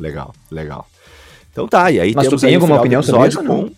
Legal, 0.00 0.34
legal. 0.50 0.86
Então 1.52 1.68
tá, 1.68 1.90
e 1.90 2.00
aí 2.00 2.12
Mas 2.14 2.26
temos 2.26 2.40
tu 2.40 2.46
tem 2.46 2.54
alguma 2.54 2.78
opinião 2.78 3.02
sobre 3.02 3.28
isso? 3.28 3.42
Não? 3.42 3.70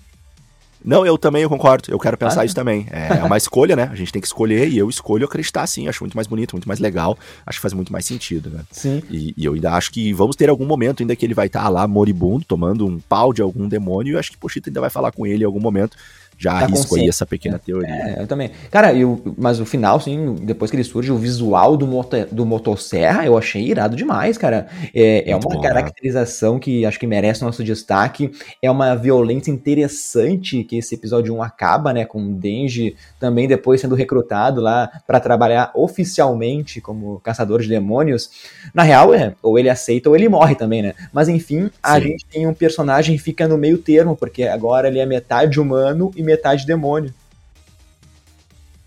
Não, 0.84 1.06
eu 1.06 1.16
também 1.16 1.42
eu 1.42 1.48
concordo. 1.48 1.84
Eu 1.88 1.98
quero 1.98 2.16
pensar 2.16 2.42
ah, 2.42 2.44
isso 2.44 2.54
também. 2.54 2.86
É, 2.90 3.18
é 3.18 3.24
uma 3.24 3.36
escolha, 3.36 3.76
né? 3.76 3.88
A 3.92 3.94
gente 3.94 4.12
tem 4.12 4.20
que 4.20 4.26
escolher 4.26 4.68
e 4.68 4.76
eu 4.76 4.88
escolho 4.90 5.24
acreditar 5.24 5.66
sim. 5.66 5.86
Acho 5.86 6.02
muito 6.02 6.16
mais 6.16 6.26
bonito, 6.26 6.52
muito 6.52 6.66
mais 6.66 6.80
legal. 6.80 7.16
Acho 7.46 7.58
que 7.58 7.62
faz 7.62 7.72
muito 7.72 7.92
mais 7.92 8.04
sentido, 8.04 8.50
né? 8.50 8.62
Sim. 8.70 9.00
E, 9.08 9.32
e 9.36 9.44
eu 9.44 9.54
ainda 9.54 9.72
acho 9.72 9.92
que 9.92 10.12
vamos 10.12 10.34
ter 10.34 10.50
algum 10.50 10.66
momento 10.66 11.02
ainda 11.02 11.14
que 11.14 11.24
ele 11.24 11.34
vai 11.34 11.46
estar 11.46 11.62
tá 11.62 11.68
lá 11.68 11.86
moribundo, 11.86 12.44
tomando 12.44 12.84
um 12.86 12.98
pau 12.98 13.32
de 13.32 13.40
algum 13.40 13.68
demônio. 13.68 14.12
E 14.12 14.14
eu 14.14 14.18
acho 14.18 14.32
que 14.32 14.36
Pochita 14.36 14.70
ainda 14.70 14.80
vai 14.80 14.90
falar 14.90 15.12
com 15.12 15.24
ele 15.24 15.44
em 15.44 15.46
algum 15.46 15.60
momento 15.60 15.96
já 16.42 16.58
tá 16.58 16.64
arrisco 16.64 16.96
aí 16.96 17.08
essa 17.08 17.24
pequena 17.24 17.56
teoria. 17.56 17.88
É, 17.88 18.22
eu 18.22 18.26
também. 18.26 18.50
Cara, 18.68 18.92
eu, 18.92 19.22
mas 19.38 19.60
o 19.60 19.64
final, 19.64 19.98
assim, 19.98 20.34
depois 20.42 20.72
que 20.72 20.76
ele 20.76 20.82
surge, 20.82 21.12
o 21.12 21.16
visual 21.16 21.76
do, 21.76 21.86
moto, 21.86 22.16
do 22.32 22.44
motosserra 22.44 23.24
eu 23.24 23.38
achei 23.38 23.62
irado 23.62 23.94
demais, 23.94 24.36
cara. 24.36 24.66
É, 24.92 25.30
é 25.30 25.36
uma 25.36 25.42
bom, 25.42 25.60
né? 25.60 25.68
caracterização 25.68 26.54
né? 26.54 26.60
que 26.60 26.84
acho 26.84 26.98
que 26.98 27.06
merece 27.06 27.44
nosso 27.44 27.62
destaque. 27.62 28.32
É 28.60 28.68
uma 28.68 28.96
violência 28.96 29.52
interessante 29.52 30.64
que 30.64 30.78
esse 30.78 30.96
episódio 30.96 31.32
1 31.32 31.42
acaba, 31.42 31.92
né? 31.92 32.04
Com 32.04 32.20
o 32.20 32.34
Denji 32.34 32.96
também 33.20 33.46
depois 33.46 33.80
sendo 33.80 33.94
recrutado 33.94 34.60
lá 34.60 34.90
para 35.06 35.20
trabalhar 35.20 35.70
oficialmente 35.76 36.80
como 36.80 37.20
caçador 37.20 37.60
de 37.60 37.68
demônios. 37.68 38.30
Na 38.74 38.82
real, 38.82 39.14
é, 39.14 39.34
ou 39.40 39.60
ele 39.60 39.70
aceita 39.70 40.08
ou 40.08 40.16
ele 40.16 40.28
morre 40.28 40.56
também, 40.56 40.82
né? 40.82 40.94
Mas 41.12 41.28
enfim, 41.28 41.70
a 41.80 42.00
Sim. 42.00 42.08
gente 42.08 42.26
tem 42.26 42.48
um 42.48 42.54
personagem 42.54 43.16
que 43.16 43.22
fica 43.22 43.46
no 43.46 43.56
meio 43.56 43.78
termo, 43.78 44.16
porque 44.16 44.42
agora 44.42 44.88
ele 44.88 44.98
é 44.98 45.06
metade 45.06 45.60
humano 45.60 46.10
e 46.16 46.22
metade 46.22 46.31
demônio. 46.66 47.12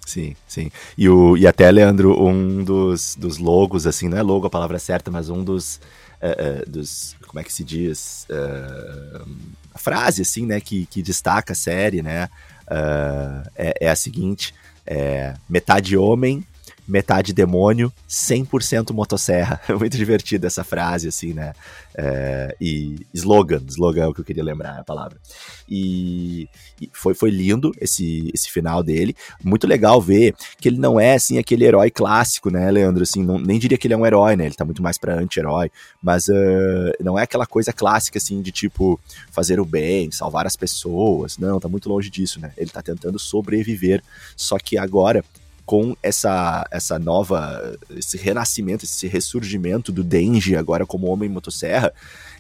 Sim, 0.06 0.36
sim. 0.48 0.72
E, 0.98 1.10
o, 1.10 1.36
e 1.36 1.48
até, 1.48 1.70
Leandro, 1.70 2.24
um 2.24 2.64
dos, 2.64 3.16
dos 3.16 3.38
logos, 3.38 3.88
assim, 3.88 4.08
não 4.08 4.18
é 4.18 4.22
logo 4.22 4.46
a 4.46 4.50
palavra 4.50 4.78
certa, 4.80 5.10
mas 5.10 5.30
um 5.30 5.44
dos, 5.44 5.78
uh, 6.22 6.64
uh, 6.64 6.70
dos 6.70 7.16
como 7.28 7.42
é 7.42 7.44
que 7.44 7.52
se 7.52 7.66
diz? 7.66 8.26
Uh, 8.30 9.28
a 9.74 9.78
frase, 9.78 10.22
assim, 10.22 10.46
né, 10.46 10.62
que, 10.62 10.86
que 10.86 11.02
destaca 11.02 11.52
a 11.52 11.56
série, 11.56 12.02
né, 12.02 12.30
é, 13.56 13.74
é, 13.82 13.90
a 13.90 13.96
seguinte, 13.96 14.54
é, 14.86 15.34
metade 15.50 15.98
homem, 15.98 16.46
metade 16.88 17.34
demônio, 17.34 17.92
100% 18.10 18.94
motosserra. 18.94 19.60
É 19.68 19.74
muito 19.76 19.98
divertida 19.98 20.48
essa 20.48 20.64
frase, 20.64 21.08
assim, 21.08 21.34
né? 21.34 21.54
É, 21.98 22.56
e 22.60 23.06
slogan, 23.14 23.62
slogan 23.68 24.04
é 24.04 24.08
o 24.08 24.14
que 24.14 24.20
eu 24.20 24.26
queria 24.26 24.44
lembrar 24.44 24.80
a 24.80 24.84
palavra. 24.84 25.18
E, 25.68 26.48
e, 26.80 26.90
foi, 26.94 27.14
foi 27.14 27.30
lindo 27.30 27.72
esse, 27.80 28.30
esse 28.34 28.52
final 28.52 28.84
dele. 28.84 29.16
Muito 29.44 29.66
legal 29.66 30.02
ver 30.02 30.36
que 30.60 30.68
ele 30.68 30.78
não 30.78 31.00
é, 31.00 31.16
assim, 31.16 31.38
aquele 31.38 31.66
herói 31.66 31.90
clássico, 31.90 32.50
né, 32.50 32.70
Leandro? 32.70 33.04
Assim, 33.04 33.24
não, 33.24 33.40
nem 33.40 33.58
diria 33.58 33.78
que 33.78 33.88
ele 33.88 33.94
é 33.94 33.98
um 33.98 34.06
herói, 34.06 34.36
né? 34.36 34.46
Ele 34.46 34.56
tá 34.56 34.66
muito 34.66 34.84
mais 34.84 34.98
pra 34.98 35.16
anti-herói. 35.16 35.72
Mas 36.02 36.28
uh, 36.28 36.92
não 37.02 37.18
é 37.18 37.24
aquela 37.24 37.46
coisa 37.46 37.74
clássica, 37.74 38.18
assim, 38.18 38.42
de 38.42 38.52
tipo, 38.52 39.00
fazer 39.32 39.60
o 39.60 39.66
bem, 39.66 40.12
salvar 40.12 40.46
as 40.46 40.56
pessoas. 40.56 41.38
Não, 41.38 41.60
tá 41.60 41.68
muito 41.68 41.90
longe 41.90 42.10
disso, 42.10 42.40
né? 42.40 42.52
Ele 42.58 42.70
tá 42.70 42.82
tentando 42.82 43.18
sobreviver. 43.18 44.04
Só 44.36 44.58
que 44.60 44.78
agora 44.78 45.24
com 45.66 45.96
essa, 46.04 46.66
essa 46.70 47.00
nova, 47.00 47.78
esse 47.90 48.18
renascimento, 48.18 48.86
esse 48.86 49.08
ressurgimento 49.08 49.92
do 49.92 50.04
Denji 50.04 50.56
agora 50.56 50.86
como 50.86 51.08
homem 51.08 51.28
motosserra, 51.28 51.92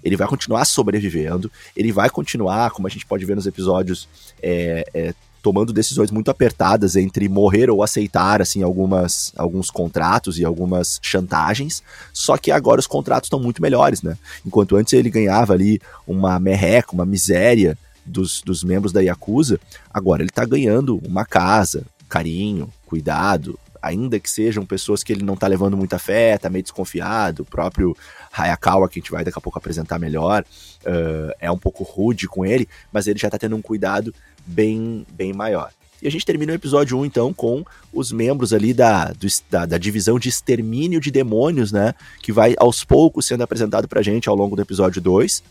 ele 0.03 0.15
vai 0.15 0.27
continuar 0.27 0.65
sobrevivendo, 0.65 1.51
ele 1.75 1.91
vai 1.91 2.09
continuar, 2.09 2.69
como 2.71 2.87
a 2.87 2.91
gente 2.91 3.05
pode 3.05 3.25
ver 3.25 3.35
nos 3.35 3.47
episódios, 3.47 4.07
é, 4.41 4.85
é, 4.93 5.13
tomando 5.41 5.73
decisões 5.73 6.09
muito 6.11 6.29
apertadas 6.29 6.95
entre 6.95 7.27
morrer 7.29 7.69
ou 7.69 7.83
aceitar 7.83 8.41
assim 8.41 8.63
algumas 8.63 9.31
alguns 9.35 9.69
contratos 9.69 10.39
e 10.39 10.45
algumas 10.45 10.99
chantagens. 11.03 11.83
Só 12.13 12.37
que 12.37 12.51
agora 12.51 12.79
os 12.79 12.87
contratos 12.87 13.27
estão 13.27 13.39
muito 13.39 13.61
melhores, 13.61 14.01
né? 14.01 14.17
Enquanto 14.45 14.75
antes 14.75 14.93
ele 14.93 15.09
ganhava 15.09 15.53
ali 15.53 15.79
uma 16.07 16.39
merreca, 16.39 16.93
uma 16.93 17.05
miséria 17.05 17.77
dos, 18.05 18.41
dos 18.41 18.63
membros 18.63 18.91
da 18.91 19.01
Yakuza, 19.01 19.59
agora 19.91 20.21
ele 20.21 20.31
tá 20.31 20.45
ganhando 20.45 20.97
uma 21.05 21.25
casa, 21.25 21.85
carinho, 22.07 22.71
cuidado, 22.85 23.57
ainda 23.85 24.19
que 24.19 24.29
sejam 24.29 24.65
pessoas 24.65 25.03
que 25.03 25.13
ele 25.13 25.23
não 25.23 25.35
tá 25.35 25.45
levando 25.45 25.77
muita 25.77 25.99
fé, 25.99 26.37
tá 26.37 26.49
meio 26.49 26.63
desconfiado, 26.63 27.43
o 27.43 27.45
próprio 27.45 27.95
Hayakawa, 28.33 28.89
que 28.89 28.99
a 28.99 29.01
gente 29.01 29.11
vai 29.11 29.23
daqui 29.23 29.37
a 29.37 29.41
pouco 29.41 29.59
apresentar 29.59 29.99
melhor, 29.99 30.43
uh, 30.81 31.31
é 31.39 31.51
um 31.51 31.57
pouco 31.57 31.83
rude 31.83 32.27
com 32.27 32.43
ele, 32.43 32.67
mas 32.91 33.05
ele 33.05 33.19
já 33.19 33.29
tá 33.29 33.37
tendo 33.37 33.55
um 33.55 33.61
cuidado 33.61 34.13
bem, 34.45 35.05
bem 35.11 35.33
maior. 35.33 35.71
E 36.01 36.07
a 36.07 36.11
gente 36.11 36.25
termina 36.25 36.51
o 36.51 36.55
episódio 36.55 36.97
1, 36.97 37.05
então, 37.05 37.31
com 37.31 37.63
os 37.93 38.11
membros 38.11 38.53
ali 38.53 38.73
da, 38.73 39.11
do, 39.11 39.27
da, 39.49 39.65
da, 39.65 39.77
divisão 39.77 40.19
de 40.19 40.29
extermínio 40.29 40.99
de 40.99 41.09
demônios, 41.09 41.71
né? 41.71 41.95
Que 42.21 42.31
vai 42.31 42.53
aos 42.57 42.83
poucos 42.83 43.25
sendo 43.25 43.43
apresentado 43.43 43.87
pra 43.87 44.01
gente 44.01 44.27
ao 44.27 44.35
longo 44.35 44.55
do 44.55 44.61
episódio 44.61 45.01
2 45.01 45.41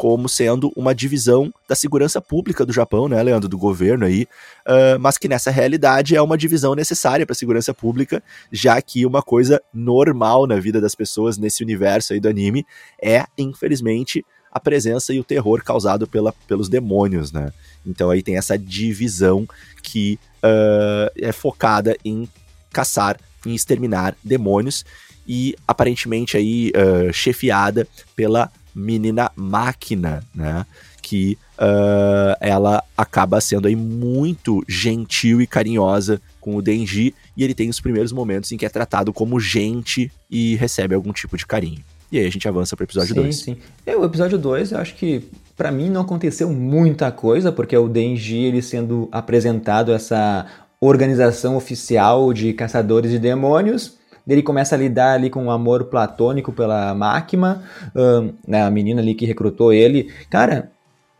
como 0.00 0.30
sendo 0.30 0.72
uma 0.74 0.94
divisão 0.94 1.52
da 1.68 1.74
segurança 1.74 2.22
pública 2.22 2.64
do 2.64 2.72
Japão, 2.72 3.06
né, 3.06 3.22
Leandro, 3.22 3.50
do 3.50 3.58
governo 3.58 4.06
aí, 4.06 4.22
uh, 4.66 4.98
mas 4.98 5.18
que 5.18 5.28
nessa 5.28 5.50
realidade 5.50 6.16
é 6.16 6.22
uma 6.22 6.38
divisão 6.38 6.74
necessária 6.74 7.26
para 7.26 7.34
a 7.34 7.36
segurança 7.36 7.74
pública, 7.74 8.22
já 8.50 8.80
que 8.80 9.04
uma 9.04 9.20
coisa 9.20 9.60
normal 9.74 10.46
na 10.46 10.58
vida 10.58 10.80
das 10.80 10.94
pessoas 10.94 11.36
nesse 11.36 11.62
universo 11.62 12.14
aí 12.14 12.18
do 12.18 12.30
anime 12.30 12.64
é, 13.02 13.26
infelizmente, 13.36 14.24
a 14.50 14.58
presença 14.58 15.12
e 15.12 15.20
o 15.20 15.24
terror 15.24 15.62
causado 15.62 16.06
pela, 16.06 16.32
pelos 16.48 16.70
demônios, 16.70 17.30
né? 17.30 17.52
Então 17.86 18.08
aí 18.08 18.22
tem 18.22 18.38
essa 18.38 18.56
divisão 18.56 19.46
que 19.82 20.18
uh, 20.42 21.12
é 21.14 21.30
focada 21.30 21.94
em 22.02 22.26
caçar, 22.72 23.20
em 23.44 23.54
exterminar 23.54 24.16
demônios 24.24 24.82
e 25.28 25.54
aparentemente 25.68 26.38
aí 26.38 26.72
uh, 26.74 27.12
chefiada 27.12 27.86
pela 28.16 28.50
menina 28.74 29.30
máquina, 29.34 30.22
né? 30.34 30.64
Que 31.02 31.38
uh, 31.58 32.36
ela 32.40 32.82
acaba 32.96 33.40
sendo 33.40 33.68
aí 33.68 33.76
muito 33.76 34.64
gentil 34.68 35.40
e 35.40 35.46
carinhosa 35.46 36.20
com 36.40 36.56
o 36.56 36.62
Denji 36.62 37.14
e 37.36 37.44
ele 37.44 37.54
tem 37.54 37.68
os 37.68 37.80
primeiros 37.80 38.12
momentos 38.12 38.50
em 38.52 38.56
que 38.56 38.66
é 38.66 38.68
tratado 38.68 39.12
como 39.12 39.38
gente 39.40 40.10
e 40.30 40.56
recebe 40.56 40.94
algum 40.94 41.12
tipo 41.12 41.36
de 41.36 41.46
carinho. 41.46 41.82
E 42.12 42.18
aí 42.18 42.26
a 42.26 42.30
gente 42.30 42.48
avança 42.48 42.76
para 42.76 42.82
o 42.82 42.86
episódio 42.86 43.14
2. 43.14 43.36
Sim, 43.36 43.42
sim. 43.42 43.56
É, 43.86 43.96
o 43.96 44.04
episódio 44.04 44.36
2, 44.36 44.72
eu 44.72 44.78
acho 44.78 44.94
que 44.96 45.22
para 45.56 45.70
mim 45.70 45.88
não 45.88 46.00
aconteceu 46.00 46.50
muita 46.50 47.12
coisa, 47.12 47.52
porque 47.52 47.76
o 47.76 47.88
Denji 47.88 48.38
ele 48.38 48.62
sendo 48.62 49.08
apresentado 49.12 49.92
essa 49.92 50.46
organização 50.80 51.56
oficial 51.56 52.32
de 52.32 52.52
caçadores 52.52 53.10
de 53.10 53.18
demônios, 53.18 53.98
ele 54.30 54.42
começa 54.42 54.74
a 54.74 54.78
lidar 54.78 55.14
ali 55.14 55.28
com 55.28 55.44
um 55.44 55.50
amor 55.50 55.84
platônico 55.84 56.52
pela 56.52 56.94
Máquina, 56.94 57.64
um, 57.94 58.32
né, 58.46 58.62
a 58.62 58.70
menina 58.70 59.02
ali 59.02 59.14
que 59.14 59.26
recrutou 59.26 59.72
ele. 59.72 60.12
Cara, 60.30 60.70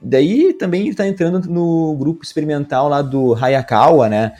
daí 0.01 0.55
também 0.55 0.87
ele 0.87 0.95
tá 0.95 1.07
entrando 1.07 1.41
no 1.49 1.97
grupo 1.99 2.23
experimental 2.25 2.89
lá 2.89 3.03
do 3.03 3.35
Hayakawa, 3.35 4.09
né? 4.09 4.33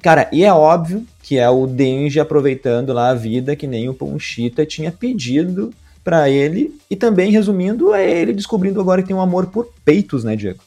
Cara, 0.00 0.28
e 0.32 0.44
é 0.44 0.52
óbvio 0.52 1.04
que 1.22 1.36
é 1.38 1.48
o 1.50 1.66
Denji 1.66 2.20
aproveitando 2.20 2.92
lá 2.92 3.10
a 3.10 3.14
vida 3.14 3.56
que 3.56 3.66
nem 3.66 3.88
o 3.88 3.94
Ponchita 3.94 4.64
tinha 4.64 4.92
pedido 4.92 5.72
para 6.04 6.28
ele. 6.28 6.76
E 6.88 6.96
também, 6.96 7.30
resumindo, 7.30 7.92
é 7.92 8.08
ele 8.08 8.32
descobrindo 8.32 8.80
agora 8.80 9.02
que 9.02 9.08
tem 9.08 9.16
um 9.16 9.20
amor 9.20 9.46
por 9.46 9.68
peitos, 9.84 10.24
né, 10.24 10.36
Diego? 10.36 10.60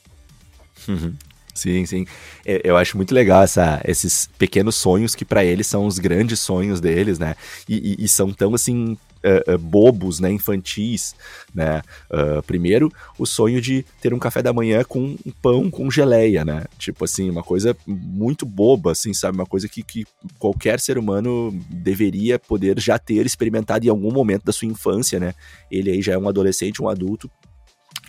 Uhum. 0.87 1.13
Sim, 1.55 1.85
sim. 1.85 2.05
É, 2.45 2.61
eu 2.65 2.75
acho 2.75 2.97
muito 2.97 3.15
legal 3.15 3.41
essa, 3.41 3.81
esses 3.85 4.29
pequenos 4.37 4.75
sonhos 4.75 5.15
que 5.15 5.23
para 5.23 5.43
eles 5.43 5.65
são 5.65 5.85
os 5.85 5.97
grandes 5.97 6.37
sonhos 6.41 6.81
deles, 6.81 7.17
né? 7.17 7.33
E, 7.67 7.95
e, 7.97 8.05
e 8.05 8.07
são 8.09 8.33
tão 8.33 8.53
assim 8.53 8.97
uh, 9.23 9.53
uh, 9.53 9.57
bobos, 9.57 10.19
né? 10.19 10.29
Infantis, 10.29 11.15
né? 11.53 11.81
Uh, 12.11 12.43
primeiro, 12.43 12.91
o 13.17 13.25
sonho 13.25 13.61
de 13.61 13.85
ter 14.01 14.13
um 14.13 14.19
café 14.19 14.43
da 14.43 14.51
manhã 14.51 14.83
com 14.83 15.15
um 15.25 15.31
pão 15.41 15.71
com 15.71 15.89
geleia, 15.89 16.43
né? 16.43 16.65
Tipo 16.77 17.05
assim, 17.05 17.29
uma 17.29 17.41
coisa 17.41 17.75
muito 17.87 18.45
boba, 18.45 18.91
assim, 18.91 19.13
sabe? 19.13 19.37
Uma 19.37 19.45
coisa 19.45 19.69
que, 19.69 19.81
que 19.81 20.03
qualquer 20.37 20.81
ser 20.81 20.97
humano 20.97 21.57
deveria 21.69 22.37
poder 22.37 22.77
já 22.81 22.99
ter 22.99 23.25
experimentado 23.25 23.85
em 23.85 23.89
algum 23.89 24.11
momento 24.11 24.43
da 24.43 24.51
sua 24.51 24.67
infância, 24.67 25.21
né? 25.21 25.33
Ele 25.71 25.89
aí 25.89 26.01
já 26.01 26.13
é 26.13 26.17
um 26.17 26.27
adolescente, 26.27 26.81
um 26.81 26.89
adulto 26.89 27.31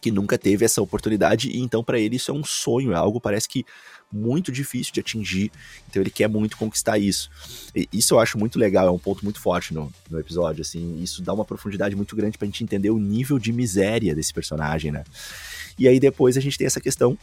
que 0.07 0.11
nunca 0.13 0.39
teve 0.39 0.65
essa 0.65 0.81
oportunidade 0.81 1.51
e 1.51 1.59
então 1.59 1.83
para 1.83 1.99
ele 1.99 2.15
isso 2.15 2.31
é 2.31 2.35
um 2.35 2.45
sonho, 2.45 2.93
é 2.93 2.95
algo 2.95 3.21
parece 3.21 3.49
que 3.49 3.67
muito 4.13 4.53
difícil 4.53 4.93
de 4.93 5.01
atingir, 5.01 5.51
então 5.91 6.01
ele 6.01 6.11
quer 6.11 6.29
muito 6.29 6.57
conquistar 6.57 6.97
isso. 6.97 7.29
E 7.75 7.89
isso 7.93 8.15
eu 8.15 8.21
acho 8.21 8.39
muito 8.39 8.57
legal, 8.57 8.87
é 8.87 8.91
um 8.91 9.01
ponto 9.01 9.25
muito 9.25 9.41
forte 9.41 9.75
no, 9.75 9.93
no 10.09 10.21
episódio, 10.21 10.63
assim, 10.63 11.03
isso 11.03 11.23
dá 11.23 11.35
uma 11.35 11.45
profundidade 11.45 11.97
muito 11.97 12.15
grande 12.15 12.39
pra 12.39 12.47
gente 12.47 12.63
entender 12.63 12.91
o 12.91 12.99
nível 12.99 13.37
de 13.37 13.53
miséria 13.53 14.15
desse 14.15 14.33
personagem, 14.33 14.93
né? 14.93 15.03
E 15.77 15.89
aí 15.89 15.99
depois 15.99 16.37
a 16.37 16.41
gente 16.41 16.57
tem 16.57 16.69
essa 16.69 16.81
questão 16.81 17.19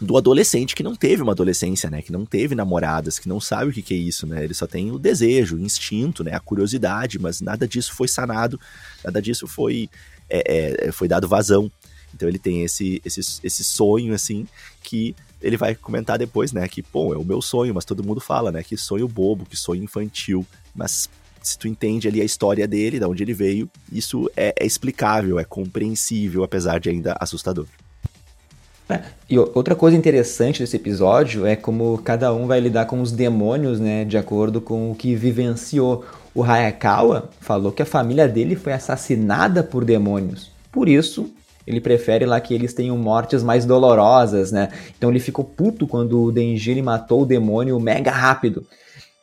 do 0.00 0.16
adolescente 0.16 0.74
que 0.74 0.82
não 0.82 0.94
teve 0.94 1.22
uma 1.22 1.32
adolescência, 1.32 1.90
né? 1.90 2.00
Que 2.00 2.10
não 2.10 2.24
teve 2.24 2.54
namoradas, 2.54 3.18
que 3.18 3.28
não 3.28 3.38
sabe 3.38 3.70
o 3.70 3.74
que, 3.74 3.82
que 3.82 3.92
é 3.92 3.96
isso, 3.98 4.26
né? 4.26 4.44
Ele 4.44 4.54
só 4.54 4.66
tem 4.66 4.90
o 4.90 4.98
desejo, 4.98 5.56
o 5.56 5.60
instinto, 5.60 6.24
né? 6.24 6.34
A 6.34 6.40
curiosidade, 6.40 7.18
mas 7.18 7.42
nada 7.42 7.68
disso 7.68 7.92
foi 7.92 8.08
sanado, 8.08 8.58
nada 9.04 9.20
disso 9.20 9.46
foi, 9.46 9.90
é, 10.30 10.86
é, 10.86 10.92
foi 10.92 11.06
dado 11.06 11.28
vazão. 11.28 11.70
Então 12.18 12.28
ele 12.28 12.38
tem 12.38 12.64
esse, 12.64 13.00
esse, 13.04 13.20
esse 13.44 13.62
sonho, 13.62 14.12
assim, 14.12 14.44
que 14.82 15.14
ele 15.40 15.56
vai 15.56 15.76
comentar 15.76 16.18
depois, 16.18 16.52
né? 16.52 16.66
Que, 16.66 16.82
pô, 16.82 17.14
é 17.14 17.16
o 17.16 17.24
meu 17.24 17.40
sonho, 17.40 17.72
mas 17.72 17.84
todo 17.84 18.02
mundo 18.02 18.20
fala, 18.20 18.50
né? 18.50 18.60
Que 18.60 18.76
sonho 18.76 19.06
bobo, 19.06 19.46
que 19.46 19.56
sonho 19.56 19.84
infantil. 19.84 20.44
Mas 20.74 21.08
se 21.40 21.56
tu 21.56 21.68
entende 21.68 22.08
ali 22.08 22.20
a 22.20 22.24
história 22.24 22.66
dele, 22.66 22.98
de 22.98 23.04
onde 23.04 23.22
ele 23.22 23.32
veio, 23.32 23.70
isso 23.92 24.28
é, 24.36 24.52
é 24.58 24.66
explicável, 24.66 25.38
é 25.38 25.44
compreensível, 25.44 26.42
apesar 26.42 26.80
de 26.80 26.90
ainda 26.90 27.16
assustador. 27.20 27.66
É, 28.88 29.00
e 29.30 29.38
outra 29.38 29.76
coisa 29.76 29.96
interessante 29.96 30.58
desse 30.58 30.74
episódio 30.74 31.46
é 31.46 31.54
como 31.54 31.98
cada 31.98 32.34
um 32.34 32.48
vai 32.48 32.58
lidar 32.58 32.86
com 32.86 33.00
os 33.00 33.12
demônios, 33.12 33.78
né, 33.78 34.04
de 34.04 34.18
acordo 34.18 34.60
com 34.60 34.90
o 34.90 34.94
que 34.94 35.14
vivenciou. 35.14 36.04
O 36.34 36.42
Hayakawa 36.42 37.30
falou 37.40 37.70
que 37.70 37.82
a 37.82 37.86
família 37.86 38.26
dele 38.26 38.56
foi 38.56 38.72
assassinada 38.72 39.62
por 39.62 39.84
demônios. 39.84 40.50
Por 40.72 40.88
isso, 40.88 41.30
ele 41.68 41.80
prefere 41.80 42.24
lá 42.24 42.40
que 42.40 42.54
eles 42.54 42.72
tenham 42.72 42.96
mortes 42.96 43.42
mais 43.42 43.66
dolorosas, 43.66 44.50
né? 44.50 44.70
Então 44.96 45.10
ele 45.10 45.20
ficou 45.20 45.44
puto 45.44 45.86
quando 45.86 46.22
o 46.22 46.32
Denji 46.32 46.80
matou 46.80 47.22
o 47.22 47.26
demônio 47.26 47.78
mega 47.78 48.10
rápido. 48.10 48.66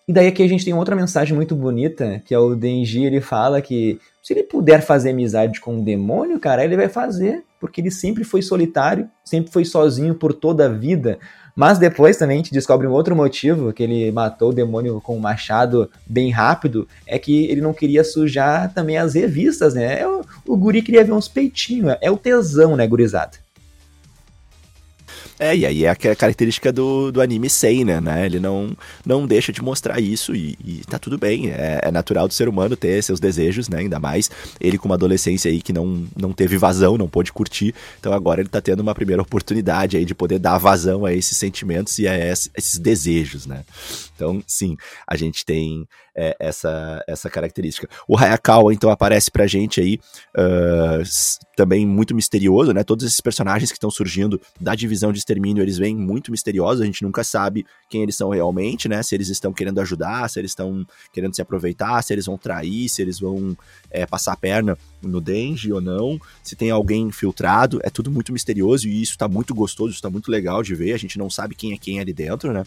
E 0.07 0.13
daí 0.13 0.27
aqui 0.27 0.43
a 0.43 0.47
gente 0.47 0.63
tem 0.63 0.73
outra 0.73 0.95
mensagem 0.95 1.35
muito 1.35 1.55
bonita, 1.55 2.21
que 2.23 2.33
é 2.35 2.37
o 2.37 2.55
Denji, 2.55 3.03
ele 3.03 3.19
fala 3.19 3.59
que 3.61 3.99
se 4.21 4.33
ele 4.33 4.43
puder 4.43 4.81
fazer 4.81 5.09
amizade 5.09 5.59
com 5.59 5.79
o 5.79 5.83
demônio, 5.83 6.39
cara, 6.39 6.63
ele 6.63 6.77
vai 6.77 6.87
fazer, 6.87 7.43
porque 7.59 7.81
ele 7.81 7.89
sempre 7.89 8.23
foi 8.23 8.43
solitário, 8.43 9.09
sempre 9.25 9.51
foi 9.51 9.65
sozinho 9.65 10.15
por 10.15 10.31
toda 10.31 10.67
a 10.67 10.69
vida. 10.69 11.17
Mas 11.55 11.79
depois 11.79 12.17
também 12.17 12.35
a 12.35 12.37
gente 12.37 12.51
descobre 12.51 12.85
um 12.85 12.91
outro 12.91 13.15
motivo, 13.15 13.71
que 13.71 13.81
ele 13.81 14.11
matou 14.11 14.49
o 14.49 14.53
demônio 14.53 14.99
com 15.01 15.15
um 15.15 15.21
machado 15.21 15.89
bem 16.05 16.29
rápido, 16.29 16.87
é 17.07 17.17
que 17.17 17.45
ele 17.45 17.61
não 17.61 17.73
queria 17.73 18.03
sujar 18.03 18.73
também 18.73 18.97
as 18.97 19.13
revistas, 19.13 19.73
né? 19.73 20.05
O, 20.05 20.21
o 20.45 20.57
guri 20.57 20.81
queria 20.81 21.03
ver 21.03 21.13
uns 21.13 21.29
peitinhos, 21.29 21.95
é 22.01 22.11
o 22.11 22.17
tesão, 22.17 22.75
né, 22.75 22.85
gurizada? 22.85 23.44
É, 25.39 25.55
e 25.55 25.65
aí 25.65 25.85
é 25.85 25.89
a 25.89 25.95
característica 25.95 26.71
do, 26.71 27.11
do 27.11 27.21
anime 27.21 27.49
seinen, 27.49 27.99
né? 27.99 28.25
Ele 28.25 28.39
não, 28.39 28.75
não 29.05 29.27
deixa 29.27 29.51
de 29.51 29.61
mostrar 29.61 29.99
isso 29.99 30.33
e, 30.33 30.57
e 30.63 30.81
tá 30.89 30.97
tudo 30.97 31.17
bem. 31.17 31.49
É, 31.49 31.81
é, 31.83 31.91
natural 31.91 32.27
do 32.27 32.33
ser 32.33 32.47
humano 32.47 32.75
ter 32.75 33.01
seus 33.03 33.19
desejos, 33.19 33.67
né? 33.67 33.79
Ainda 33.79 33.99
mais 33.99 34.31
ele 34.59 34.77
com 34.77 34.87
uma 34.87 34.95
adolescência 34.95 35.51
aí 35.51 35.61
que 35.61 35.73
não, 35.73 36.05
não 36.15 36.31
teve 36.31 36.57
vazão, 36.57 36.97
não 36.97 37.07
pôde 37.07 37.33
curtir. 37.33 37.75
Então 37.99 38.13
agora 38.13 38.41
ele 38.41 38.49
tá 38.49 38.61
tendo 38.61 38.79
uma 38.79 38.95
primeira 38.95 39.21
oportunidade 39.21 39.97
aí 39.97 40.05
de 40.05 40.15
poder 40.15 40.39
dar 40.39 40.57
vazão 40.57 41.05
a 41.05 41.13
esses 41.13 41.37
sentimentos 41.37 41.99
e 41.99 42.07
a 42.07 42.15
esses 42.57 42.79
desejos, 42.79 43.45
né? 43.45 43.63
Então, 44.15 44.41
sim, 44.47 44.77
a 45.05 45.15
gente 45.17 45.45
tem 45.45 45.87
é, 46.15 46.35
essa, 46.39 47.03
essa 47.07 47.29
característica. 47.29 47.89
O 48.07 48.17
Hayakawa, 48.17 48.73
então, 48.73 48.89
aparece 48.89 49.29
pra 49.29 49.45
gente 49.45 49.81
aí 49.81 49.99
uh, 50.37 51.03
também 51.55 51.85
muito 51.85 52.15
misterioso, 52.15 52.71
né? 52.71 52.83
Todos 52.83 53.05
esses 53.05 53.19
personagens 53.19 53.69
que 53.69 53.75
estão 53.75 53.91
surgindo 53.91 54.39
da 54.59 54.73
divisão 54.73 55.11
de 55.11 55.19
extermínio, 55.19 55.61
eles 55.61 55.77
vêm 55.77 55.95
muito 55.95 56.31
misteriosos, 56.31 56.81
a 56.81 56.85
gente 56.85 57.03
nunca 57.03 57.23
sabe 57.23 57.65
quem 57.89 58.01
eles 58.01 58.15
são 58.15 58.29
realmente, 58.29 58.87
né? 58.87 59.03
Se 59.03 59.13
eles 59.13 59.27
estão 59.27 59.51
querendo 59.51 59.81
ajudar, 59.81 60.29
se 60.29 60.39
eles 60.39 60.51
estão 60.51 60.87
querendo 61.11 61.35
se 61.35 61.41
aproveitar, 61.41 62.01
se 62.01 62.13
eles 62.13 62.25
vão 62.25 62.37
trair, 62.37 62.87
se 62.87 63.01
eles 63.01 63.19
vão 63.19 63.57
é, 63.91 64.05
passar 64.05 64.33
a 64.33 64.37
perna 64.37 64.77
no 65.01 65.19
Denji 65.19 65.71
ou 65.73 65.81
não, 65.81 66.19
se 66.41 66.55
tem 66.55 66.71
alguém 66.71 67.03
infiltrado, 67.03 67.79
é 67.83 67.89
tudo 67.89 68.09
muito 68.09 68.31
misterioso 68.31 68.87
e 68.87 69.01
isso 69.01 69.17
tá 69.17 69.27
muito 69.27 69.53
gostoso, 69.53 69.91
isso 69.91 70.01
tá 70.01 70.09
muito 70.09 70.31
legal 70.31 70.63
de 70.63 70.73
ver, 70.73 70.93
a 70.93 70.97
gente 70.97 71.17
não 71.17 71.29
sabe 71.29 71.55
quem 71.55 71.73
é 71.73 71.77
quem 71.77 71.99
ali 71.99 72.13
dentro, 72.13 72.53
né? 72.53 72.63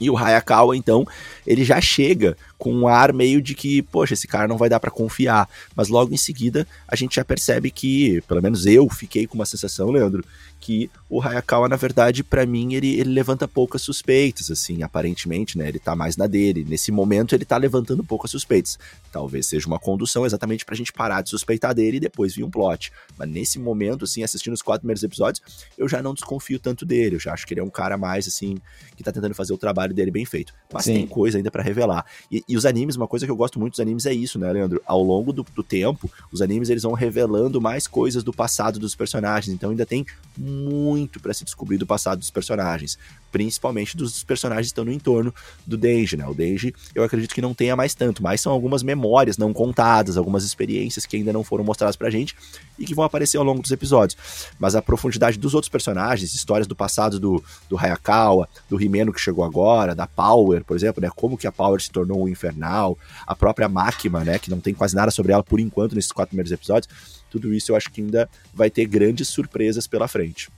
E 0.00 0.08
o 0.10 0.16
Hayakawa, 0.16 0.76
então, 0.76 1.06
ele 1.46 1.64
já 1.64 1.80
chega 1.80 2.36
com 2.58 2.72
um 2.74 2.88
ar 2.88 3.12
meio 3.12 3.40
de 3.40 3.54
que, 3.54 3.82
poxa, 3.82 4.14
esse 4.14 4.26
cara 4.26 4.48
não 4.48 4.58
vai 4.58 4.68
dar 4.68 4.80
para 4.80 4.90
confiar. 4.90 5.48
Mas 5.74 5.88
logo 5.88 6.12
em 6.12 6.16
seguida, 6.16 6.66
a 6.86 6.96
gente 6.96 7.16
já 7.16 7.24
percebe 7.24 7.70
que, 7.70 8.20
pelo 8.22 8.42
menos 8.42 8.66
eu 8.66 8.88
fiquei 8.90 9.26
com 9.26 9.36
uma 9.36 9.46
sensação, 9.46 9.90
Leandro, 9.90 10.24
que 10.60 10.90
o 11.08 11.22
Hayakawa, 11.22 11.68
na 11.68 11.76
verdade, 11.76 12.22
para 12.22 12.44
mim, 12.44 12.74
ele, 12.74 12.98
ele 12.98 13.10
levanta 13.10 13.46
poucas 13.46 13.80
suspeitas, 13.80 14.50
assim, 14.50 14.82
aparentemente, 14.82 15.56
né? 15.56 15.68
Ele 15.68 15.78
tá 15.78 15.94
mais 15.94 16.16
na 16.16 16.26
dele. 16.26 16.66
Nesse 16.68 16.90
momento, 16.90 17.34
ele 17.34 17.44
tá 17.44 17.56
levantando 17.56 18.04
poucas 18.04 18.30
suspeitas. 18.30 18.78
Talvez 19.10 19.46
seja 19.46 19.66
uma 19.66 19.78
condução 19.78 20.26
exatamente 20.26 20.64
pra 20.64 20.74
gente 20.74 20.92
parar 20.92 21.22
de 21.22 21.30
suspeitar 21.30 21.74
dele 21.74 21.98
e 21.98 22.00
depois 22.00 22.34
vir 22.34 22.44
um 22.44 22.50
plot. 22.50 22.92
Mas 23.16 23.28
nesse 23.28 23.58
momento, 23.58 24.04
assim, 24.04 24.22
assistindo 24.22 24.52
os 24.52 24.62
quatro 24.62 24.80
primeiros 24.80 25.02
episódios, 25.02 25.42
eu 25.78 25.88
já 25.88 26.02
não 26.02 26.12
desconfio 26.12 26.58
tanto 26.58 26.84
dele. 26.84 27.16
Eu 27.16 27.20
já 27.20 27.32
acho 27.32 27.46
que 27.46 27.54
ele 27.54 27.60
é 27.60 27.64
um 27.64 27.70
cara 27.70 27.96
mais, 27.96 28.26
assim, 28.26 28.58
que 28.96 29.04
tá 29.04 29.12
tentando 29.12 29.34
fazer 29.34 29.52
o 29.52 29.58
trabalho 29.58 29.94
dele 29.94 30.10
bem 30.10 30.26
feito. 30.26 30.52
Mas 30.72 30.84
Sim. 30.84 30.94
tem 30.94 31.06
coisa 31.06 31.38
ainda 31.38 31.50
para 31.50 31.62
revelar. 31.62 32.04
E, 32.30 32.42
e, 32.48 32.56
os 32.56 32.64
animes, 32.64 32.96
uma 32.96 33.06
coisa 33.06 33.26
que 33.26 33.30
eu 33.30 33.36
gosto 33.36 33.60
muito 33.60 33.72
dos 33.72 33.80
animes 33.80 34.06
é 34.06 34.12
isso, 34.12 34.38
né, 34.38 34.50
Leandro? 34.50 34.80
Ao 34.86 35.02
longo 35.02 35.32
do, 35.32 35.44
do 35.54 35.62
tempo, 35.62 36.10
os 36.32 36.40
animes 36.40 36.70
eles 36.70 36.82
vão 36.82 36.94
revelando 36.94 37.60
mais 37.60 37.86
coisas 37.86 38.24
do 38.24 38.32
passado 38.32 38.78
dos 38.78 38.94
personagens. 38.94 39.54
Então 39.54 39.70
ainda 39.70 39.84
tem 39.84 40.06
muito 40.36 41.20
para 41.20 41.34
se 41.34 41.44
descobrir 41.44 41.76
do 41.76 41.86
passado 41.86 42.18
dos 42.18 42.30
personagens, 42.30 42.98
principalmente 43.30 43.96
dos 43.96 44.22
personagens 44.22 44.66
que 44.66 44.72
estão 44.72 44.84
no 44.84 44.92
entorno 44.92 45.34
do 45.66 45.76
Denji, 45.76 46.16
né? 46.16 46.26
O 46.26 46.34
Denji, 46.34 46.74
eu 46.94 47.02
acredito 47.02 47.34
que 47.34 47.42
não 47.42 47.54
tenha 47.54 47.76
mais 47.76 47.94
tanto, 47.94 48.22
mas 48.22 48.40
são 48.40 48.52
algumas 48.52 48.82
memórias 48.82 49.38
não 49.38 49.52
contadas, 49.52 50.16
algumas 50.16 50.44
experiências 50.44 51.06
que 51.06 51.16
ainda 51.16 51.32
não 51.32 51.44
foram 51.44 51.64
mostradas 51.64 51.96
pra 51.96 52.10
gente 52.10 52.36
e 52.78 52.84
que 52.84 52.94
vão 52.94 53.04
aparecer 53.04 53.36
ao 53.36 53.44
longo 53.44 53.60
dos 53.60 53.70
episódios. 53.70 54.16
Mas 54.58 54.74
a 54.74 54.82
profundidade 54.82 55.38
dos 55.38 55.54
outros 55.54 55.68
personagens, 55.68 56.34
histórias 56.34 56.66
do 56.66 56.76
passado 56.76 57.18
do, 57.18 57.42
do 57.68 57.78
Hayakawa, 57.78 58.48
do 58.68 58.80
Himeno 58.80 59.12
que 59.12 59.20
chegou 59.20 59.44
agora, 59.44 59.94
da 59.94 60.06
Power, 60.06 60.64
por 60.64 60.76
exemplo, 60.76 61.02
né? 61.02 61.10
Como 61.14 61.36
que 61.36 61.46
a 61.46 61.52
Power 61.52 61.80
se 61.80 61.90
tornou 61.90 62.22
o 62.22 62.28
Infernal, 62.28 62.98
a 63.26 63.34
própria 63.34 63.68
Makima, 63.68 64.24
né? 64.24 64.38
Que 64.38 64.50
não 64.50 64.60
tem 64.60 64.74
quase 64.74 64.94
nada 64.94 65.10
sobre 65.10 65.32
ela 65.32 65.42
por 65.42 65.60
enquanto 65.60 65.94
nesses 65.94 66.12
quatro 66.12 66.30
primeiros 66.30 66.52
episódios. 66.52 66.88
Tudo 67.30 67.52
isso 67.52 67.72
eu 67.72 67.76
acho 67.76 67.90
que 67.90 68.00
ainda 68.00 68.28
vai 68.54 68.70
ter 68.70 68.86
grandes 68.86 69.28
surpresas 69.28 69.86
pela 69.86 70.08
frente. 70.08 70.48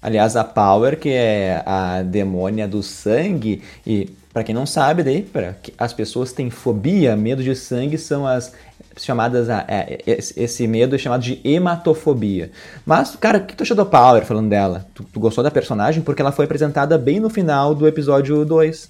Aliás, 0.00 0.36
a 0.36 0.44
Power, 0.44 0.98
que 0.98 1.08
é 1.08 1.62
a 1.66 2.02
demônia 2.02 2.68
do 2.68 2.82
sangue, 2.82 3.62
e 3.86 4.08
para 4.32 4.44
quem 4.44 4.54
não 4.54 4.66
sabe, 4.66 5.02
daí, 5.02 5.22
pra, 5.22 5.56
as 5.76 5.92
pessoas 5.92 6.32
têm 6.32 6.50
fobia, 6.50 7.16
medo 7.16 7.42
de 7.42 7.56
sangue, 7.56 7.98
são 7.98 8.26
as 8.26 8.52
chamadas. 8.96 9.48
É, 9.48 9.98
esse 10.06 10.66
medo 10.66 10.94
é 10.94 10.98
chamado 10.98 11.22
de 11.22 11.40
hematofobia. 11.44 12.50
Mas, 12.86 13.16
cara, 13.16 13.38
o 13.38 13.46
que 13.46 13.56
tu 13.56 13.62
achou 13.62 13.76
da 13.76 13.84
Power 13.84 14.24
falando 14.24 14.48
dela? 14.48 14.86
Tu, 14.94 15.02
tu 15.04 15.18
gostou 15.18 15.42
da 15.42 15.50
personagem? 15.50 16.02
Porque 16.02 16.22
ela 16.22 16.32
foi 16.32 16.44
apresentada 16.44 16.96
bem 16.96 17.18
no 17.18 17.30
final 17.30 17.74
do 17.74 17.88
episódio 17.88 18.44
2. 18.44 18.88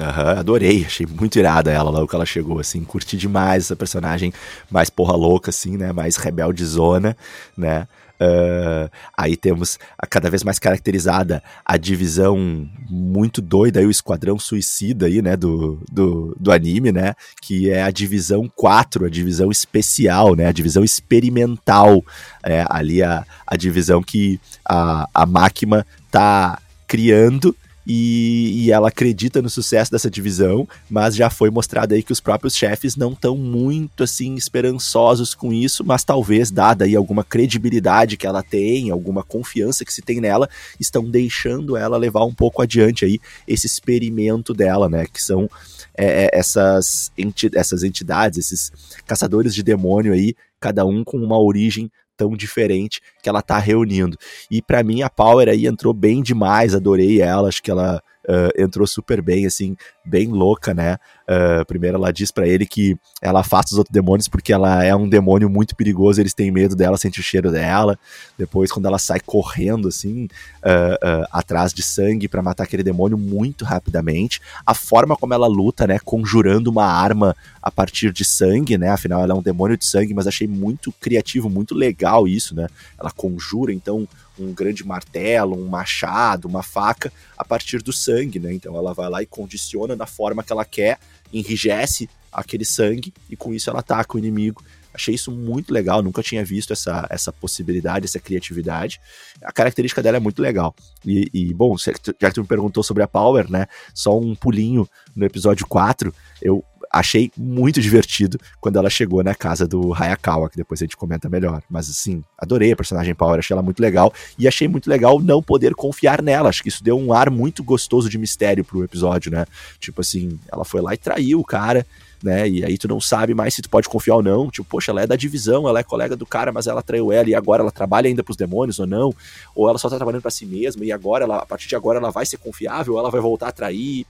Aham, 0.00 0.32
uhum, 0.34 0.38
adorei, 0.38 0.84
achei 0.84 1.04
muito 1.04 1.36
irada 1.36 1.72
ela 1.72 1.90
logo 1.90 2.06
que 2.06 2.14
ela 2.14 2.24
chegou, 2.24 2.60
assim, 2.60 2.84
curti 2.84 3.16
demais 3.16 3.64
essa 3.64 3.74
personagem 3.74 4.32
mais 4.70 4.88
porra 4.88 5.16
louca, 5.16 5.50
assim, 5.50 5.76
né, 5.76 5.92
mais 5.92 6.16
rebeldezona, 6.16 7.16
né, 7.56 7.88
Uh, 8.20 8.90
aí 9.16 9.36
temos 9.36 9.78
a 9.96 10.04
cada 10.04 10.28
vez 10.28 10.42
mais 10.42 10.58
caracterizada 10.58 11.40
a 11.64 11.76
divisão 11.76 12.68
muito 12.90 13.40
doida, 13.40 13.78
aí, 13.78 13.86
o 13.86 13.90
Esquadrão 13.90 14.38
Suicida 14.38 15.06
aí, 15.06 15.22
né, 15.22 15.36
do, 15.36 15.80
do, 15.90 16.36
do 16.38 16.50
anime, 16.50 16.90
né, 16.90 17.14
que 17.40 17.70
é 17.70 17.82
a 17.82 17.90
divisão 17.90 18.50
4, 18.56 19.06
a 19.06 19.10
divisão 19.10 19.50
especial, 19.50 20.34
né, 20.34 20.46
a 20.46 20.52
divisão 20.52 20.82
experimental, 20.82 22.04
é, 22.42 22.64
ali 22.68 23.02
a, 23.02 23.24
a 23.46 23.56
divisão 23.56 24.02
que 24.02 24.40
a, 24.64 25.08
a 25.14 25.24
máquina 25.24 25.86
tá 26.10 26.58
criando 26.88 27.54
e, 27.90 28.66
e, 28.66 28.70
ela 28.70 28.88
acredita 28.88 29.40
no 29.40 29.48
sucesso 29.48 29.90
dessa 29.90 30.10
divisão, 30.10 30.68
mas 30.90 31.16
já 31.16 31.30
foi 31.30 31.48
mostrado 31.48 31.94
aí 31.94 32.02
que 32.02 32.12
os 32.12 32.20
próprios 32.20 32.54
chefes 32.54 32.96
não 32.96 33.12
estão 33.12 33.34
muito 33.34 34.04
assim 34.04 34.34
esperançosos 34.34 35.34
com 35.34 35.54
isso, 35.54 35.82
mas 35.82 36.04
talvez 36.04 36.50
dada 36.50 36.84
aí 36.84 36.94
alguma 36.94 37.24
credibilidade 37.24 38.18
que 38.18 38.26
ela 38.26 38.42
tem, 38.42 38.90
alguma 38.90 39.22
confiança 39.22 39.86
que 39.86 39.92
se 39.94 40.02
tem 40.02 40.20
nela, 40.20 40.50
estão 40.78 41.08
deixando 41.08 41.78
ela 41.78 41.96
levar 41.96 42.26
um 42.26 42.34
pouco 42.34 42.60
adiante 42.60 43.06
aí 43.06 43.18
esse 43.46 43.66
experimento 43.66 44.52
dela, 44.52 44.86
né, 44.86 45.06
que 45.10 45.22
são 45.22 45.48
é, 45.96 46.26
é 46.26 46.30
essas, 46.34 47.10
enti 47.16 47.48
essas 47.54 47.82
entidades, 47.82 48.38
esses 48.38 48.70
caçadores 49.06 49.54
de 49.54 49.62
demônio 49.62 50.12
aí, 50.12 50.34
cada 50.60 50.84
um 50.84 51.02
com 51.02 51.16
uma 51.16 51.40
origem 51.40 51.90
tão 52.18 52.36
diferente 52.36 53.00
que 53.22 53.28
ela 53.28 53.40
tá 53.40 53.58
reunindo. 53.58 54.18
E 54.50 54.60
para 54.60 54.82
mim 54.82 55.02
a 55.02 55.08
Power 55.08 55.48
aí 55.48 55.66
entrou 55.66 55.94
bem 55.94 56.20
demais, 56.20 56.74
adorei 56.74 57.22
ela, 57.22 57.48
acho 57.48 57.62
que 57.62 57.70
ela 57.70 58.02
uh, 58.28 58.62
entrou 58.62 58.86
super 58.86 59.22
bem, 59.22 59.46
assim, 59.46 59.76
bem 60.04 60.28
louca, 60.28 60.74
né? 60.74 60.98
Uh, 61.28 61.64
primeiro 61.66 61.96
ela 61.96 62.12
diz 62.12 62.30
para 62.30 62.46
ele 62.46 62.66
que 62.66 62.96
ela 63.20 63.40
afasta 63.40 63.72
os 63.72 63.78
outros 63.78 63.92
demônios 63.92 64.28
porque 64.28 64.52
ela 64.52 64.84
é 64.84 64.94
um 64.94 65.08
demônio 65.08 65.48
muito 65.48 65.76
perigoso, 65.76 66.20
eles 66.20 66.34
têm 66.34 66.50
medo 66.50 66.76
dela, 66.76 66.96
sente 66.96 67.20
o 67.20 67.22
cheiro 67.22 67.50
dela. 67.50 67.98
Depois, 68.38 68.70
quando 68.70 68.86
ela 68.86 68.98
sai 68.98 69.20
correndo, 69.20 69.88
assim, 69.88 70.24
uh, 70.24 71.26
atrás 71.32 71.72
de 71.72 71.82
sangue 71.82 72.28
para 72.28 72.42
matar 72.42 72.64
aquele 72.64 72.82
demônio 72.82 73.16
muito 73.16 73.64
rapidamente. 73.64 74.40
A 74.64 74.74
forma 74.74 75.16
como 75.16 75.34
ela 75.34 75.46
luta, 75.46 75.86
né? 75.86 75.98
Conjurando 76.04 76.70
uma 76.70 76.86
arma 76.86 77.36
a 77.62 77.70
partir 77.70 78.12
de 78.12 78.24
sangue, 78.24 78.78
né? 78.78 78.90
Afinal, 78.90 79.22
ela 79.22 79.32
é 79.32 79.36
um 79.36 79.42
demônio 79.42 79.76
de 79.76 79.86
sangue, 79.86 80.14
mas 80.14 80.26
achei 80.26 80.46
muito 80.46 80.92
criativo, 81.00 81.48
muito 81.48 81.74
legal 81.74 82.26
isso, 82.26 82.54
né? 82.54 82.68
Ela 82.98 83.10
conjura, 83.10 83.72
então, 83.72 84.06
um 84.38 84.52
grande 84.52 84.84
martelo, 84.84 85.56
um 85.56 85.66
machado, 85.66 86.48
uma 86.48 86.62
faca 86.62 87.12
a 87.36 87.44
partir 87.44 87.82
do 87.82 87.92
sangue, 87.92 88.38
né? 88.38 88.52
Então 88.52 88.76
ela 88.76 88.92
vai 88.92 89.08
lá 89.08 89.22
e 89.22 89.26
condiciona 89.26 89.96
da 89.96 90.06
forma 90.06 90.42
que 90.42 90.52
ela 90.52 90.64
quer, 90.64 90.98
enrijece 91.32 92.08
aquele 92.32 92.64
sangue 92.64 93.12
e 93.28 93.36
com 93.36 93.52
isso 93.52 93.70
ela 93.70 93.80
ataca 93.80 94.16
o 94.16 94.18
inimigo. 94.18 94.62
Achei 94.92 95.14
isso 95.14 95.30
muito 95.30 95.72
legal, 95.72 96.02
nunca 96.02 96.22
tinha 96.22 96.44
visto 96.44 96.72
essa, 96.72 97.06
essa 97.10 97.32
possibilidade, 97.32 98.06
essa 98.06 98.18
criatividade. 98.18 99.00
A 99.42 99.52
característica 99.52 100.02
dela 100.02 100.16
é 100.16 100.20
muito 100.20 100.42
legal. 100.42 100.74
E, 101.04 101.30
e, 101.32 101.54
bom, 101.54 101.76
já 101.76 101.92
que 101.92 102.34
tu 102.34 102.40
me 102.40 102.46
perguntou 102.46 102.82
sobre 102.82 103.02
a 103.02 103.06
Power, 103.06 103.50
né? 103.50 103.66
Só 103.94 104.18
um 104.18 104.34
pulinho 104.34 104.88
no 105.14 105.24
episódio 105.24 105.66
4, 105.68 106.12
eu 106.42 106.64
achei 106.98 107.30
muito 107.36 107.80
divertido 107.80 108.38
quando 108.60 108.76
ela 108.76 108.90
chegou 108.90 109.22
na 109.22 109.34
casa 109.34 109.66
do 109.66 109.94
Hayakawa, 109.94 110.50
que 110.50 110.56
depois 110.56 110.80
a 110.80 110.84
gente 110.84 110.96
comenta 110.96 111.28
melhor. 111.28 111.62
Mas 111.70 111.88
assim, 111.88 112.22
adorei 112.36 112.72
a 112.72 112.76
personagem 112.76 113.14
Power, 113.14 113.38
achei 113.38 113.54
ela 113.54 113.62
muito 113.62 113.80
legal. 113.80 114.12
E 114.38 114.48
achei 114.48 114.68
muito 114.68 114.88
legal 114.88 115.20
não 115.20 115.42
poder 115.42 115.74
confiar 115.74 116.22
nela. 116.22 116.48
Acho 116.48 116.62
que 116.62 116.68
isso 116.68 116.82
deu 116.82 116.98
um 116.98 117.12
ar 117.12 117.30
muito 117.30 117.62
gostoso 117.62 118.08
de 118.08 118.18
mistério 118.18 118.64
pro 118.64 118.84
episódio, 118.84 119.30
né? 119.30 119.46
Tipo 119.78 120.00
assim, 120.00 120.38
ela 120.50 120.64
foi 120.64 120.80
lá 120.80 120.94
e 120.94 120.96
traiu 120.96 121.40
o 121.40 121.44
cara. 121.44 121.86
Né? 122.20 122.48
E 122.48 122.64
aí 122.64 122.76
tu 122.76 122.88
não 122.88 123.00
sabe 123.00 123.32
mais 123.32 123.54
se 123.54 123.62
tu 123.62 123.70
pode 123.70 123.88
confiar 123.88 124.16
ou 124.16 124.22
não. 124.22 124.50
Tipo, 124.50 124.68
poxa, 124.68 124.90
ela 124.90 125.02
é 125.02 125.06
da 125.06 125.14
divisão, 125.14 125.68
ela 125.68 125.80
é 125.80 125.82
colega 125.84 126.16
do 126.16 126.26
cara, 126.26 126.50
mas 126.50 126.66
ela 126.66 126.82
traiu 126.82 127.12
ela 127.12 127.28
e 127.28 127.34
agora 127.34 127.62
ela 127.62 127.70
trabalha 127.70 128.08
ainda 128.08 128.24
pros 128.24 128.36
demônios 128.36 128.80
ou 128.80 128.86
não? 128.86 129.14
Ou 129.54 129.68
ela 129.68 129.78
só 129.78 129.88
tá 129.88 129.96
trabalhando 129.96 130.22
para 130.22 130.30
si 130.30 130.44
mesma 130.44 130.84
e 130.84 130.90
agora 130.90 131.24
ela, 131.24 131.36
a 131.38 131.46
partir 131.46 131.68
de 131.68 131.76
agora 131.76 131.98
ela 131.98 132.10
vai 132.10 132.26
ser 132.26 132.38
confiável, 132.38 132.98
ela 132.98 133.10
vai 133.10 133.20
voltar 133.20 133.48
a 133.48 133.52
trair. 133.52 134.04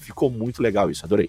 Ficou 0.00 0.30
muito 0.30 0.62
legal 0.62 0.88
isso, 0.88 1.04
adorei. 1.04 1.28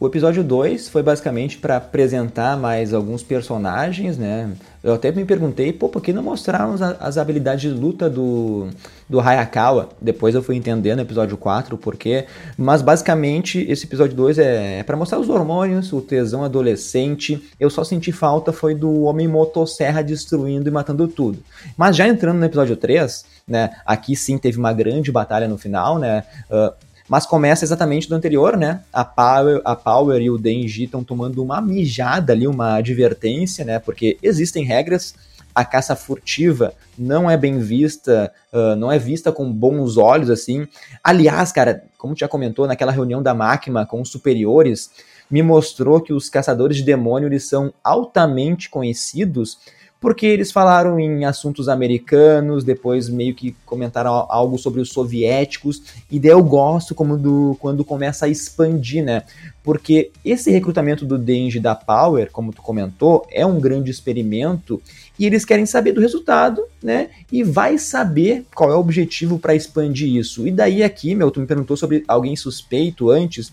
O 0.00 0.06
episódio 0.06 0.42
2 0.42 0.88
foi 0.88 1.02
basicamente 1.02 1.58
para 1.58 1.76
apresentar 1.76 2.56
mais 2.56 2.94
alguns 2.94 3.22
personagens, 3.22 4.16
né? 4.16 4.50
Eu 4.82 4.94
até 4.94 5.12
me 5.12 5.24
perguntei, 5.24 5.72
pô, 5.72 5.88
por 5.88 6.00
que 6.00 6.12
não 6.12 6.22
mostraram 6.22 6.74
as 7.00 7.18
habilidades 7.18 7.62
de 7.62 7.68
luta 7.68 8.08
do, 8.08 8.68
do 9.08 9.20
Hayakawa? 9.20 9.90
Depois 10.00 10.34
eu 10.34 10.42
fui 10.42 10.56
entender 10.56 10.94
no 10.94 11.02
episódio 11.02 11.36
4 11.36 11.74
o 11.74 11.78
porquê. 11.78 12.26
Mas 12.56 12.80
basicamente 12.80 13.66
esse 13.68 13.84
episódio 13.84 14.16
2 14.16 14.38
é, 14.38 14.78
é 14.78 14.82
para 14.82 14.96
mostrar 14.96 15.18
os 15.18 15.28
hormônios, 15.28 15.92
o 15.92 16.00
tesão 16.00 16.44
adolescente. 16.44 17.42
Eu 17.58 17.68
só 17.68 17.84
senti 17.84 18.10
falta 18.10 18.52
foi 18.52 18.74
do 18.74 19.02
homem 19.02 19.28
motosserra 19.28 20.02
destruindo 20.02 20.68
e 20.68 20.72
matando 20.72 21.06
tudo. 21.08 21.40
Mas 21.76 21.96
já 21.96 22.08
entrando 22.08 22.38
no 22.38 22.44
episódio 22.44 22.76
3, 22.76 23.24
né? 23.46 23.70
Aqui 23.84 24.16
sim 24.16 24.38
teve 24.38 24.58
uma 24.58 24.72
grande 24.72 25.10
batalha 25.12 25.48
no 25.48 25.58
final, 25.58 25.98
né? 25.98 26.24
Uh, 26.48 26.72
mas 27.08 27.24
começa 27.24 27.64
exatamente 27.64 28.08
do 28.08 28.14
anterior, 28.14 28.56
né? 28.56 28.82
A 28.92 29.04
Power, 29.04 29.62
a 29.64 29.74
Power 29.74 30.20
e 30.20 30.30
o 30.30 30.36
Denji 30.36 30.84
estão 30.84 31.02
tomando 31.02 31.42
uma 31.42 31.60
mijada 31.60 32.32
ali, 32.32 32.46
uma 32.46 32.76
advertência, 32.76 33.64
né? 33.64 33.78
Porque 33.78 34.18
existem 34.22 34.64
regras, 34.64 35.14
a 35.54 35.64
caça 35.64 35.96
furtiva 35.96 36.74
não 36.96 37.30
é 37.30 37.36
bem 37.36 37.58
vista, 37.58 38.32
uh, 38.52 38.76
não 38.76 38.92
é 38.92 38.98
vista 38.98 39.32
com 39.32 39.50
bons 39.50 39.96
olhos, 39.96 40.28
assim. 40.28 40.68
Aliás, 41.02 41.50
cara, 41.50 41.82
como 41.96 42.14
já 42.14 42.28
comentou, 42.28 42.66
naquela 42.66 42.92
reunião 42.92 43.22
da 43.22 43.34
máquina 43.34 43.86
com 43.86 44.02
os 44.02 44.10
superiores, 44.10 44.90
me 45.30 45.42
mostrou 45.42 46.00
que 46.00 46.12
os 46.12 46.28
caçadores 46.28 46.76
de 46.76 46.82
demônio 46.82 47.28
eles 47.28 47.48
são 47.48 47.72
altamente 47.82 48.68
conhecidos 48.68 49.58
porque 50.00 50.26
eles 50.26 50.52
falaram 50.52 50.98
em 50.98 51.24
assuntos 51.24 51.68
americanos, 51.68 52.62
depois 52.62 53.08
meio 53.08 53.34
que 53.34 53.54
comentaram 53.66 54.26
algo 54.28 54.56
sobre 54.56 54.80
os 54.80 54.90
soviéticos, 54.90 55.82
e 56.10 56.20
daí 56.20 56.30
eu 56.30 56.42
gosto 56.42 56.94
como 56.94 57.16
do, 57.16 57.56
quando 57.60 57.84
começa 57.84 58.26
a 58.26 58.28
expandir, 58.28 59.04
né? 59.04 59.24
Porque 59.62 60.10
esse 60.24 60.50
recrutamento 60.50 61.04
do 61.04 61.18
Denji 61.18 61.58
da 61.58 61.74
Power, 61.74 62.30
como 62.30 62.52
tu 62.52 62.62
comentou, 62.62 63.26
é 63.30 63.44
um 63.44 63.60
grande 63.60 63.90
experimento 63.90 64.80
e 65.18 65.26
eles 65.26 65.44
querem 65.44 65.66
saber 65.66 65.92
do 65.92 66.00
resultado, 66.00 66.62
né? 66.82 67.10
E 67.30 67.42
vai 67.42 67.76
saber 67.76 68.46
qual 68.54 68.70
é 68.70 68.76
o 68.76 68.80
objetivo 68.80 69.38
para 69.38 69.54
expandir 69.54 70.08
isso. 70.16 70.46
E 70.46 70.52
daí 70.52 70.82
aqui, 70.82 71.14
meu, 71.14 71.30
tu 71.30 71.40
me 71.40 71.46
perguntou 71.46 71.76
sobre 71.76 72.04
alguém 72.06 72.36
suspeito 72.36 73.10
antes. 73.10 73.52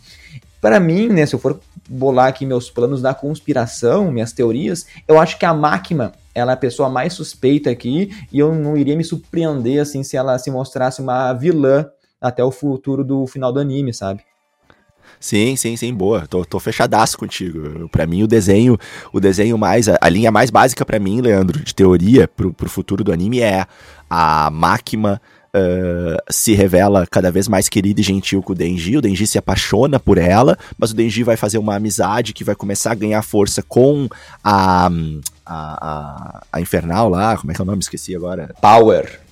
Para 0.62 0.80
mim, 0.80 1.10
né, 1.10 1.26
se 1.26 1.36
eu 1.36 1.40
for 1.40 1.60
bolar 1.90 2.28
aqui 2.28 2.46
meus 2.46 2.70
planos 2.70 3.02
da 3.02 3.14
conspiração, 3.14 4.12
minhas 4.12 4.32
teorias, 4.32 4.86
eu 5.08 5.20
acho 5.20 5.38
que 5.38 5.46
a 5.46 5.54
máquina 5.54 6.14
ela 6.36 6.52
é 6.52 6.54
a 6.54 6.58
pessoa 6.58 6.90
mais 6.90 7.14
suspeita 7.14 7.70
aqui 7.70 8.12
e 8.32 8.38
eu 8.38 8.54
não 8.54 8.76
iria 8.76 8.96
me 8.96 9.04
surpreender 9.04 9.82
assim 9.82 10.04
se 10.04 10.18
ela 10.18 10.38
se 10.38 10.52
mostrasse 10.52 11.02
uma 11.02 11.32
vilã 11.34 11.90
até 12.22 12.44
o 12.44 12.52
futuro 12.52 13.04
do 13.04 13.26
final 13.26 13.54
do 13.54 13.60
anime, 13.60 13.94
sabe? 13.94 14.22
Sim, 15.20 15.56
sim, 15.56 15.76
sim, 15.78 15.94
boa. 15.94 16.28
Tô, 16.28 16.44
tô 16.44 16.60
fechadaço 16.60 17.18
contigo. 17.18 17.88
Para 17.90 18.06
mim, 18.06 18.24
o 18.24 18.28
desenho, 18.28 18.78
o 19.14 19.20
desenho 19.20 19.58
mais. 19.58 19.88
A, 19.88 19.98
a 20.02 20.10
linha 20.10 20.32
mais 20.32 20.50
básica 20.50 20.86
para 20.86 21.00
mim, 21.00 21.22
Leandro, 21.22 21.64
de 21.64 21.74
teoria 21.74 22.28
pro, 22.28 22.54
pro 22.54 22.70
futuro 22.70 23.04
do 23.04 23.14
anime 23.14 23.40
é 23.40 23.66
a 24.10 24.50
máquina 24.52 25.22
uh, 25.56 26.18
se 26.30 26.54
revela 26.54 27.08
cada 27.08 27.32
vez 27.32 27.48
mais 27.48 27.70
querida 27.70 28.02
e 28.02 28.04
gentil 28.04 28.44
com 28.44 28.54
o 28.54 28.56
Denji. 28.56 28.98
O 28.98 29.02
Denji 29.02 29.26
se 29.26 29.38
apaixona 29.38 30.00
por 30.00 30.18
ela, 30.18 30.58
mas 30.78 30.92
o 30.92 30.96
Denji 30.96 31.24
vai 31.24 31.38
fazer 31.38 31.58
uma 31.58 31.76
amizade 31.76 32.34
que 32.34 32.44
vai 32.44 32.56
começar 32.56 32.92
a 32.92 32.96
ganhar 32.96 33.22
força 33.22 33.64
com 33.64 34.08
a. 34.44 34.90
a, 35.46 36.42
a, 36.52 36.62
Infernal 36.62 37.10
lá, 37.10 37.38
como 37.38 37.52
é 37.52 37.56
que 37.56 37.62
é 37.62 37.64
o 37.64 37.66
nome? 37.66 37.80
Esqueci 37.80 38.16
agora. 38.16 38.54
Power 38.62 39.25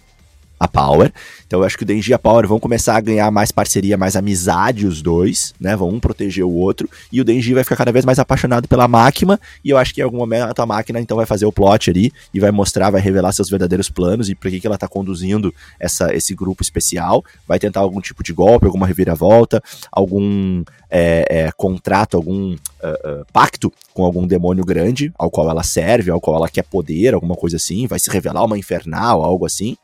a 0.63 0.67
Power. 0.67 1.11
Então 1.45 1.59
eu 1.59 1.65
acho 1.65 1.77
que 1.77 1.83
o 1.83 1.85
Denji 1.85 2.11
e 2.11 2.13
a 2.13 2.19
Power 2.19 2.47
vão 2.47 2.59
começar 2.59 2.95
a 2.95 3.01
ganhar 3.01 3.29
mais 3.31 3.51
parceria, 3.51 3.97
mais 3.97 4.15
amizade 4.15 4.87
os 4.87 5.01
dois, 5.01 5.53
né? 5.59 5.75
Vão 5.75 5.89
um 5.89 5.99
proteger 5.99 6.45
o 6.45 6.53
outro. 6.53 6.89
E 7.11 7.21
o 7.21 7.23
Denji 7.23 7.53
vai 7.53 7.63
ficar 7.63 7.75
cada 7.75 7.91
vez 7.91 8.05
mais 8.05 8.19
apaixonado 8.19 8.67
pela 8.67 8.87
máquina. 8.87 9.39
E 9.63 9.69
eu 9.69 9.77
acho 9.77 9.93
que 9.93 10.01
em 10.01 10.03
algum 10.03 10.17
momento 10.17 10.59
a 10.59 10.65
máquina 10.65 10.99
então 10.99 11.17
vai 11.17 11.25
fazer 11.25 11.45
o 11.45 11.51
plot 11.51 11.89
ali 11.89 12.11
e 12.33 12.39
vai 12.39 12.51
mostrar, 12.51 12.89
vai 12.89 13.01
revelar 13.01 13.31
seus 13.31 13.49
verdadeiros 13.49 13.89
planos 13.89 14.29
e 14.29 14.35
por 14.35 14.49
que, 14.49 14.59
que 14.59 14.67
ela 14.67 14.77
tá 14.77 14.87
conduzindo 14.87 15.53
essa, 15.79 16.13
esse 16.15 16.33
grupo 16.33 16.63
especial. 16.63 17.23
Vai 17.47 17.59
tentar 17.59 17.81
algum 17.81 18.01
tipo 18.01 18.23
de 18.23 18.33
golpe, 18.33 18.65
alguma 18.65 18.87
reviravolta, 18.87 19.61
algum 19.91 20.63
é, 20.89 21.25
é, 21.27 21.51
contrato, 21.51 22.15
algum 22.15 22.53
uh, 22.53 22.55
uh, 22.55 23.25
pacto 23.33 23.73
com 23.93 24.05
algum 24.05 24.27
demônio 24.27 24.63
grande 24.63 25.11
ao 25.17 25.31
qual 25.31 25.49
ela 25.49 25.63
serve, 25.63 26.11
ao 26.11 26.21
qual 26.21 26.37
ela 26.37 26.47
quer 26.47 26.63
poder, 26.63 27.15
alguma 27.15 27.35
coisa 27.35 27.57
assim. 27.57 27.87
Vai 27.87 27.99
se 27.99 28.11
revelar 28.11 28.43
uma 28.43 28.57
infernal, 28.57 29.23
algo 29.23 29.45
assim. 29.45 29.75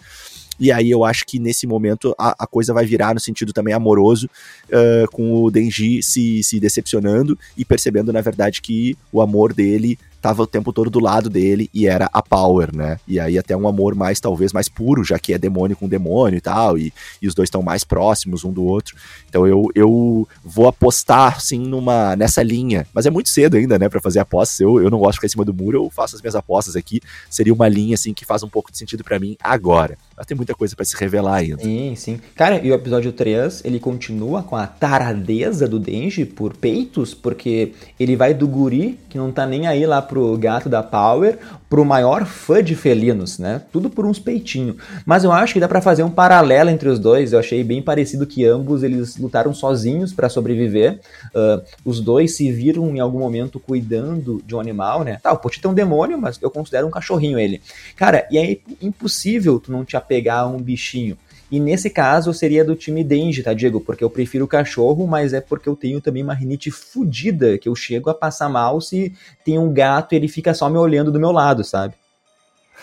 E 0.60 0.72
aí 0.72 0.90
eu 0.90 1.04
acho 1.06 1.26
que 1.26 1.40
nesse 1.40 1.66
momento 1.66 2.14
a, 2.18 2.44
a 2.44 2.48
coisa 2.48 2.74
vai 2.74 2.86
virar 2.86 3.14
no 3.14 3.20
sentido 3.20 3.54
também 3.54 3.74
amoroso, 3.74 4.30
uh, 4.68 5.10
com 5.12 5.44
o 5.44 5.52
Denji 5.52 6.04
se, 6.04 6.44
se 6.44 6.60
decepcionando 6.60 7.38
e 7.58 7.64
percebendo, 7.64 8.12
na 8.12 8.22
verdade, 8.22 8.62
que 8.62 8.98
o 9.12 9.22
amor 9.22 9.54
dele 9.54 9.98
tava 10.22 10.44
o 10.44 10.48
tempo 10.48 10.74
todo 10.74 10.90
do 10.90 11.00
lado 11.00 11.30
dele 11.30 11.70
e 11.74 11.88
era 11.88 12.10
a 12.12 12.22
Power, 12.22 12.76
né? 12.76 13.00
E 13.08 13.20
aí 13.20 13.38
até 13.38 13.56
um 13.56 13.68
amor 13.68 13.96
mais, 13.96 14.20
talvez, 14.20 14.52
mais 14.52 14.68
puro, 14.68 15.04
já 15.04 15.18
que 15.18 15.34
é 15.34 15.38
demônio 15.38 15.78
com 15.78 15.88
demônio 15.88 16.38
e 16.38 16.42
tal, 16.42 16.78
e, 16.78 16.94
e 17.22 17.28
os 17.28 17.34
dois 17.34 17.48
estão 17.48 17.62
mais 17.62 17.84
próximos 17.84 18.44
um 18.44 18.52
do 18.52 18.64
outro. 18.64 18.96
Então 19.28 19.48
eu, 19.48 19.70
eu 19.74 20.28
vou 20.44 20.68
apostar, 20.68 21.38
assim, 21.38 21.60
numa, 21.60 22.16
nessa 22.16 22.44
linha. 22.44 22.86
Mas 22.94 23.06
é 23.06 23.10
muito 23.10 23.30
cedo 23.30 23.58
ainda, 23.58 23.80
né, 23.80 23.88
pra 23.88 24.02
fazer 24.02 24.20
apostas. 24.20 24.60
Eu, 24.60 24.82
eu 24.82 24.90
não 24.90 25.00
gosto 25.00 25.14
de 25.14 25.18
ficar 25.18 25.28
em 25.28 25.32
cima 25.32 25.46
do 25.46 25.54
muro, 25.54 25.86
eu 25.86 25.90
faço 25.90 26.16
as 26.16 26.22
minhas 26.22 26.36
apostas 26.36 26.76
aqui. 26.76 27.02
Seria 27.30 27.54
uma 27.54 27.68
linha, 27.68 27.96
assim, 27.96 28.14
que 28.14 28.26
faz 28.26 28.44
um 28.44 28.50
pouco 28.50 28.72
de 28.72 28.78
sentido 28.78 29.04
para 29.04 29.20
mim 29.20 29.38
agora. 29.42 29.98
Mas 30.20 30.26
tem 30.26 30.36
muita 30.36 30.54
coisa 30.54 30.76
para 30.76 30.84
se 30.84 30.98
revelar 30.98 31.36
ainda. 31.36 31.64
Sim, 31.64 31.94
sim. 31.96 32.20
Cara, 32.36 32.60
e 32.62 32.70
o 32.70 32.74
episódio 32.74 33.14
3, 33.14 33.64
ele 33.64 33.80
continua 33.80 34.44
com 34.44 34.54
a 34.54 34.68
taradeza 34.68 35.66
do 35.66 35.80
Denji 35.80 36.26
por 36.26 36.58
peitos, 36.58 37.14
porque 37.14 37.72
ele 37.98 38.18
vai 38.18 38.34
do 38.34 38.46
guri, 38.46 39.00
que 39.08 39.18
não 39.18 39.32
tá 39.32 39.46
nem 39.46 39.66
aí 39.66 39.86
lá 39.86 40.02
pro 40.02 40.38
gato 40.38 40.68
da 40.68 40.84
Power, 40.84 41.40
pro 41.70 41.86
maior 41.86 42.26
fã 42.26 42.62
de 42.62 42.76
felinos, 42.76 43.40
né? 43.40 43.62
Tudo 43.72 43.90
por 43.90 44.06
uns 44.06 44.20
peitinhos. 44.20 44.76
Mas 45.06 45.24
eu 45.24 45.32
acho 45.32 45.54
que 45.54 45.60
dá 45.60 45.70
para 45.70 45.82
fazer 45.82 46.04
um 46.04 46.10
paralelo 46.10 46.70
entre 46.70 46.90
os 46.90 47.00
dois. 47.00 47.32
Eu 47.32 47.40
achei 47.40 47.64
bem 47.64 47.82
parecido 47.82 48.28
que 48.28 48.44
ambos 48.44 48.84
eles 48.84 49.16
lutaram 49.16 49.54
sozinhos 49.54 50.12
para 50.12 50.28
sobreviver. 50.28 51.00
Uh, 51.34 51.64
os 51.86 52.02
dois 52.02 52.36
se 52.36 52.52
viram 52.52 52.90
em 52.90 53.00
algum 53.00 53.20
momento 53.20 53.58
cuidando 53.58 54.44
de 54.46 54.54
um 54.54 54.60
animal, 54.60 55.06
né? 55.06 55.18
Tá, 55.24 55.32
o 55.32 55.38
Poti 55.38 55.62
é 55.64 55.70
um 55.70 55.74
demônio, 55.74 56.18
mas 56.18 56.38
eu 56.42 56.52
considero 56.52 56.88
um 56.88 56.92
cachorrinho 56.92 57.40
ele. 57.40 57.62
Cara, 57.96 58.28
e 58.30 58.38
é 58.38 58.58
impossível 58.82 59.62
tu 59.62 59.72
não 59.72 59.86
te 59.86 59.96
a 60.10 60.48
um 60.48 60.58
bichinho. 60.58 61.18
E 61.52 61.60
nesse 61.60 61.90
caso 61.90 62.32
seria 62.34 62.64
do 62.64 62.76
time 62.76 63.04
Denji, 63.04 63.42
tá, 63.42 63.54
Diego? 63.54 63.82
Porque 63.82 64.04
eu 64.04 64.10
prefiro 64.10 64.46
o 64.46 64.48
cachorro, 64.48 65.08
mas 65.08 65.34
é 65.34 65.42
porque 65.42 65.68
eu 65.68 65.76
tenho 65.76 66.00
também 66.00 66.22
uma 66.22 66.34
rinite 66.34 66.70
fodida, 66.70 67.58
que 67.58 67.68
eu 67.68 67.76
chego 67.76 68.10
a 68.10 68.14
passar 68.14 68.50
mal 68.50 68.80
se 68.80 69.14
tem 69.44 69.58
um 69.58 69.74
gato 69.74 70.14
e 70.14 70.16
ele 70.16 70.28
fica 70.28 70.54
só 70.54 70.70
me 70.70 70.78
olhando 70.78 71.12
do 71.12 71.20
meu 71.20 71.32
lado, 71.32 71.64
sabe? 71.64 71.96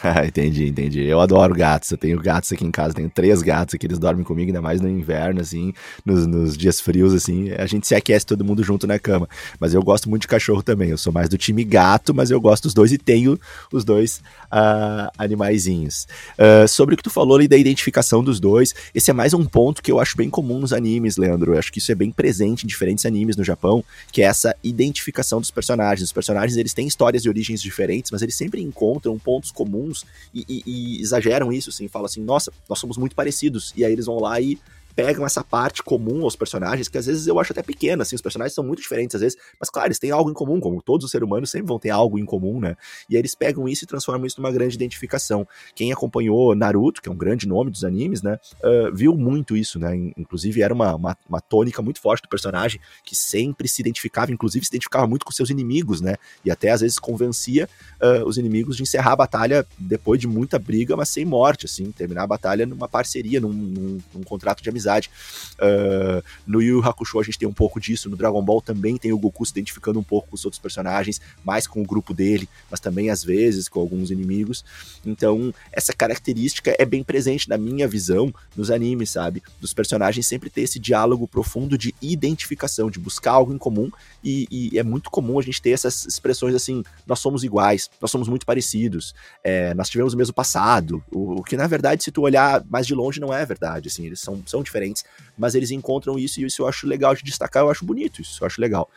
entendi, 0.27 0.69
entendi. 0.69 1.05
Eu 1.05 1.21
adoro 1.21 1.55
gatos. 1.55 1.91
Eu 1.91 1.99
tenho 1.99 2.21
gatos 2.21 2.53
aqui 2.53 2.65
em 2.65 2.71
casa, 2.71 2.95
tenho 2.95 3.09
três 3.09 3.43
gatos 3.43 3.75
aqui, 3.75 3.87
eles 3.87 3.99
dormem 3.99 4.25
comigo, 4.25 4.49
ainda 4.49 4.61
mais 4.61 4.81
no 4.81 4.89
inverno, 4.89 5.41
assim, 5.41 5.73
nos, 6.05 6.27
nos, 6.27 6.57
dias 6.57 6.81
frios, 6.81 7.15
assim. 7.15 7.51
A 7.53 7.67
gente 7.67 7.87
se 7.87 7.95
aquece 7.95 8.27
todo 8.27 8.45
mundo 8.45 8.63
junto 8.63 8.87
na 8.87 8.99
cama. 8.99 9.29
Mas 9.59 9.75
eu 9.75 9.83
gosto 9.83 10.09
muito 10.11 10.23
de 10.23 10.29
cachorro 10.29 10.63
também. 10.63 10.91
Eu 10.91 10.99
sou 10.99 11.13
mais 11.13 11.29
do 11.29 11.39
time 11.39 11.65
gato, 11.65 12.15
mas 12.15 12.31
eu 12.31 12.41
gosto 12.41 12.65
dos 12.65 12.75
dois 12.75 12.93
e 12.93 12.99
tenho 12.99 13.39
os 13.73 13.85
dois 13.85 14.21
uh, 14.47 15.11
animaizinhos. 15.17 16.07
Uh, 16.39 16.69
sobre 16.69 16.95
o 16.95 16.97
que 16.97 17.03
tu 17.03 17.11
falou 17.11 17.37
ali 17.37 17.49
da 17.49 17.57
identificação 17.57 18.23
dos 18.23 18.39
dois, 18.39 18.75
esse 18.95 19.11
é 19.11 19.15
mais 19.15 19.33
um 19.33 19.45
ponto 19.45 19.83
que 19.83 19.91
eu 19.91 19.99
acho 19.99 20.17
bem 20.17 20.29
comum 20.29 20.59
nos 20.59 20.73
animes, 20.73 21.17
Leandro. 21.17 21.55
Eu 21.55 21.59
acho 21.59 21.73
que 21.73 21.79
isso 21.79 21.91
é 21.91 21.95
bem 21.95 22.11
presente 22.11 22.65
em 22.65 22.67
diferentes 22.67 23.07
animes 23.07 23.37
no 23.37 23.45
Japão, 23.45 23.83
que 24.13 24.23
é 24.23 24.27
essa 24.27 24.55
identificação 24.63 25.41
dos 25.41 25.51
personagens. 25.51 26.07
Os 26.07 26.13
personagens, 26.13 26.57
eles 26.57 26.75
têm 26.75 26.87
histórias 26.87 27.25
e 27.25 27.29
origens 27.29 27.63
diferentes, 27.63 28.11
mas 28.11 28.21
eles 28.21 28.37
sempre 28.37 28.61
encontram 28.61 29.19
pontos 29.19 29.51
comuns 29.51 29.86
comuns 29.87 30.05
e, 30.35 30.45
e, 30.49 30.63
e, 30.67 31.01
exageram 31.01 31.53
isso, 31.53 31.71
assim, 31.71 31.89
falam 31.89 32.07
assim, 32.07 32.23
nossa, 32.23 32.53
nós 32.69 32.79
somos 32.79 32.97
muito 32.97 33.15
parecidos. 33.15 33.73
E 33.77 33.85
aí 33.85 33.93
eles 33.93 34.07
vão 34.07 34.19
lá 34.19 34.41
e 34.41 34.59
pegam 34.97 35.27
essa 35.27 35.45
parte 35.45 35.83
comum 35.83 36.25
aos 36.25 36.35
personagens, 36.35 36.89
que 36.89 36.97
às 36.97 37.05
vezes 37.05 37.27
eu 37.27 37.39
acho 37.39 37.53
até 37.53 37.63
pequena, 37.63 38.03
assim, 38.03 38.17
os 38.17 38.23
personagens 38.23 38.55
são 38.55 38.65
muito 38.65 38.81
diferentes 38.81 39.15
às 39.15 39.21
vezes, 39.21 39.39
mas 39.61 39.69
claro, 39.69 39.89
eles 39.89 39.99
têm 39.99 40.11
algo 40.11 40.31
em 40.31 40.33
comum, 40.33 40.59
como 40.59 40.81
todos 40.81 41.05
os 41.05 41.11
seres 41.11 41.27
humanos 41.27 41.51
sempre 41.51 41.69
vão 41.69 41.79
ter 41.79 41.91
algo 41.91 42.19
em 42.19 42.25
comum, 42.25 42.59
né? 42.59 42.77
E 43.11 43.15
aí 43.15 43.21
eles 43.21 43.35
pegam 43.35 43.69
isso 43.69 43.85
e 43.85 43.87
transformam 43.87 44.27
isso 44.27 44.41
numa 44.41 44.51
grande 44.51 44.75
identificação. 44.75 45.47
Quem 45.75 45.93
acompanhou 45.93 46.55
Naruto, 46.55 47.03
que 47.03 47.11
é 47.11 47.13
um 47.13 47.17
grande 47.17 47.47
nome 47.47 47.71
dos 47.71 47.85
animes, 47.85 48.23
né, 48.23 48.39
uh, 48.65 48.95
viu 48.95 49.15
muito 49.15 49.55
isso, 49.55 49.79
né? 49.79 49.95
Inclusive 50.17 50.63
era 50.63 50.73
uma, 50.73 50.95
uma, 50.95 51.19
uma, 51.29 51.41
tônica 51.43 51.83
muito 51.83 52.01
forte 52.01 52.23
do 52.23 52.29
personagem, 52.29 52.81
que 53.05 53.15
sempre 53.15 53.69
se 53.69 53.83
identificava, 53.83 54.33
inclusive 54.33 54.65
se 54.65 54.71
identificava 54.71 55.07
muito 55.07 55.27
com 55.27 55.31
seus 55.31 55.51
inimigos, 55.51 56.01
né? 56.01 56.15
E 56.43 56.51
até 56.51 56.71
às 56.71 56.81
vezes 56.81 56.99
convencia 56.99 57.69
uh, 58.01 58.27
os 58.27 58.39
inimigos 58.39 58.79
de 58.79 58.83
encerrar 58.83 59.13
a 59.13 59.17
batalha 59.17 59.67
depois 59.79 60.19
de 60.19 60.27
muita 60.27 60.59
briga, 60.59 60.97
mas 60.97 61.11
sem 61.11 61.27
morte, 61.27 61.67
assim, 61.67 61.93
terminar 61.93 62.23
a 62.23 62.27
batalha 62.27 62.65
numa 62.65 62.89
parceria, 62.89 63.41
num, 63.41 63.53
num, 63.53 63.99
num 64.15 64.23
contrato 64.23 64.63
de 64.63 64.71
amizade 64.71 64.86
amizade. 64.87 65.11
Uh, 65.57 66.23
no 66.47 66.63
Yu 66.63 66.77
Yu 66.77 66.85
Hakusho 66.85 67.19
a 67.19 67.23
gente 67.23 67.39
tem 67.39 67.49
um 67.49 67.53
pouco 67.53 67.81
disso, 67.81 68.09
no 68.09 68.17
Dragon 68.17 68.43
Ball 68.43 68.61
também 68.61 68.97
tem 68.97 69.13
o 69.13 69.19
Goku 69.19 69.45
se 69.45 69.53
identificando 69.53 69.99
um 69.99 70.03
pouco 70.03 70.29
com 70.29 70.35
os 70.35 70.45
outros 70.45 70.61
personagens, 70.61 71.21
mais 71.45 71.67
com 71.67 71.81
o 71.81 71.85
grupo 71.85 72.13
dele, 72.13 72.49
mas 72.71 72.81
também 72.81 73.11
às 73.11 73.25
vezes 73.25 73.69
com 73.69 73.81
alguns 73.81 74.11
inimigos. 74.11 74.65
Então, 75.05 75.53
essa 75.73 75.93
característica 75.93 76.75
é 76.79 76.85
bem 76.85 77.03
presente 77.03 77.49
na 77.49 77.57
minha 77.57 77.89
visão 77.89 78.33
nos 78.57 78.71
animes, 78.71 79.11
sabe? 79.11 79.43
Dos 79.61 79.73
personagens 79.73 80.27
sempre 80.27 80.51
ter 80.51 80.63
esse 80.63 80.79
diálogo 80.79 81.27
profundo 81.27 81.77
de 81.79 81.95
identificação, 82.01 82.91
de 82.91 82.99
buscar 82.99 83.33
algo 83.33 83.53
em 83.53 83.59
comum, 83.59 83.91
e, 84.23 84.47
e 84.51 84.79
é 84.79 84.83
muito 84.83 85.11
comum 85.11 85.39
a 85.39 85.43
gente 85.43 85.63
ter 85.63 85.71
essas 85.71 86.05
expressões 86.07 86.55
assim: 86.55 86.83
nós 87.07 87.19
somos 87.19 87.45
iguais, 87.45 87.91
nós 88.01 88.11
somos 88.11 88.29
muito 88.29 88.45
parecidos, 88.45 89.15
é, 89.43 89.73
nós 89.75 89.89
tivemos 89.89 90.15
o 90.15 90.17
mesmo 90.17 90.35
passado, 90.35 91.03
o, 91.11 91.41
o, 91.41 91.43
que 91.43 91.57
na 91.57 91.67
verdade, 91.67 92.05
se 92.05 92.11
tu 92.11 92.23
olhar 92.23 92.65
mais 92.69 92.87
de 92.87 92.95
longe, 92.95 93.21
não 93.21 93.33
é 93.33 93.45
verdade, 93.45 93.89
assim, 93.89 94.07
eles 94.07 94.21
são, 94.21 94.43
são 94.47 94.63
diferentes 94.63 94.76
diferentes, 94.77 95.05
mas 95.37 95.55
eles 95.55 95.71
encontram 95.71 96.19
isso 96.19 96.41
e 96.41 96.45
isso 96.45 96.63
eu 96.63 96.69
acho 96.69 96.87
legal 96.87 97.15
de 97.15 97.23
destacar, 97.23 97.63
eu 97.63 97.71
acho 97.71 97.85
bonito 97.85 98.21
isso, 98.21 98.43
eu 98.43 98.47
acho 98.47 98.61
legal. 98.61 98.89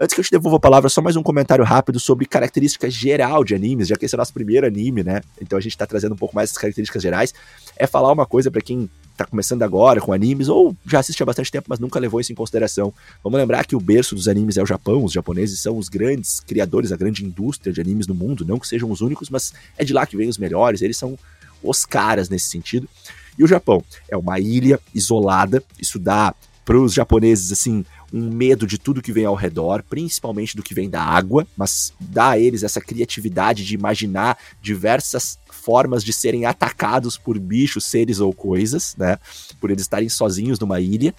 Antes 0.00 0.14
que 0.14 0.20
eu 0.20 0.24
te 0.24 0.30
devolva 0.30 0.58
a 0.58 0.60
palavra, 0.60 0.88
só 0.88 1.02
mais 1.02 1.16
um 1.16 1.24
comentário 1.24 1.64
rápido 1.64 1.98
sobre 1.98 2.24
características 2.24 2.94
geral 2.94 3.42
de 3.42 3.52
animes, 3.52 3.88
já 3.88 3.96
que 3.96 4.04
esse 4.04 4.14
é 4.14 4.16
o 4.16 4.20
nosso 4.20 4.32
primeiro 4.32 4.64
anime, 4.64 5.02
né? 5.02 5.22
Então 5.42 5.58
a 5.58 5.60
gente 5.60 5.76
tá 5.76 5.86
trazendo 5.86 6.12
um 6.12 6.16
pouco 6.16 6.36
mais 6.36 6.50
essas 6.50 6.58
características 6.58 7.02
gerais. 7.02 7.34
É 7.76 7.84
falar 7.84 8.12
uma 8.12 8.24
coisa 8.24 8.48
para 8.48 8.60
quem 8.60 8.88
tá 9.16 9.24
começando 9.24 9.64
agora 9.64 10.00
com 10.00 10.12
animes, 10.12 10.48
ou 10.48 10.76
já 10.86 11.00
assiste 11.00 11.20
há 11.20 11.26
bastante 11.26 11.50
tempo, 11.50 11.66
mas 11.68 11.80
nunca 11.80 11.98
levou 11.98 12.20
isso 12.20 12.30
em 12.30 12.36
consideração. 12.36 12.94
Vamos 13.24 13.40
lembrar 13.40 13.66
que 13.66 13.74
o 13.74 13.80
berço 13.80 14.14
dos 14.14 14.28
animes 14.28 14.56
é 14.56 14.62
o 14.62 14.66
Japão, 14.66 15.02
os 15.02 15.12
japoneses 15.12 15.58
são 15.58 15.76
os 15.76 15.88
grandes 15.88 16.38
criadores, 16.38 16.92
a 16.92 16.96
grande 16.96 17.24
indústria 17.24 17.72
de 17.72 17.80
animes 17.80 18.06
no 18.06 18.14
mundo, 18.14 18.44
não 18.46 18.60
que 18.60 18.68
sejam 18.68 18.88
os 18.92 19.00
únicos, 19.00 19.28
mas 19.28 19.52
é 19.76 19.84
de 19.84 19.92
lá 19.92 20.06
que 20.06 20.16
vêm 20.16 20.28
os 20.28 20.38
melhores, 20.38 20.80
eles 20.80 20.96
são 20.96 21.18
os 21.60 21.84
caras 21.84 22.28
nesse 22.28 22.46
sentido. 22.46 22.88
E 23.38 23.44
o 23.44 23.46
Japão? 23.46 23.82
É 24.10 24.16
uma 24.16 24.38
ilha 24.40 24.80
isolada, 24.94 25.62
isso 25.80 25.98
dá 25.98 26.34
para 26.64 26.78
os 26.78 26.92
japoneses 26.92 27.50
assim 27.50 27.84
um 28.12 28.30
medo 28.30 28.66
de 28.66 28.78
tudo 28.78 29.02
que 29.02 29.12
vem 29.12 29.24
ao 29.24 29.34
redor, 29.34 29.82
principalmente 29.82 30.56
do 30.56 30.62
que 30.62 30.74
vem 30.74 30.88
da 30.88 31.02
água, 31.02 31.46
mas 31.56 31.92
dá 32.00 32.30
a 32.30 32.38
eles 32.38 32.62
essa 32.62 32.80
criatividade 32.80 33.64
de 33.64 33.74
imaginar 33.74 34.36
diversas 34.60 35.38
formas 35.50 36.02
de 36.02 36.12
serem 36.12 36.46
atacados 36.46 37.18
por 37.18 37.38
bichos, 37.38 37.84
seres 37.84 38.20
ou 38.20 38.32
coisas, 38.32 38.94
né? 38.96 39.18
Por 39.60 39.70
eles 39.70 39.82
estarem 39.82 40.08
sozinhos 40.08 40.58
numa 40.58 40.80
ilha 40.80 41.14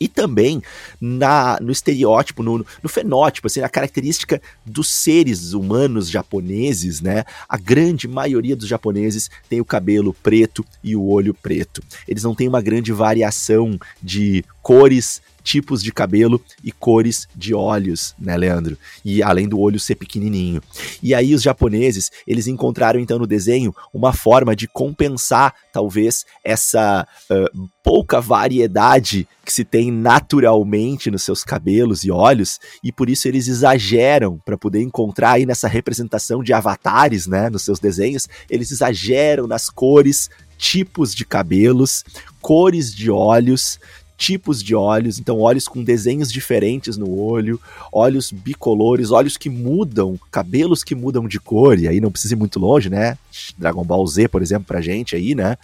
e 0.00 0.08
também 0.08 0.62
na, 0.98 1.58
no 1.60 1.70
estereótipo, 1.70 2.42
no, 2.42 2.64
no 2.82 2.88
fenótipo, 2.88 3.46
assim, 3.46 3.60
a 3.60 3.68
característica 3.68 4.40
dos 4.64 4.88
seres 4.88 5.52
humanos 5.52 6.08
japoneses, 6.08 7.02
né? 7.02 7.24
A 7.46 7.58
grande 7.58 8.08
maioria 8.08 8.56
dos 8.56 8.66
japoneses 8.66 9.30
tem 9.48 9.60
o 9.60 9.64
cabelo 9.64 10.14
preto 10.14 10.64
e 10.82 10.96
o 10.96 11.04
olho 11.04 11.34
preto. 11.34 11.82
Eles 12.08 12.22
não 12.22 12.34
têm 12.34 12.48
uma 12.48 12.62
grande 12.62 12.92
variação 12.92 13.78
de 14.02 14.42
cores, 14.62 15.20
tipos 15.42 15.82
de 15.82 15.92
cabelo 15.92 16.40
e 16.62 16.72
cores 16.72 17.28
de 17.34 17.54
olhos, 17.54 18.14
né, 18.18 18.36
Leandro? 18.36 18.76
E 19.04 19.22
além 19.22 19.48
do 19.48 19.58
olho 19.58 19.80
ser 19.80 19.94
pequenininho. 19.94 20.62
E 21.02 21.14
aí 21.14 21.34
os 21.34 21.42
japoneses, 21.42 22.10
eles 22.26 22.46
encontraram 22.46 23.00
então 23.00 23.18
no 23.18 23.26
desenho 23.26 23.74
uma 23.92 24.12
forma 24.12 24.54
de 24.54 24.68
compensar 24.68 25.54
talvez 25.72 26.24
essa 26.44 27.06
uh, 27.30 27.68
pouca 27.82 28.20
variedade 28.20 29.26
que 29.44 29.52
se 29.52 29.64
tem 29.64 29.90
naturalmente 29.90 31.10
nos 31.10 31.24
seus 31.24 31.42
cabelos 31.42 32.04
e 32.04 32.10
olhos, 32.10 32.60
e 32.84 32.92
por 32.92 33.10
isso 33.10 33.26
eles 33.26 33.48
exageram 33.48 34.38
para 34.44 34.56
poder 34.56 34.80
encontrar 34.80 35.32
aí 35.32 35.46
nessa 35.46 35.66
representação 35.66 36.42
de 36.42 36.52
avatares, 36.52 37.26
né, 37.26 37.50
nos 37.50 37.62
seus 37.62 37.80
desenhos, 37.80 38.28
eles 38.48 38.70
exageram 38.70 39.46
nas 39.46 39.68
cores, 39.68 40.30
tipos 40.56 41.14
de 41.14 41.24
cabelos, 41.24 42.04
cores 42.40 42.94
de 42.94 43.10
olhos, 43.10 43.80
tipos 44.20 44.62
de 44.62 44.74
olhos, 44.74 45.18
então 45.18 45.40
olhos 45.40 45.66
com 45.66 45.82
desenhos 45.82 46.30
diferentes 46.30 46.98
no 46.98 47.18
olho, 47.18 47.58
olhos 47.90 48.30
bicolores, 48.30 49.10
olhos 49.10 49.38
que 49.38 49.48
mudam, 49.48 50.20
cabelos 50.30 50.84
que 50.84 50.94
mudam 50.94 51.26
de 51.26 51.40
cor, 51.40 51.78
e 51.78 51.88
aí 51.88 52.02
não 52.02 52.12
precisa 52.12 52.34
ir 52.34 52.36
muito 52.36 52.60
longe, 52.60 52.90
né? 52.90 53.16
Dragon 53.56 53.82
Ball 53.82 54.06
Z, 54.06 54.28
por 54.28 54.42
exemplo, 54.42 54.66
pra 54.66 54.82
gente 54.82 55.16
aí, 55.16 55.34
né? 55.34 55.56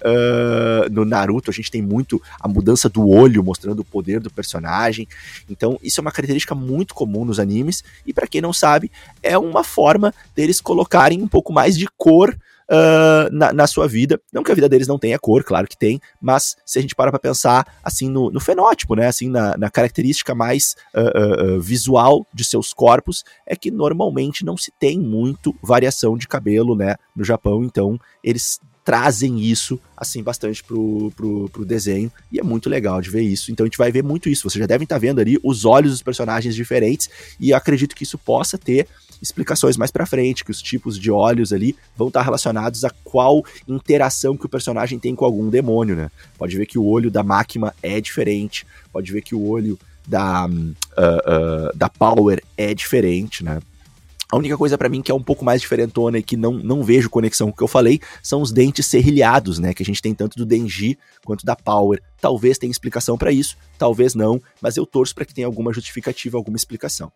Uh, 0.00 0.90
no 0.90 1.04
Naruto 1.04 1.50
a 1.50 1.54
gente 1.54 1.70
tem 1.70 1.80
muito 1.80 2.20
a 2.40 2.48
mudança 2.48 2.88
do 2.88 3.08
olho 3.08 3.44
mostrando 3.44 3.80
o 3.80 3.84
poder 3.84 4.18
do 4.18 4.30
personagem. 4.30 5.06
Então, 5.48 5.78
isso 5.80 6.00
é 6.00 6.02
uma 6.02 6.10
característica 6.10 6.54
muito 6.54 6.94
comum 6.94 7.24
nos 7.24 7.38
animes. 7.38 7.84
E 8.04 8.12
para 8.12 8.26
quem 8.26 8.40
não 8.40 8.52
sabe, 8.52 8.90
é 9.22 9.38
uma 9.38 9.62
forma 9.62 10.12
deles 10.34 10.60
colocarem 10.60 11.22
um 11.22 11.28
pouco 11.28 11.52
mais 11.52 11.78
de 11.78 11.86
cor 11.96 12.36
Uh, 12.70 13.26
na, 13.32 13.52
na, 13.52 13.66
sua 13.66 13.88
vida. 13.88 14.20
Não 14.32 14.44
que 14.44 14.52
a 14.52 14.54
vida 14.54 14.68
deles 14.68 14.86
não 14.86 14.96
tenha 14.96 15.18
cor, 15.18 15.42
claro 15.42 15.66
que 15.66 15.76
tem, 15.76 16.00
mas 16.20 16.56
se 16.64 16.78
a 16.78 16.82
gente 16.82 16.94
para 16.94 17.10
pra 17.10 17.18
pensar 17.18 17.66
assim 17.82 18.08
no, 18.08 18.30
no 18.30 18.38
fenótipo, 18.38 18.94
né? 18.94 19.08
Assim, 19.08 19.28
na, 19.28 19.56
na 19.56 19.68
característica 19.68 20.36
mais 20.36 20.76
uh, 20.94 21.56
uh, 21.56 21.60
visual 21.60 22.24
de 22.32 22.44
seus 22.44 22.72
corpos, 22.72 23.24
é 23.44 23.56
que 23.56 23.72
normalmente 23.72 24.44
não 24.44 24.56
se 24.56 24.72
tem 24.78 25.00
muito 25.00 25.52
variação 25.60 26.16
de 26.16 26.28
cabelo, 26.28 26.76
né? 26.76 26.94
No 27.16 27.24
Japão, 27.24 27.64
então 27.64 27.98
eles 28.22 28.60
trazem 28.84 29.40
isso, 29.40 29.78
assim, 29.96 30.22
bastante 30.22 30.64
pro, 30.64 31.12
pro, 31.14 31.48
pro 31.50 31.64
desenho, 31.64 32.10
e 32.32 32.38
é 32.38 32.42
muito 32.42 32.68
legal 32.68 33.00
de 33.00 33.10
ver 33.10 33.22
isso. 33.22 33.52
Então 33.52 33.64
a 33.64 33.68
gente 33.68 33.78
vai 33.78 33.92
ver 33.92 34.02
muito 34.02 34.28
isso. 34.28 34.48
Vocês 34.48 34.60
já 34.60 34.66
devem 34.66 34.84
estar 34.84 34.96
tá 34.96 35.00
vendo 35.00 35.20
ali 35.20 35.38
os 35.44 35.64
olhos 35.64 35.92
dos 35.92 36.02
personagens 36.02 36.54
diferentes, 36.54 37.08
e 37.38 37.52
acredito 37.52 37.94
que 37.94 38.04
isso 38.04 38.18
possa 38.18 38.56
ter 38.56 38.88
explicações 39.20 39.76
mais 39.76 39.90
para 39.90 40.06
frente, 40.06 40.44
que 40.44 40.50
os 40.50 40.62
tipos 40.62 40.98
de 40.98 41.10
olhos 41.10 41.52
ali 41.52 41.76
vão 41.96 42.08
estar 42.08 42.20
tá 42.20 42.24
relacionados 42.24 42.84
a 42.84 42.90
qual 43.04 43.44
interação 43.68 44.36
que 44.36 44.46
o 44.46 44.48
personagem 44.48 44.98
tem 44.98 45.14
com 45.14 45.24
algum 45.24 45.48
demônio, 45.48 45.96
né? 45.96 46.10
Pode 46.38 46.56
ver 46.56 46.66
que 46.66 46.78
o 46.78 46.84
olho 46.84 47.10
da 47.10 47.22
máquina 47.22 47.74
é 47.82 48.00
diferente, 48.00 48.66
pode 48.92 49.12
ver 49.12 49.22
que 49.22 49.34
o 49.34 49.46
olho 49.46 49.78
da, 50.06 50.46
uh, 50.46 50.50
uh, 50.50 51.76
da 51.76 51.88
Power 51.88 52.42
é 52.56 52.74
diferente, 52.74 53.44
né? 53.44 53.60
A 54.32 54.36
única 54.36 54.56
coisa 54.56 54.78
para 54.78 54.88
mim 54.88 55.02
que 55.02 55.10
é 55.10 55.14
um 55.14 55.22
pouco 55.22 55.44
mais 55.44 55.60
diferentona 55.60 56.18
e 56.18 56.22
que 56.22 56.36
não, 56.36 56.52
não 56.52 56.84
vejo 56.84 57.10
conexão 57.10 57.48
com 57.48 57.52
o 57.52 57.56
que 57.56 57.62
eu 57.64 57.68
falei 57.68 58.00
são 58.22 58.40
os 58.40 58.52
dentes 58.52 58.86
serrilhados, 58.86 59.58
né? 59.58 59.74
Que 59.74 59.82
a 59.82 59.86
gente 59.86 60.00
tem 60.00 60.14
tanto 60.14 60.36
do 60.36 60.46
Denji 60.46 60.96
quanto 61.24 61.44
da 61.44 61.56
Power. 61.56 62.00
Talvez 62.20 62.56
tenha 62.56 62.70
explicação 62.70 63.18
para 63.18 63.32
isso, 63.32 63.56
talvez 63.76 64.14
não, 64.14 64.40
mas 64.62 64.76
eu 64.76 64.86
torço 64.86 65.14
para 65.14 65.24
que 65.24 65.34
tenha 65.34 65.48
alguma 65.48 65.72
justificativa, 65.72 66.38
alguma 66.38 66.56
explicação. 66.56 67.10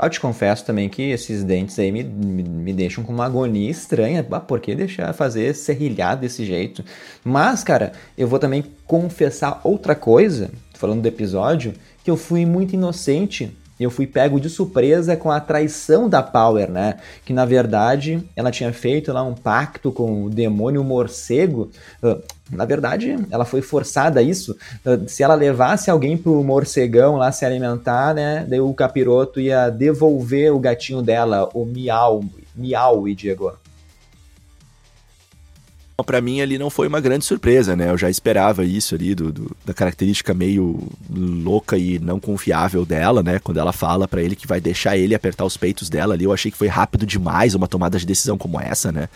Eu 0.00 0.08
te 0.08 0.20
confesso 0.20 0.64
também 0.64 0.88
que 0.88 1.10
esses 1.10 1.42
dentes 1.42 1.76
aí 1.78 1.90
me, 1.90 2.04
me, 2.04 2.42
me 2.44 2.72
deixam 2.72 3.02
com 3.02 3.12
uma 3.12 3.26
agonia 3.26 3.68
estranha. 3.68 4.24
Ah, 4.30 4.38
por 4.40 4.60
que 4.60 4.74
deixar 4.74 5.12
fazer 5.12 5.52
serrilhado 5.54 6.20
desse 6.20 6.44
jeito? 6.44 6.84
Mas, 7.24 7.64
cara, 7.64 7.92
eu 8.16 8.28
vou 8.28 8.38
também 8.38 8.64
confessar 8.86 9.60
outra 9.64 9.96
coisa, 9.96 10.50
falando 10.74 11.02
do 11.02 11.08
episódio, 11.08 11.74
que 12.04 12.10
eu 12.10 12.16
fui 12.16 12.46
muito 12.46 12.74
inocente 12.74 13.52
eu 13.84 13.90
fui 13.90 14.06
pego 14.06 14.40
de 14.40 14.48
surpresa 14.48 15.16
com 15.16 15.30
a 15.30 15.40
traição 15.40 16.08
da 16.08 16.22
Power, 16.22 16.70
né? 16.70 16.96
Que 17.24 17.32
na 17.32 17.44
verdade 17.44 18.22
ela 18.34 18.50
tinha 18.50 18.72
feito 18.72 19.12
lá 19.12 19.22
um 19.22 19.34
pacto 19.34 19.92
com 19.92 20.24
o 20.24 20.30
demônio 20.30 20.82
morcego. 20.82 21.70
Uh, 22.02 22.20
na 22.50 22.64
verdade, 22.64 23.16
ela 23.30 23.44
foi 23.44 23.60
forçada 23.60 24.20
a 24.20 24.22
isso. 24.22 24.56
Uh, 24.84 25.08
se 25.08 25.22
ela 25.22 25.34
levasse 25.34 25.90
alguém 25.90 26.16
pro 26.16 26.42
morcegão 26.42 27.16
lá 27.16 27.30
se 27.30 27.44
alimentar, 27.44 28.14
né? 28.14 28.44
Daí 28.48 28.60
o 28.60 28.74
capiroto 28.74 29.40
ia 29.40 29.68
devolver 29.70 30.52
o 30.52 30.58
gatinho 30.58 31.02
dela, 31.02 31.48
o 31.54 31.64
Miau, 31.64 32.24
Miau, 32.56 33.06
e 33.06 33.14
Diego 33.14 33.52
para 36.04 36.20
mim 36.20 36.40
ali 36.40 36.58
não 36.58 36.70
foi 36.70 36.86
uma 36.86 37.00
grande 37.00 37.24
surpresa, 37.24 37.74
né? 37.74 37.90
Eu 37.90 37.98
já 37.98 38.08
esperava 38.08 38.64
isso 38.64 38.94
ali 38.94 39.14
do, 39.14 39.32
do, 39.32 39.56
da 39.66 39.74
característica 39.74 40.32
meio 40.32 40.80
louca 41.10 41.76
e 41.76 41.98
não 41.98 42.20
confiável 42.20 42.84
dela, 42.84 43.22
né? 43.22 43.40
Quando 43.40 43.58
ela 43.58 43.72
fala 43.72 44.06
para 44.06 44.22
ele 44.22 44.36
que 44.36 44.46
vai 44.46 44.60
deixar 44.60 44.96
ele 44.96 45.14
apertar 45.14 45.44
os 45.44 45.56
peitos 45.56 45.90
dela 45.90 46.14
ali, 46.14 46.24
eu 46.24 46.32
achei 46.32 46.52
que 46.52 46.56
foi 46.56 46.68
rápido 46.68 47.04
demais 47.04 47.54
uma 47.54 47.66
tomada 47.66 47.98
de 47.98 48.06
decisão 48.06 48.38
como 48.38 48.60
essa, 48.60 48.92
né? 48.92 49.08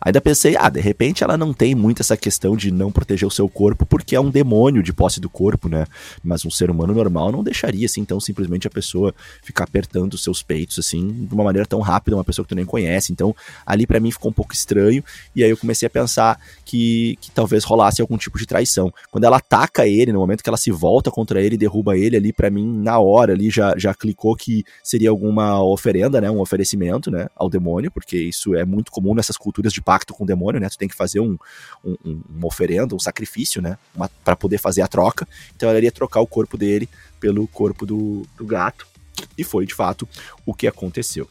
Ainda 0.00 0.20
pensei, 0.20 0.56
ah, 0.58 0.68
de 0.68 0.80
repente 0.80 1.24
ela 1.24 1.36
não 1.36 1.52
tem 1.52 1.74
muito 1.74 2.00
essa 2.00 2.16
questão 2.16 2.56
de 2.56 2.70
não 2.70 2.90
proteger 2.90 3.26
o 3.26 3.30
seu 3.30 3.48
corpo 3.48 3.84
porque 3.84 4.14
é 4.14 4.20
um 4.20 4.30
demônio 4.30 4.82
de 4.82 4.92
posse 4.92 5.20
do 5.20 5.28
corpo, 5.28 5.68
né? 5.68 5.86
Mas 6.22 6.44
um 6.44 6.50
ser 6.50 6.70
humano 6.70 6.94
normal 6.94 7.32
não 7.32 7.42
deixaria 7.42 7.86
assim, 7.86 8.00
então 8.00 8.20
simplesmente 8.20 8.66
a 8.66 8.70
pessoa 8.70 9.14
ficar 9.42 9.64
apertando 9.64 10.14
os 10.14 10.22
seus 10.22 10.42
peitos 10.42 10.78
assim, 10.78 11.26
de 11.26 11.34
uma 11.34 11.44
maneira 11.44 11.66
tão 11.66 11.80
rápida, 11.80 12.16
uma 12.16 12.24
pessoa 12.24 12.44
que 12.44 12.50
tu 12.50 12.54
nem 12.54 12.64
conhece. 12.64 13.12
Então, 13.12 13.34
ali 13.66 13.86
para 13.86 14.00
mim 14.00 14.10
ficou 14.10 14.30
um 14.30 14.34
pouco 14.34 14.52
estranho 14.52 15.02
e 15.34 15.42
aí 15.42 15.50
eu 15.50 15.56
comecei 15.56 15.86
a 15.86 15.90
pensar 15.90 16.38
que, 16.64 17.16
que 17.20 17.30
talvez 17.30 17.64
rolasse 17.64 18.00
algum 18.00 18.16
tipo 18.16 18.38
de 18.38 18.46
traição. 18.46 18.92
Quando 19.10 19.24
ela 19.24 19.38
ataca 19.38 19.86
ele, 19.86 20.12
no 20.12 20.20
momento 20.20 20.42
que 20.42 20.50
ela 20.50 20.56
se 20.56 20.70
volta 20.70 21.10
contra 21.10 21.40
ele 21.40 21.54
e 21.54 21.58
derruba 21.58 21.96
ele 21.96 22.16
ali, 22.16 22.32
para 22.32 22.50
mim, 22.50 22.66
na 22.82 22.98
hora 22.98 23.32
ali 23.32 23.50
já, 23.50 23.74
já 23.76 23.94
clicou 23.94 24.36
que 24.36 24.64
seria 24.82 25.10
alguma 25.10 25.62
oferenda, 25.62 26.20
né? 26.20 26.30
Um 26.30 26.40
oferecimento, 26.40 27.10
né? 27.10 27.28
Ao 27.34 27.48
demônio, 27.48 27.90
porque 27.90 28.16
isso 28.16 28.54
é 28.54 28.64
muito 28.64 28.90
comum 28.90 29.14
nessas 29.14 29.36
culturas 29.36 29.72
de 29.72 29.80
pacto 29.88 30.12
com 30.12 30.24
o 30.24 30.26
demônio, 30.26 30.60
né? 30.60 30.68
Tu 30.68 30.76
tem 30.76 30.86
que 30.86 30.94
fazer 30.94 31.18
um, 31.18 31.38
um, 31.82 32.20
uma 32.28 32.46
oferenda, 32.46 32.94
um 32.94 32.98
sacrifício, 32.98 33.62
né? 33.62 33.78
para 34.22 34.36
poder 34.36 34.58
fazer 34.58 34.82
a 34.82 34.86
troca. 34.86 35.26
Então 35.56 35.66
ela 35.66 35.78
iria 35.78 35.90
trocar 35.90 36.20
o 36.20 36.26
corpo 36.26 36.58
dele 36.58 36.86
pelo 37.18 37.48
corpo 37.48 37.86
do, 37.86 38.26
do 38.36 38.44
gato. 38.44 38.86
E 39.36 39.42
foi 39.42 39.64
de 39.64 39.74
fato 39.74 40.06
o 40.44 40.52
que 40.52 40.66
aconteceu. 40.66 41.26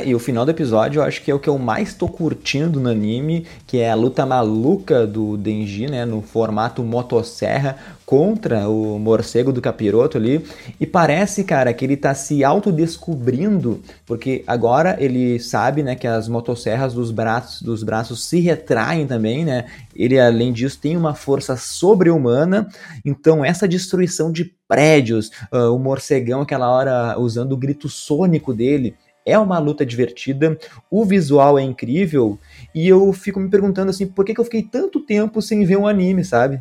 E 0.00 0.14
o 0.14 0.18
final 0.18 0.46
do 0.46 0.50
episódio 0.50 1.00
eu 1.00 1.04
acho 1.04 1.20
que 1.20 1.30
é 1.30 1.34
o 1.34 1.38
que 1.38 1.50
eu 1.50 1.58
mais 1.58 1.92
tô 1.92 2.08
curtindo 2.08 2.80
no 2.80 2.88
anime, 2.88 3.46
que 3.66 3.78
é 3.78 3.90
a 3.90 3.94
luta 3.94 4.24
maluca 4.24 5.06
do 5.06 5.36
Denji, 5.36 5.86
né, 5.86 6.06
no 6.06 6.22
formato 6.22 6.82
motosserra 6.82 7.76
contra 8.06 8.66
o 8.70 8.98
morcego 8.98 9.52
do 9.52 9.60
capiroto 9.60 10.16
ali. 10.16 10.42
E 10.80 10.86
parece, 10.86 11.44
cara, 11.44 11.74
que 11.74 11.84
ele 11.84 11.98
tá 11.98 12.14
se 12.14 12.42
autodescobrindo, 12.42 13.82
porque 14.06 14.42
agora 14.46 14.96
ele 14.98 15.38
sabe, 15.38 15.82
né, 15.82 15.94
que 15.94 16.06
as 16.06 16.26
motosserras 16.26 16.94
dos 16.94 17.10
braços, 17.10 17.60
dos 17.60 17.82
braços 17.82 18.24
se 18.24 18.40
retraem 18.40 19.06
também, 19.06 19.44
né? 19.44 19.66
Ele 19.94 20.18
além 20.18 20.54
disso 20.54 20.78
tem 20.80 20.96
uma 20.96 21.14
força 21.14 21.54
sobre-humana. 21.54 22.66
Então 23.04 23.44
essa 23.44 23.68
destruição 23.68 24.32
de 24.32 24.54
prédios, 24.66 25.30
uh, 25.52 25.74
o 25.74 25.78
morcegão 25.78 26.40
aquela 26.40 26.70
hora 26.70 27.18
usando 27.18 27.52
o 27.52 27.58
grito 27.58 27.90
sônico 27.90 28.54
dele, 28.54 28.94
é 29.24 29.38
uma 29.38 29.58
luta 29.58 29.84
divertida, 29.84 30.58
o 30.90 31.04
visual 31.04 31.58
é 31.58 31.62
incrível, 31.62 32.38
e 32.74 32.88
eu 32.88 33.12
fico 33.12 33.40
me 33.40 33.50
perguntando 33.50 33.90
assim, 33.90 34.06
por 34.06 34.24
que, 34.24 34.34
que 34.34 34.40
eu 34.40 34.44
fiquei 34.44 34.62
tanto 34.62 35.04
tempo 35.04 35.40
sem 35.40 35.64
ver 35.64 35.76
um 35.76 35.86
anime, 35.86 36.24
sabe? 36.24 36.60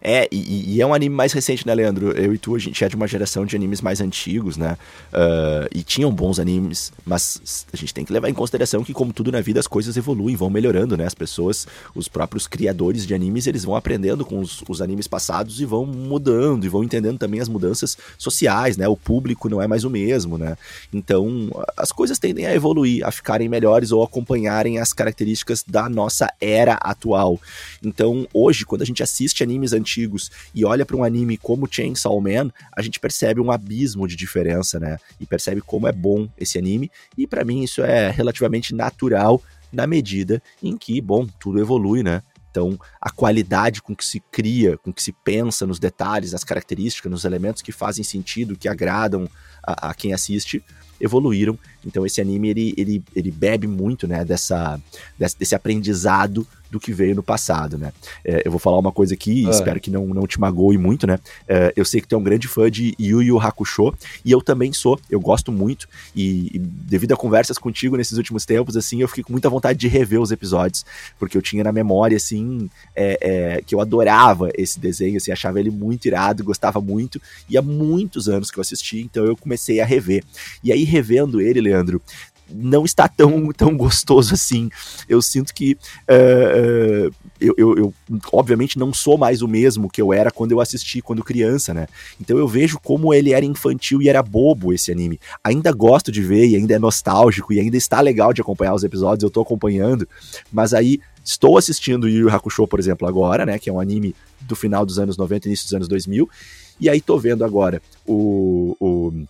É, 0.00 0.28
e, 0.30 0.74
e, 0.76 0.80
é 0.82 0.86
um 0.86 0.92
anime 0.92 1.14
mais 1.14 1.32
recente, 1.32 1.66
né, 1.66 1.74
Leandro? 1.74 2.12
Eu 2.12 2.34
e 2.34 2.38
tu, 2.38 2.54
a 2.54 2.58
gente 2.58 2.84
é 2.84 2.88
de 2.88 2.94
uma 2.94 3.08
geração 3.08 3.46
de 3.46 3.56
animes 3.56 3.80
mais 3.80 3.98
antigos, 3.98 4.56
né? 4.56 4.76
Uh, 5.08 5.66
e 5.74 5.82
tinham 5.82 6.12
bons 6.12 6.38
animes, 6.38 6.92
mas 7.04 7.66
a 7.72 7.76
gente 7.76 7.94
tem 7.94 8.04
que 8.04 8.12
levar 8.12 8.28
em 8.28 8.34
consideração 8.34 8.84
que, 8.84 8.92
como 8.92 9.10
tudo 9.10 9.32
na 9.32 9.40
vida, 9.40 9.58
as 9.58 9.66
coisas 9.66 9.96
evoluem, 9.96 10.36
vão 10.36 10.50
melhorando, 10.50 10.98
né? 10.98 11.06
As 11.06 11.14
pessoas, 11.14 11.66
os 11.94 12.08
próprios 12.08 12.46
criadores 12.46 13.06
de 13.06 13.14
animes, 13.14 13.46
eles 13.46 13.64
vão 13.64 13.74
aprendendo 13.74 14.22
com 14.22 14.38
os, 14.38 14.62
os 14.68 14.82
animes 14.82 15.08
passados 15.08 15.62
e 15.62 15.64
vão 15.64 15.86
mudando, 15.86 16.66
e 16.66 16.68
vão 16.68 16.84
entendendo 16.84 17.18
também 17.18 17.40
as 17.40 17.48
mudanças 17.48 17.96
sociais, 18.18 18.76
né? 18.76 18.86
O 18.86 18.96
público 18.96 19.48
não 19.48 19.62
é 19.62 19.66
mais 19.66 19.82
o 19.82 19.88
mesmo, 19.88 20.36
né? 20.36 20.58
Então, 20.92 21.48
as 21.74 21.90
coisas 21.90 22.18
tendem 22.18 22.44
a 22.46 22.54
evoluir, 22.54 23.04
a 23.04 23.10
ficarem 23.10 23.48
melhores 23.48 23.92
ou 23.92 24.02
acompanharem 24.02 24.78
as 24.78 24.92
características 24.92 25.64
da 25.66 25.88
nossa 25.88 26.30
era 26.38 26.74
atual. 26.74 27.40
Então, 27.82 28.28
hoje, 28.34 28.66
quando 28.66 28.82
a 28.82 28.86
gente 28.86 29.02
assiste 29.02 29.42
animes 29.42 29.72
antigos, 29.72 29.85
antigos 29.86 30.30
e 30.52 30.64
olha 30.64 30.84
para 30.84 30.96
um 30.96 31.04
anime 31.04 31.36
como 31.36 31.68
Chainsaw 31.70 32.20
Man, 32.20 32.50
a 32.76 32.82
gente 32.82 32.98
percebe 32.98 33.40
um 33.40 33.52
abismo 33.52 34.08
de 34.08 34.16
diferença, 34.16 34.80
né? 34.80 34.98
E 35.20 35.26
percebe 35.26 35.60
como 35.60 35.86
é 35.86 35.92
bom 35.92 36.28
esse 36.36 36.58
anime. 36.58 36.90
E 37.16 37.26
para 37.26 37.44
mim 37.44 37.62
isso 37.62 37.82
é 37.82 38.10
relativamente 38.10 38.74
natural 38.74 39.40
na 39.72 39.86
medida 39.86 40.42
em 40.62 40.76
que, 40.76 41.00
bom, 41.00 41.26
tudo 41.38 41.60
evolui, 41.60 42.02
né? 42.02 42.22
Então, 42.50 42.78
a 42.98 43.10
qualidade 43.10 43.82
com 43.82 43.94
que 43.94 44.04
se 44.04 44.18
cria, 44.32 44.78
com 44.78 44.90
que 44.90 45.02
se 45.02 45.12
pensa 45.12 45.66
nos 45.66 45.78
detalhes, 45.78 46.32
nas 46.32 46.42
características, 46.42 47.12
nos 47.12 47.26
elementos 47.26 47.60
que 47.60 47.70
fazem 47.70 48.02
sentido, 48.02 48.56
que 48.56 48.66
agradam 48.66 49.28
a, 49.62 49.90
a 49.90 49.94
quem 49.94 50.14
assiste, 50.14 50.64
evoluíram. 50.98 51.58
Então, 51.84 52.06
esse 52.06 52.18
anime 52.18 52.48
ele, 52.48 52.74
ele, 52.78 53.04
ele 53.14 53.30
bebe 53.30 53.66
muito 53.66 54.08
né, 54.08 54.24
dessa, 54.24 54.80
desse, 55.18 55.54
aprendizado 55.54 56.46
do 56.70 56.80
que 56.80 56.92
veio 56.92 57.14
no 57.14 57.22
passado, 57.22 57.78
né? 57.78 57.92
É, 58.24 58.42
eu 58.44 58.50
vou 58.50 58.58
falar 58.58 58.78
uma 58.78 58.92
coisa 58.92 59.14
aqui, 59.14 59.46
é. 59.46 59.50
espero 59.50 59.80
que 59.80 59.90
não, 59.90 60.06
não 60.06 60.26
te 60.26 60.40
magoe 60.40 60.76
muito, 60.78 61.06
né? 61.06 61.18
É, 61.48 61.72
eu 61.76 61.84
sei 61.84 62.00
que 62.00 62.08
tu 62.08 62.14
é 62.14 62.18
um 62.18 62.22
grande 62.22 62.48
fã 62.48 62.70
de 62.70 62.94
Yu 62.98 63.22
Yu 63.22 63.38
Hakusho, 63.38 63.94
e 64.24 64.30
eu 64.30 64.40
também 64.42 64.72
sou, 64.72 64.98
eu 65.10 65.20
gosto 65.20 65.52
muito, 65.52 65.88
e, 66.14 66.50
e, 66.54 66.58
devido 66.58 67.12
a 67.12 67.16
conversas 67.16 67.58
contigo 67.58 67.96
nesses 67.96 68.18
últimos 68.18 68.44
tempos, 68.44 68.76
assim, 68.76 69.00
eu 69.00 69.08
fiquei 69.08 69.24
com 69.24 69.32
muita 69.32 69.48
vontade 69.48 69.78
de 69.78 69.88
rever 69.88 70.20
os 70.20 70.30
episódios, 70.30 70.84
porque 71.18 71.36
eu 71.36 71.42
tinha 71.42 71.62
na 71.62 71.72
memória, 71.72 72.16
assim, 72.16 72.68
é, 72.94 73.18
é, 73.20 73.62
que 73.62 73.74
eu 73.74 73.80
adorava 73.80 74.50
esse 74.56 74.78
desenho, 74.78 75.16
assim, 75.16 75.32
achava 75.32 75.60
ele 75.60 75.70
muito 75.70 76.06
irado, 76.06 76.44
gostava 76.44 76.80
muito, 76.80 77.20
e 77.48 77.56
há 77.56 77.62
muitos 77.62 78.28
anos 78.28 78.50
que 78.50 78.58
eu 78.58 78.62
assisti, 78.62 79.00
então 79.00 79.24
eu 79.24 79.36
comecei 79.36 79.80
a 79.80 79.84
rever. 79.84 80.24
E 80.62 80.72
aí, 80.72 80.84
revendo 80.84 81.40
ele, 81.40 81.60
Leandro, 81.60 82.00
não 82.50 82.84
está 82.84 83.08
tão, 83.08 83.52
tão 83.52 83.76
gostoso 83.76 84.34
assim. 84.34 84.70
Eu 85.08 85.20
sinto 85.20 85.52
que 85.52 85.76
uh, 86.08 87.12
eu, 87.40 87.54
eu, 87.56 87.76
eu, 87.76 87.94
obviamente, 88.32 88.78
não 88.78 88.92
sou 88.92 89.18
mais 89.18 89.42
o 89.42 89.48
mesmo 89.48 89.90
que 89.90 90.00
eu 90.00 90.12
era 90.12 90.30
quando 90.30 90.52
eu 90.52 90.60
assisti, 90.60 91.02
quando 91.02 91.22
criança, 91.24 91.74
né? 91.74 91.86
Então 92.20 92.38
eu 92.38 92.48
vejo 92.48 92.78
como 92.80 93.12
ele 93.12 93.32
era 93.32 93.44
infantil 93.44 94.00
e 94.00 94.08
era 94.08 94.22
bobo 94.22 94.72
esse 94.72 94.90
anime. 94.90 95.20
Ainda 95.42 95.72
gosto 95.72 96.10
de 96.10 96.22
ver 96.22 96.46
e 96.46 96.56
ainda 96.56 96.74
é 96.74 96.78
nostálgico 96.78 97.52
e 97.52 97.60
ainda 97.60 97.76
está 97.76 98.00
legal 98.00 98.32
de 98.32 98.40
acompanhar 98.40 98.74
os 98.74 98.84
episódios, 98.84 99.22
eu 99.22 99.30
tô 99.30 99.42
acompanhando, 99.42 100.08
mas 100.52 100.72
aí 100.72 101.00
estou 101.24 101.58
assistindo 101.58 102.08
Yu 102.08 102.28
Yu 102.28 102.30
Hakusho, 102.30 102.66
por 102.66 102.78
exemplo, 102.78 103.06
agora, 103.06 103.44
né? 103.44 103.58
Que 103.58 103.68
é 103.68 103.72
um 103.72 103.80
anime 103.80 104.14
do 104.40 104.54
final 104.54 104.86
dos 104.86 104.98
anos 104.98 105.16
90, 105.16 105.48
início 105.48 105.66
dos 105.66 105.74
anos 105.74 105.88
2000, 105.88 106.28
e 106.80 106.88
aí 106.88 107.00
tô 107.00 107.18
vendo 107.18 107.44
agora 107.44 107.82
o, 108.06 108.76
o 108.78 109.26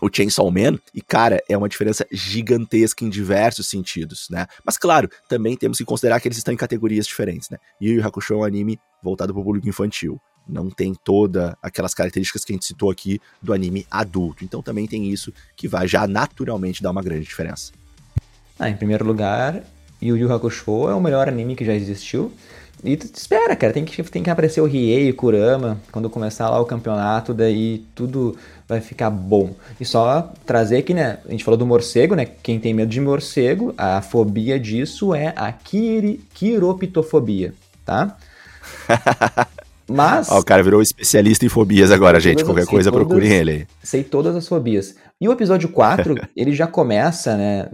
o 0.00 0.08
Chainsaw 0.12 0.50
Man, 0.50 0.78
e 0.94 1.00
cara, 1.00 1.42
é 1.48 1.56
uma 1.56 1.68
diferença 1.68 2.06
gigantesca 2.10 3.04
em 3.04 3.08
diversos 3.08 3.66
sentidos, 3.66 4.28
né? 4.30 4.46
Mas 4.64 4.76
claro, 4.76 5.08
também 5.28 5.56
temos 5.56 5.78
que 5.78 5.84
considerar 5.84 6.20
que 6.20 6.28
eles 6.28 6.38
estão 6.38 6.54
em 6.54 6.56
categorias 6.56 7.06
diferentes, 7.06 7.50
né? 7.50 7.58
Yu 7.80 7.94
Yu 7.94 8.06
Hakusho 8.06 8.34
é 8.34 8.36
um 8.38 8.44
anime 8.44 8.78
voltado 9.02 9.32
para 9.32 9.40
o 9.40 9.44
público 9.44 9.68
infantil. 9.68 10.20
Não 10.48 10.70
tem 10.70 10.94
toda 10.94 11.56
aquelas 11.62 11.94
características 11.94 12.44
que 12.44 12.52
a 12.52 12.54
gente 12.54 12.66
citou 12.66 12.90
aqui 12.90 13.20
do 13.40 13.52
anime 13.52 13.86
adulto. 13.90 14.44
Então 14.44 14.62
também 14.62 14.86
tem 14.86 15.08
isso 15.08 15.32
que 15.56 15.68
vai 15.68 15.86
já 15.86 16.06
naturalmente 16.06 16.82
dar 16.82 16.90
uma 16.90 17.02
grande 17.02 17.24
diferença. 17.24 17.72
Ah, 18.58 18.68
em 18.68 18.76
primeiro 18.76 19.04
lugar, 19.04 19.62
Yu 20.02 20.16
Yu 20.16 20.32
Hakusho 20.32 20.88
é 20.88 20.94
o 20.94 21.00
melhor 21.00 21.28
anime 21.28 21.54
que 21.54 21.64
já 21.64 21.74
existiu. 21.74 22.32
E 22.82 22.96
tu 22.96 23.06
espera, 23.14 23.54
cara, 23.54 23.72
tem 23.72 23.84
que, 23.84 24.02
tem 24.04 24.22
que 24.22 24.30
aparecer 24.30 24.60
o 24.60 24.66
Riei, 24.66 25.10
o 25.10 25.14
Kurama, 25.14 25.78
quando 25.92 26.08
começar 26.08 26.48
lá 26.48 26.58
o 26.60 26.64
campeonato, 26.64 27.34
daí 27.34 27.84
tudo 27.94 28.36
vai 28.66 28.80
ficar 28.80 29.10
bom. 29.10 29.54
E 29.78 29.84
só 29.84 30.32
trazer 30.46 30.78
aqui, 30.78 30.94
né, 30.94 31.18
a 31.26 31.30
gente 31.30 31.44
falou 31.44 31.58
do 31.58 31.66
morcego, 31.66 32.14
né, 32.14 32.26
quem 32.42 32.58
tem 32.58 32.72
medo 32.72 32.90
de 32.90 33.00
morcego, 33.00 33.74
a 33.76 34.00
fobia 34.00 34.58
disso 34.58 35.14
é 35.14 35.32
a 35.36 35.52
quiri, 35.52 36.24
quiropitofobia, 36.32 37.52
tá? 37.84 38.16
Mas. 39.86 40.30
Ó, 40.30 40.38
o 40.38 40.44
cara 40.44 40.62
virou 40.62 40.80
especialista 40.80 41.44
em 41.44 41.48
fobias 41.48 41.90
agora, 41.90 42.20
gente. 42.20 42.44
Qualquer 42.44 42.64
coisa, 42.64 42.92
todas, 42.92 43.06
procurem 43.06 43.32
ele. 43.32 43.66
Sei 43.82 44.04
todas 44.04 44.36
as 44.36 44.46
fobias. 44.46 44.94
E 45.20 45.28
o 45.28 45.32
episódio 45.32 45.68
4, 45.68 46.14
ele 46.34 46.52
já 46.52 46.66
começa, 46.66 47.36
né? 47.36 47.68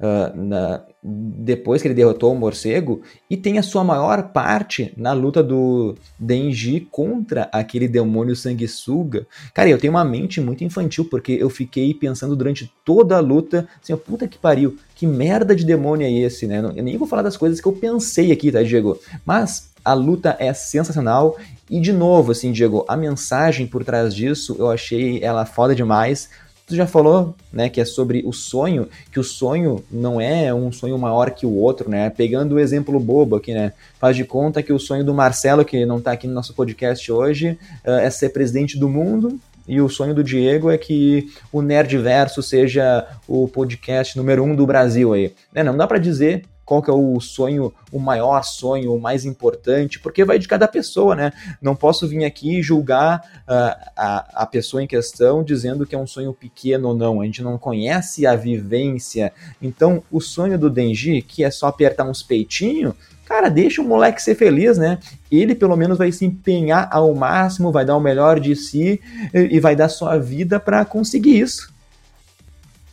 Na, 0.00 0.32
na, 0.34 0.84
depois 1.02 1.82
que 1.82 1.88
ele 1.88 1.94
derrotou 1.94 2.32
o 2.32 2.36
morcego, 2.36 3.02
e 3.28 3.36
tem 3.36 3.58
a 3.58 3.62
sua 3.62 3.84
maior 3.84 4.32
parte 4.32 4.92
na 4.96 5.12
luta 5.12 5.42
do 5.42 5.94
Denji 6.18 6.80
contra 6.90 7.50
aquele 7.52 7.86
demônio 7.86 8.34
sanguessuga. 8.34 9.26
Cara, 9.52 9.68
eu 9.68 9.78
tenho 9.78 9.92
uma 9.92 10.04
mente 10.04 10.40
muito 10.40 10.64
infantil, 10.64 11.04
porque 11.04 11.32
eu 11.32 11.50
fiquei 11.50 11.92
pensando 11.92 12.34
durante 12.34 12.72
toda 12.84 13.16
a 13.16 13.20
luta, 13.20 13.68
assim, 13.82 13.92
oh, 13.92 13.98
puta 13.98 14.26
que 14.26 14.38
pariu, 14.38 14.76
que 14.94 15.06
merda 15.06 15.54
de 15.54 15.64
demônio 15.64 16.06
é 16.06 16.10
esse, 16.10 16.46
né? 16.46 16.58
Eu 16.74 16.82
nem 16.82 16.96
vou 16.96 17.06
falar 17.06 17.22
das 17.22 17.36
coisas 17.36 17.60
que 17.60 17.68
eu 17.68 17.72
pensei 17.72 18.32
aqui, 18.32 18.50
tá, 18.50 18.62
Diego? 18.62 18.98
Mas 19.24 19.70
a 19.84 19.92
luta 19.92 20.34
é 20.40 20.52
sensacional 20.52 21.36
e 21.70 21.78
de 21.78 21.92
novo, 21.92 22.32
assim, 22.32 22.52
Diego, 22.52 22.84
a 22.88 22.96
mensagem 22.96 23.66
por 23.66 23.84
trás 23.84 24.14
disso, 24.14 24.56
eu 24.58 24.70
achei 24.70 25.22
ela 25.22 25.44
foda 25.44 25.74
demais. 25.74 26.28
Tu 26.66 26.74
já 26.74 26.86
falou, 26.86 27.36
né, 27.52 27.68
que 27.68 27.80
é 27.80 27.84
sobre 27.84 28.24
o 28.26 28.32
sonho, 28.32 28.88
que 29.12 29.20
o 29.20 29.24
sonho 29.24 29.84
não 29.88 30.20
é 30.20 30.52
um 30.52 30.72
sonho 30.72 30.98
maior 30.98 31.30
que 31.30 31.46
o 31.46 31.54
outro, 31.54 31.88
né? 31.88 32.10
Pegando 32.10 32.56
o 32.56 32.58
exemplo 32.58 32.98
bobo 32.98 33.36
aqui, 33.36 33.54
né? 33.54 33.72
Faz 34.00 34.16
de 34.16 34.24
conta 34.24 34.60
que 34.64 34.72
o 34.72 34.78
sonho 34.78 35.04
do 35.04 35.14
Marcelo, 35.14 35.64
que 35.64 35.86
não 35.86 36.00
tá 36.00 36.10
aqui 36.10 36.26
no 36.26 36.34
nosso 36.34 36.54
podcast 36.54 37.12
hoje, 37.12 37.56
eh, 37.84 38.06
é 38.06 38.10
ser 38.10 38.30
presidente 38.30 38.76
do 38.76 38.88
mundo, 38.88 39.38
e 39.68 39.80
o 39.80 39.88
sonho 39.88 40.14
do 40.14 40.24
Diego 40.24 40.70
é 40.70 40.76
que 40.76 41.28
o 41.52 41.62
Nerdverso 41.62 42.42
seja 42.42 43.06
o 43.28 43.48
podcast 43.48 44.16
número 44.16 44.42
um 44.42 44.54
do 44.54 44.66
Brasil 44.66 45.12
aí. 45.12 45.32
Né? 45.52 45.62
Não 45.62 45.76
dá 45.76 45.86
para 45.86 45.98
dizer 45.98 46.44
qual 46.66 46.82
que 46.82 46.90
é 46.90 46.92
o 46.92 47.20
sonho, 47.20 47.72
o 47.92 48.00
maior 48.00 48.42
sonho, 48.42 48.92
o 48.92 49.00
mais 49.00 49.24
importante, 49.24 50.00
porque 50.00 50.24
vai 50.24 50.36
de 50.36 50.48
cada 50.48 50.66
pessoa, 50.66 51.14
né? 51.14 51.32
Não 51.62 51.76
posso 51.76 52.08
vir 52.08 52.24
aqui 52.24 52.60
julgar 52.60 53.20
uh, 53.48 53.92
a, 53.96 54.42
a 54.42 54.46
pessoa 54.46 54.82
em 54.82 54.86
questão 54.86 55.44
dizendo 55.44 55.86
que 55.86 55.94
é 55.94 55.98
um 55.98 56.08
sonho 56.08 56.34
pequeno 56.34 56.88
ou 56.88 56.94
não. 56.94 57.20
A 57.20 57.24
gente 57.24 57.40
não 57.40 57.56
conhece 57.56 58.26
a 58.26 58.34
vivência. 58.34 59.32
Então, 59.62 60.02
o 60.10 60.20
sonho 60.20 60.58
do 60.58 60.68
Denji, 60.68 61.22
que 61.22 61.44
é 61.44 61.50
só 61.52 61.68
apertar 61.68 62.02
uns 62.02 62.20
peitinhos, 62.20 62.94
cara, 63.24 63.48
deixa 63.48 63.80
o 63.80 63.84
moleque 63.84 64.20
ser 64.20 64.34
feliz, 64.34 64.76
né? 64.76 64.98
Ele 65.30 65.54
pelo 65.54 65.76
menos 65.76 65.96
vai 65.96 66.10
se 66.10 66.24
empenhar 66.24 66.88
ao 66.90 67.14
máximo, 67.14 67.70
vai 67.70 67.84
dar 67.84 67.96
o 67.96 68.00
melhor 68.00 68.40
de 68.40 68.56
si 68.56 69.00
e 69.32 69.60
vai 69.60 69.76
dar 69.76 69.88
sua 69.88 70.18
vida 70.18 70.58
para 70.58 70.84
conseguir 70.84 71.38
isso. 71.38 71.75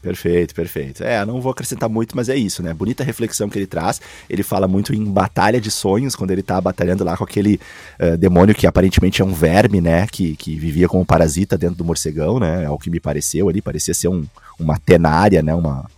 Perfeito, 0.03 0.53
perfeito. 0.53 1.01
É, 1.01 1.25
não 1.25 1.39
vou 1.39 1.49
acrescentar 1.49 1.87
muito, 1.87 2.13
mas 2.13 2.27
é 2.27 2.35
isso, 2.35 2.61
né? 2.61 2.73
Bonita 2.73 3.05
reflexão 3.05 3.47
que 3.47 3.57
ele 3.57 3.65
traz. 3.65 4.01
Ele 4.29 4.43
fala 4.43 4.67
muito 4.67 4.93
em 4.93 5.05
batalha 5.05 5.61
de 5.61 5.71
sonhos, 5.71 6.13
quando 6.13 6.31
ele 6.31 6.43
tá 6.43 6.59
batalhando 6.59 7.05
lá 7.05 7.15
com 7.15 7.23
aquele 7.23 7.57
uh, 7.97 8.17
demônio 8.17 8.53
que 8.53 8.67
aparentemente 8.67 9.21
é 9.21 9.25
um 9.25 9.33
verme, 9.33 9.79
né? 9.79 10.05
Que, 10.11 10.35
que 10.35 10.57
vivia 10.57 10.89
como 10.89 11.05
parasita 11.05 11.57
dentro 11.57 11.77
do 11.77 11.85
morcegão, 11.85 12.37
né? 12.37 12.65
É 12.65 12.69
o 12.69 12.77
que 12.77 12.89
me 12.89 12.99
pareceu 12.99 13.47
ali. 13.47 13.61
Parecia 13.61 13.93
ser 13.93 14.09
um, 14.09 14.25
uma 14.59 14.77
tenária, 14.77 15.41
né? 15.41 15.55
Uma. 15.55 15.89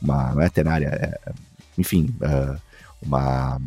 uma 0.00 0.32
não 0.32 0.40
é 0.40 0.48
tenária, 0.48 0.86
é, 0.86 1.32
enfim, 1.76 2.08
uh, 2.22 2.58
uma. 3.02 3.60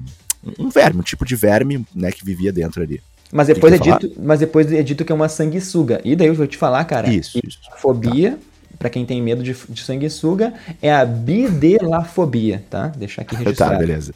Um 0.58 0.70
verme, 0.70 1.02
um 1.02 1.04
tipo 1.04 1.24
de 1.24 1.36
verme, 1.36 1.86
né? 1.94 2.12
Que 2.12 2.26
vivia 2.26 2.52
dentro 2.52 2.82
ali. 2.82 3.00
Mas 3.32 3.46
depois, 3.46 3.74
é 3.74 3.78
dito, 3.78 4.12
mas 4.20 4.40
depois 4.40 4.72
é 4.72 4.82
dito 4.82 5.06
que 5.06 5.12
é 5.12 5.16
uma 5.16 5.30
sanguessuga. 5.30 6.02
E 6.04 6.16
daí 6.16 6.30
eu 6.30 6.34
vou 6.34 6.48
te 6.48 6.58
falar, 6.58 6.84
cara. 6.86 7.14
Isso. 7.14 7.40
isso. 7.46 7.60
Fobia. 7.78 8.32
Tá 8.32 8.53
para 8.84 8.90
quem 8.90 9.06
tem 9.06 9.22
medo 9.22 9.42
de, 9.42 9.56
de 9.70 9.82
sanguessuga, 9.82 10.54
é 10.82 10.94
a 10.94 11.06
bidelafobia, 11.06 12.66
tá? 12.70 12.88
Deixar 12.88 13.22
aqui 13.22 13.32
tá, 13.34 13.40
registrado. 13.40 13.72
tá, 13.72 13.80
beleza. 13.80 14.14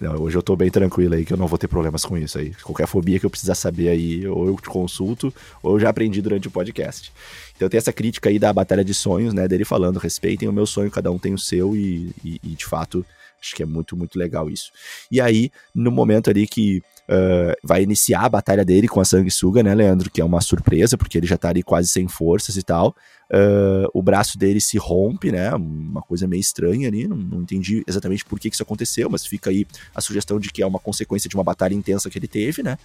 Não, 0.00 0.22
hoje 0.22 0.38
eu 0.38 0.42
tô 0.42 0.56
bem 0.56 0.70
tranquilo 0.70 1.14
aí, 1.14 1.22
que 1.22 1.34
eu 1.34 1.36
não 1.36 1.46
vou 1.46 1.58
ter 1.58 1.68
problemas 1.68 2.02
com 2.02 2.16
isso 2.16 2.38
aí. 2.38 2.54
Qualquer 2.62 2.86
fobia 2.86 3.20
que 3.20 3.26
eu 3.26 3.30
precisar 3.30 3.54
saber 3.54 3.90
aí, 3.90 4.26
ou 4.26 4.46
eu 4.46 4.56
te 4.56 4.70
consulto, 4.70 5.32
ou 5.62 5.74
eu 5.74 5.80
já 5.80 5.90
aprendi 5.90 6.22
durante 6.22 6.48
o 6.48 6.50
podcast. 6.50 7.12
Então 7.54 7.68
tem 7.68 7.76
essa 7.76 7.92
crítica 7.92 8.30
aí 8.30 8.38
da 8.38 8.50
batalha 8.54 8.84
de 8.84 8.94
sonhos, 8.94 9.34
né, 9.34 9.46
dele 9.46 9.64
falando, 9.66 9.98
respeitem 9.98 10.48
o 10.48 10.52
meu 10.52 10.64
sonho, 10.66 10.90
cada 10.90 11.10
um 11.12 11.18
tem 11.18 11.34
o 11.34 11.38
seu, 11.38 11.76
e, 11.76 12.10
e, 12.24 12.40
e 12.42 12.48
de 12.48 12.64
fato, 12.64 13.04
acho 13.40 13.54
que 13.54 13.62
é 13.62 13.66
muito, 13.66 13.94
muito 13.96 14.18
legal 14.18 14.48
isso. 14.48 14.70
E 15.10 15.20
aí, 15.20 15.50
no 15.74 15.90
momento 15.90 16.30
ali 16.30 16.46
que 16.46 16.82
Uh, 17.08 17.54
vai 17.62 17.84
iniciar 17.84 18.22
a 18.22 18.28
batalha 18.28 18.64
dele 18.64 18.88
com 18.88 19.00
a 19.00 19.04
sanguessuga, 19.04 19.62
né, 19.62 19.72
Leandro? 19.72 20.10
Que 20.10 20.20
é 20.20 20.24
uma 20.24 20.40
surpresa, 20.40 20.98
porque 20.98 21.16
ele 21.16 21.26
já 21.26 21.36
tá 21.36 21.50
ali 21.50 21.62
quase 21.62 21.86
sem 21.86 22.08
forças 22.08 22.56
e 22.56 22.64
tal. 22.64 22.96
Uh, 23.28 23.90
o 23.92 24.00
braço 24.00 24.38
dele 24.38 24.60
se 24.60 24.78
rompe, 24.78 25.32
né? 25.32 25.52
Uma 25.54 26.00
coisa 26.02 26.28
meio 26.28 26.40
estranha 26.40 26.88
ali. 26.88 27.08
Não, 27.08 27.16
não 27.16 27.42
entendi 27.42 27.82
exatamente 27.86 28.24
por 28.24 28.38
que, 28.38 28.48
que 28.48 28.54
isso 28.54 28.62
aconteceu, 28.62 29.10
mas 29.10 29.26
fica 29.26 29.50
aí 29.50 29.66
a 29.94 30.00
sugestão 30.00 30.38
de 30.38 30.50
que 30.50 30.62
é 30.62 30.66
uma 30.66 30.78
consequência 30.78 31.28
de 31.28 31.34
uma 31.34 31.44
batalha 31.44 31.74
intensa 31.74 32.08
que 32.08 32.18
ele 32.18 32.28
teve, 32.28 32.62
né? 32.62 32.78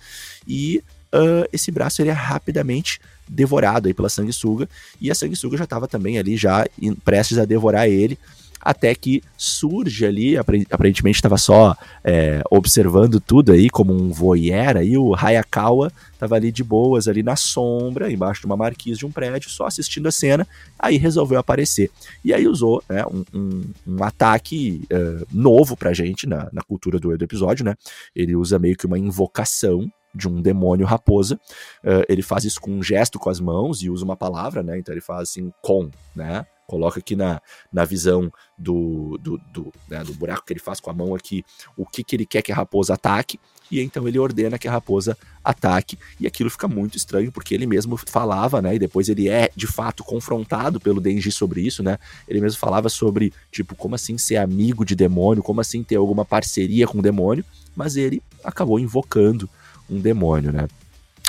E 0.47 0.83
uh, 1.13 1.47
esse 1.53 1.71
braço 1.71 2.01
ele 2.01 2.09
é 2.09 2.13
rapidamente 2.13 2.99
devorado 3.27 3.87
aí 3.87 3.93
pela 3.93 4.09
sanguessuga. 4.09 4.67
E 4.99 5.11
a 5.11 5.15
sanguessuga 5.15 5.57
já 5.57 5.65
estava 5.65 5.87
também 5.87 6.17
ali, 6.17 6.35
já 6.35 6.65
prestes 7.03 7.37
a 7.37 7.45
devorar 7.45 7.87
ele 7.87 8.17
até 8.61 8.93
que 8.93 9.23
surge 9.37 10.05
ali, 10.05 10.37
aparentemente 10.37 11.17
estava 11.17 11.37
só 11.37 11.75
é, 12.03 12.41
observando 12.49 13.19
tudo 13.19 13.51
aí 13.51 13.69
como 13.69 13.93
um 13.93 14.11
voyeur 14.11 14.77
aí, 14.77 14.97
o 14.97 15.15
Hayakawa 15.15 15.91
estava 16.13 16.35
ali 16.35 16.51
de 16.51 16.63
boas, 16.63 17.07
ali 17.07 17.23
na 17.23 17.35
sombra, 17.35 18.11
embaixo 18.11 18.41
de 18.41 18.45
uma 18.45 18.55
marquise 18.57 18.99
de 18.99 19.05
um 19.05 19.11
prédio, 19.11 19.49
só 19.49 19.65
assistindo 19.65 20.07
a 20.07 20.11
cena, 20.11 20.47
aí 20.77 20.97
resolveu 20.97 21.39
aparecer. 21.39 21.89
E 22.23 22.33
aí 22.33 22.47
usou 22.47 22.83
né, 22.87 23.03
um, 23.05 23.23
um, 23.33 23.61
um 23.87 24.03
ataque 24.03 24.83
uh, 24.91 25.25
novo 25.31 25.75
pra 25.75 25.93
gente 25.93 26.27
na, 26.27 26.47
na 26.53 26.61
cultura 26.61 26.99
do, 26.99 27.11
episódio, 27.13 27.65
né? 27.65 27.75
Ele 28.15 28.35
usa 28.35 28.59
meio 28.59 28.77
que 28.77 28.85
uma 28.85 28.99
invocação 28.99 29.91
de 30.13 30.27
um 30.27 30.41
demônio 30.41 30.85
raposa. 30.85 31.35
Uh, 31.83 32.03
ele 32.07 32.21
faz 32.21 32.43
isso 32.43 32.59
com 32.59 32.71
um 32.71 32.83
gesto 32.83 33.17
com 33.17 33.29
as 33.29 33.39
mãos 33.39 33.81
e 33.81 33.89
usa 33.89 34.03
uma 34.03 34.17
palavra, 34.17 34.61
né? 34.61 34.77
Então 34.77 34.93
ele 34.93 35.01
faz 35.01 35.29
assim, 35.29 35.51
com, 35.61 35.89
né? 36.15 36.45
Coloca 36.71 36.99
aqui 36.99 37.17
na, 37.17 37.41
na 37.71 37.83
visão 37.83 38.31
do, 38.57 39.17
do, 39.21 39.37
do, 39.51 39.73
né, 39.89 40.01
do 40.05 40.13
buraco 40.13 40.45
que 40.45 40.53
ele 40.53 40.59
faz 40.61 40.79
com 40.79 40.89
a 40.89 40.93
mão 40.93 41.13
aqui 41.13 41.43
o 41.75 41.85
que, 41.85 42.01
que 42.01 42.15
ele 42.15 42.25
quer 42.25 42.41
que 42.41 42.49
a 42.49 42.55
raposa 42.55 42.93
ataque, 42.93 43.37
e 43.69 43.81
então 43.81 44.07
ele 44.07 44.17
ordena 44.17 44.57
que 44.57 44.69
a 44.69 44.71
raposa 44.71 45.17
ataque, 45.43 45.99
e 46.17 46.25
aquilo 46.25 46.49
fica 46.49 46.69
muito 46.69 46.95
estranho, 46.95 47.29
porque 47.29 47.53
ele 47.53 47.65
mesmo 47.65 47.97
falava, 47.97 48.61
né, 48.61 48.75
e 48.75 48.79
depois 48.79 49.09
ele 49.09 49.27
é 49.27 49.49
de 49.53 49.67
fato 49.67 50.01
confrontado 50.01 50.79
pelo 50.79 51.01
Denji 51.01 51.29
sobre 51.29 51.59
isso, 51.59 51.83
né, 51.83 51.97
ele 52.25 52.39
mesmo 52.39 52.57
falava 52.57 52.87
sobre, 52.87 53.33
tipo, 53.51 53.75
como 53.75 53.95
assim 53.95 54.17
ser 54.17 54.37
amigo 54.37 54.85
de 54.85 54.95
demônio, 54.95 55.43
como 55.43 55.59
assim 55.59 55.83
ter 55.83 55.97
alguma 55.97 56.23
parceria 56.23 56.87
com 56.87 56.99
o 56.99 57.01
demônio, 57.01 57.43
mas 57.75 57.97
ele 57.97 58.23
acabou 58.45 58.79
invocando 58.79 59.49
um 59.89 59.99
demônio, 59.99 60.53
né. 60.53 60.69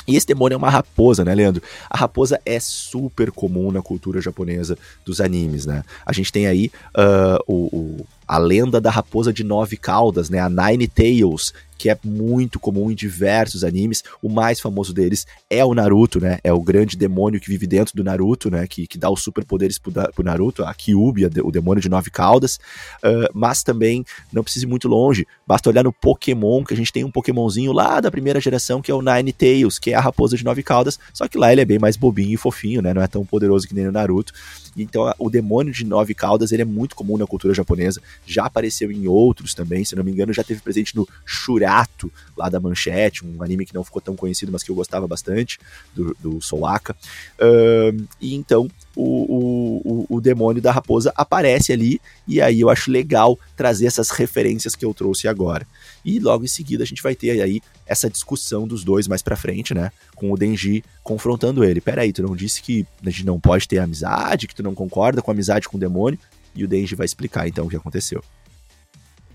E 0.07 0.15
esse 0.15 0.27
demônio 0.27 0.55
é 0.55 0.57
uma 0.57 0.69
raposa, 0.69 1.23
né, 1.23 1.33
Leandro? 1.33 1.61
A 1.89 1.97
raposa 1.97 2.39
é 2.45 2.59
super 2.59 3.31
comum 3.31 3.71
na 3.71 3.81
cultura 3.81 4.21
japonesa 4.21 4.77
dos 5.05 5.21
animes, 5.21 5.65
né? 5.65 5.83
A 6.05 6.11
gente 6.13 6.31
tem 6.31 6.47
aí 6.47 6.71
uh, 6.97 7.43
o, 7.47 7.53
o 7.75 8.07
a 8.27 8.37
lenda 8.37 8.79
da 8.79 8.89
raposa 8.89 9.33
de 9.33 9.43
nove 9.43 9.77
caudas, 9.77 10.29
né, 10.29 10.39
a 10.39 10.49
Nine 10.49 10.87
Tails, 10.87 11.53
que 11.83 11.89
é 11.89 11.99
muito 12.01 12.61
comum 12.61 12.89
em 12.89 12.95
diversos 12.95 13.61
animes. 13.61 14.05
O 14.21 14.29
mais 14.29 14.57
famoso 14.59 14.93
deles 14.93 15.27
é 15.49 15.65
o 15.65 15.73
Naruto, 15.73 16.17
né? 16.17 16.39
É 16.41 16.53
o 16.53 16.61
grande 16.61 16.95
demônio 16.95 17.41
que 17.41 17.49
vive 17.49 17.67
dentro 17.67 17.93
do 17.93 18.05
Naruto, 18.05 18.49
né? 18.49 18.65
Que, 18.67 18.87
que 18.87 18.97
dá 18.97 19.09
os 19.09 19.21
superpoderes 19.21 19.77
pro, 19.77 19.91
pro 19.91 20.23
Naruto, 20.23 20.63
a 20.63 20.73
Kyubi, 20.73 21.25
o 21.25 21.51
demônio 21.51 21.81
de 21.81 21.89
nove 21.89 22.09
caudas. 22.09 22.55
Uh, 23.03 23.27
mas 23.33 23.63
também 23.63 24.05
não 24.31 24.43
precisa 24.43 24.65
ir 24.65 24.69
muito 24.69 24.87
longe, 24.87 25.27
basta 25.45 25.69
olhar 25.69 25.83
no 25.83 25.91
Pokémon, 25.91 26.63
que 26.63 26.73
a 26.73 26.77
gente 26.77 26.93
tem 26.93 27.03
um 27.03 27.11
Pokémonzinho 27.11 27.73
lá 27.73 27.99
da 27.99 28.09
primeira 28.09 28.39
geração, 28.39 28.81
que 28.81 28.89
é 28.89 28.95
o 28.95 29.01
Nine 29.01 29.33
Tails, 29.33 29.77
que 29.77 29.91
é 29.91 29.95
a 29.95 29.99
raposa 29.99 30.37
de 30.37 30.45
nove 30.45 30.63
caudas, 30.63 30.97
só 31.13 31.27
que 31.27 31.37
lá 31.37 31.51
ele 31.51 31.59
é 31.59 31.65
bem 31.65 31.79
mais 31.79 31.97
bobinho 31.97 32.33
e 32.33 32.37
fofinho, 32.37 32.81
né? 32.81 32.93
Não 32.93 33.01
é 33.01 33.07
tão 33.07 33.25
poderoso 33.25 33.67
que 33.67 33.75
nem 33.75 33.87
o 33.87 33.91
Naruto. 33.91 34.31
Então, 34.75 35.13
o 35.19 35.29
demônio 35.29 35.73
de 35.73 35.85
nove 35.85 36.13
caudas, 36.13 36.51
ele 36.51 36.61
é 36.61 36.65
muito 36.65 36.95
comum 36.95 37.17
na 37.17 37.27
cultura 37.27 37.53
japonesa, 37.53 38.01
já 38.25 38.45
apareceu 38.45 38.91
em 38.91 39.07
outros 39.07 39.53
também, 39.53 39.85
se 39.85 39.95
não 39.95 40.03
me 40.03 40.11
engano, 40.11 40.33
já 40.33 40.43
teve 40.43 40.61
presente 40.61 40.95
no 40.95 41.07
Shurato, 41.25 42.11
lá 42.35 42.49
da 42.49 42.59
Manchete, 42.59 43.25
um 43.25 43.41
anime 43.43 43.65
que 43.65 43.73
não 43.73 43.83
ficou 43.83 44.01
tão 44.01 44.15
conhecido, 44.15 44.51
mas 44.51 44.63
que 44.63 44.71
eu 44.71 44.75
gostava 44.75 45.07
bastante, 45.07 45.59
do, 45.95 46.15
do 46.19 46.41
Soaka. 46.41 46.95
Uh, 47.39 48.05
e 48.19 48.33
então, 48.35 48.67
o, 48.95 49.81
o, 49.83 50.17
o, 50.17 50.21
demônio 50.21 50.61
da 50.61 50.71
raposa 50.71 51.11
aparece 51.15 51.73
ali, 51.73 51.99
e 52.27 52.41
aí 52.41 52.61
eu 52.61 52.69
acho 52.69 52.91
legal 52.91 53.37
trazer 53.55 53.87
essas 53.87 54.09
referências 54.11 54.75
que 54.75 54.85
eu 54.85 54.93
trouxe 54.93 55.27
agora. 55.27 55.65
E 56.05 56.19
logo 56.19 56.43
em 56.43 56.47
seguida 56.47 56.83
a 56.83 56.87
gente 56.87 57.01
vai 57.01 57.15
ter 57.15 57.41
aí 57.41 57.61
essa 57.85 58.09
discussão 58.09 58.67
dos 58.67 58.83
dois 58.83 59.07
mais 59.07 59.21
pra 59.21 59.35
frente, 59.35 59.73
né? 59.73 59.91
Com 60.15 60.31
o 60.31 60.37
Denji 60.37 60.83
confrontando 61.03 61.63
ele. 61.63 61.81
Peraí, 61.81 62.13
tu 62.13 62.21
não 62.21 62.35
disse 62.35 62.61
que 62.61 62.85
a 63.05 63.09
gente 63.09 63.25
não 63.25 63.39
pode 63.39 63.67
ter 63.67 63.79
amizade, 63.79 64.47
que 64.47 64.55
tu 64.55 64.63
não 64.63 64.75
concorda 64.75 65.21
com 65.21 65.31
amizade 65.31 65.67
com 65.67 65.77
o 65.77 65.79
demônio? 65.79 66.19
E 66.55 66.63
o 66.63 66.67
Denji 66.67 66.95
vai 66.95 67.05
explicar 67.05 67.47
então 67.47 67.65
o 67.65 67.69
que 67.69 67.75
aconteceu. 67.75 68.23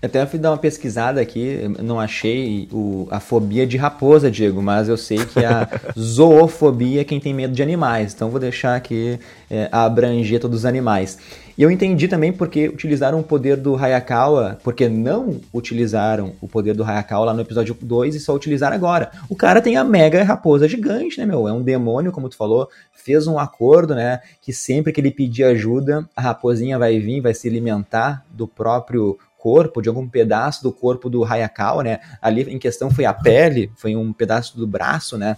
Eu 0.01 0.07
até 0.07 0.25
fui 0.25 0.39
dar 0.39 0.51
uma 0.51 0.57
pesquisada 0.57 1.19
aqui, 1.19 1.59
não 1.83 1.99
achei 1.99 2.69
o, 2.71 3.05
a 3.11 3.19
fobia 3.19 3.67
de 3.67 3.75
raposa, 3.75 4.31
Diego, 4.31 4.61
mas 4.61 4.87
eu 4.87 4.95
sei 4.95 5.17
que 5.25 5.43
a 5.43 5.67
zoofobia 5.99 7.01
é 7.01 7.03
quem 7.03 7.19
tem 7.19 7.33
medo 7.33 7.53
de 7.53 7.61
animais, 7.61 8.13
então 8.13 8.29
vou 8.29 8.39
deixar 8.39 8.75
aqui 8.75 9.19
é, 9.51 9.67
abranger 9.69 10.39
todos 10.39 10.59
os 10.59 10.65
animais. 10.65 11.17
E 11.57 11.61
eu 11.61 11.69
entendi 11.69 12.07
também 12.07 12.31
porque 12.31 12.69
utilizaram 12.69 13.19
o 13.19 13.23
poder 13.23 13.57
do 13.57 13.75
Hayakawa, 13.75 14.57
porque 14.63 14.87
não 14.87 15.41
utilizaram 15.53 16.31
o 16.39 16.47
poder 16.47 16.73
do 16.73 16.85
Hayakawa 16.85 17.25
lá 17.25 17.33
no 17.33 17.41
episódio 17.41 17.75
2 17.81 18.15
e 18.15 18.19
só 18.21 18.33
utilizaram 18.33 18.77
agora. 18.77 19.11
O 19.27 19.35
cara 19.35 19.61
tem 19.61 19.75
a 19.75 19.83
mega 19.83 20.23
raposa 20.23 20.69
gigante, 20.69 21.19
né, 21.19 21.25
meu? 21.25 21.45
É 21.45 21.51
um 21.51 21.61
demônio, 21.61 22.13
como 22.13 22.29
tu 22.29 22.37
falou, 22.37 22.69
fez 22.93 23.27
um 23.27 23.37
acordo, 23.37 23.93
né, 23.93 24.21
que 24.41 24.53
sempre 24.53 24.93
que 24.93 25.01
ele 25.01 25.11
pedir 25.11 25.43
ajuda, 25.43 26.07
a 26.15 26.21
raposinha 26.21 26.79
vai 26.79 26.97
vir, 26.99 27.19
vai 27.19 27.33
se 27.33 27.49
alimentar 27.49 28.25
do 28.31 28.47
próprio 28.47 29.17
corpo, 29.39 29.81
de 29.81 29.89
algum 29.89 30.07
pedaço 30.07 30.61
do 30.61 30.71
corpo 30.71 31.09
do 31.09 31.23
Hayakawa, 31.23 31.83
né? 31.83 31.99
Ali 32.21 32.41
em 32.43 32.59
questão 32.59 32.91
foi 32.91 33.05
a 33.05 33.13
pele, 33.13 33.71
foi 33.75 33.95
um 33.95 34.13
pedaço 34.13 34.57
do 34.57 34.67
braço, 34.67 35.17
né? 35.17 35.37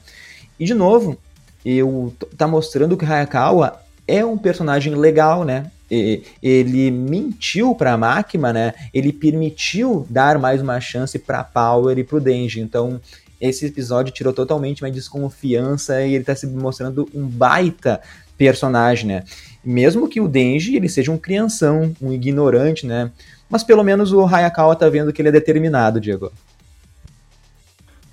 E 0.60 0.66
de 0.66 0.74
novo, 0.74 1.18
eu 1.64 2.14
tá 2.36 2.48
mostrando 2.48 2.98
que 2.98 3.06
Hayakawa 3.06 3.82
é 4.08 4.26
um 4.26 4.38
personagem 4.38 4.96
legal, 4.96 5.46
né? 5.46 5.72
ele 6.42 6.90
mentiu 6.90 7.76
para 7.76 7.92
a 7.92 7.98
máquina, 7.98 8.54
né? 8.54 8.74
Ele 8.94 9.12
permitiu 9.12 10.08
dar 10.10 10.40
mais 10.40 10.62
uma 10.62 10.80
chance 10.80 11.20
para 11.20 11.44
Power 11.44 11.98
e 11.98 12.04
para 12.04 12.16
o 12.16 12.22
Denji. 12.22 12.62
Então, 12.62 13.02
esse 13.42 13.66
episódio 13.66 14.14
tirou 14.14 14.32
totalmente 14.32 14.82
minha 14.82 14.94
desconfiança 14.94 16.02
e 16.02 16.14
ele 16.14 16.24
está 16.24 16.34
se 16.34 16.48
mostrando 16.48 17.10
um 17.14 17.28
baita 17.28 18.00
personagem, 18.38 19.08
né? 19.08 19.24
Mesmo 19.64 20.08
que 20.08 20.22
o 20.22 20.30
Denji 20.30 20.78
ele 20.78 20.88
seja 20.88 21.12
um 21.12 21.18
crianção, 21.18 21.94
um 22.02 22.14
ignorante, 22.14 22.86
né? 22.88 23.12
Mas 23.52 23.64
pelo 23.64 23.84
menos 23.84 24.14
o 24.14 24.26
Hayakawa 24.26 24.76
tá 24.76 24.88
vendo 24.88 25.12
que 25.12 25.22
ele 25.22 25.30
é 25.30 25.32
determinado, 25.34 26.00
Diego. 26.00 26.32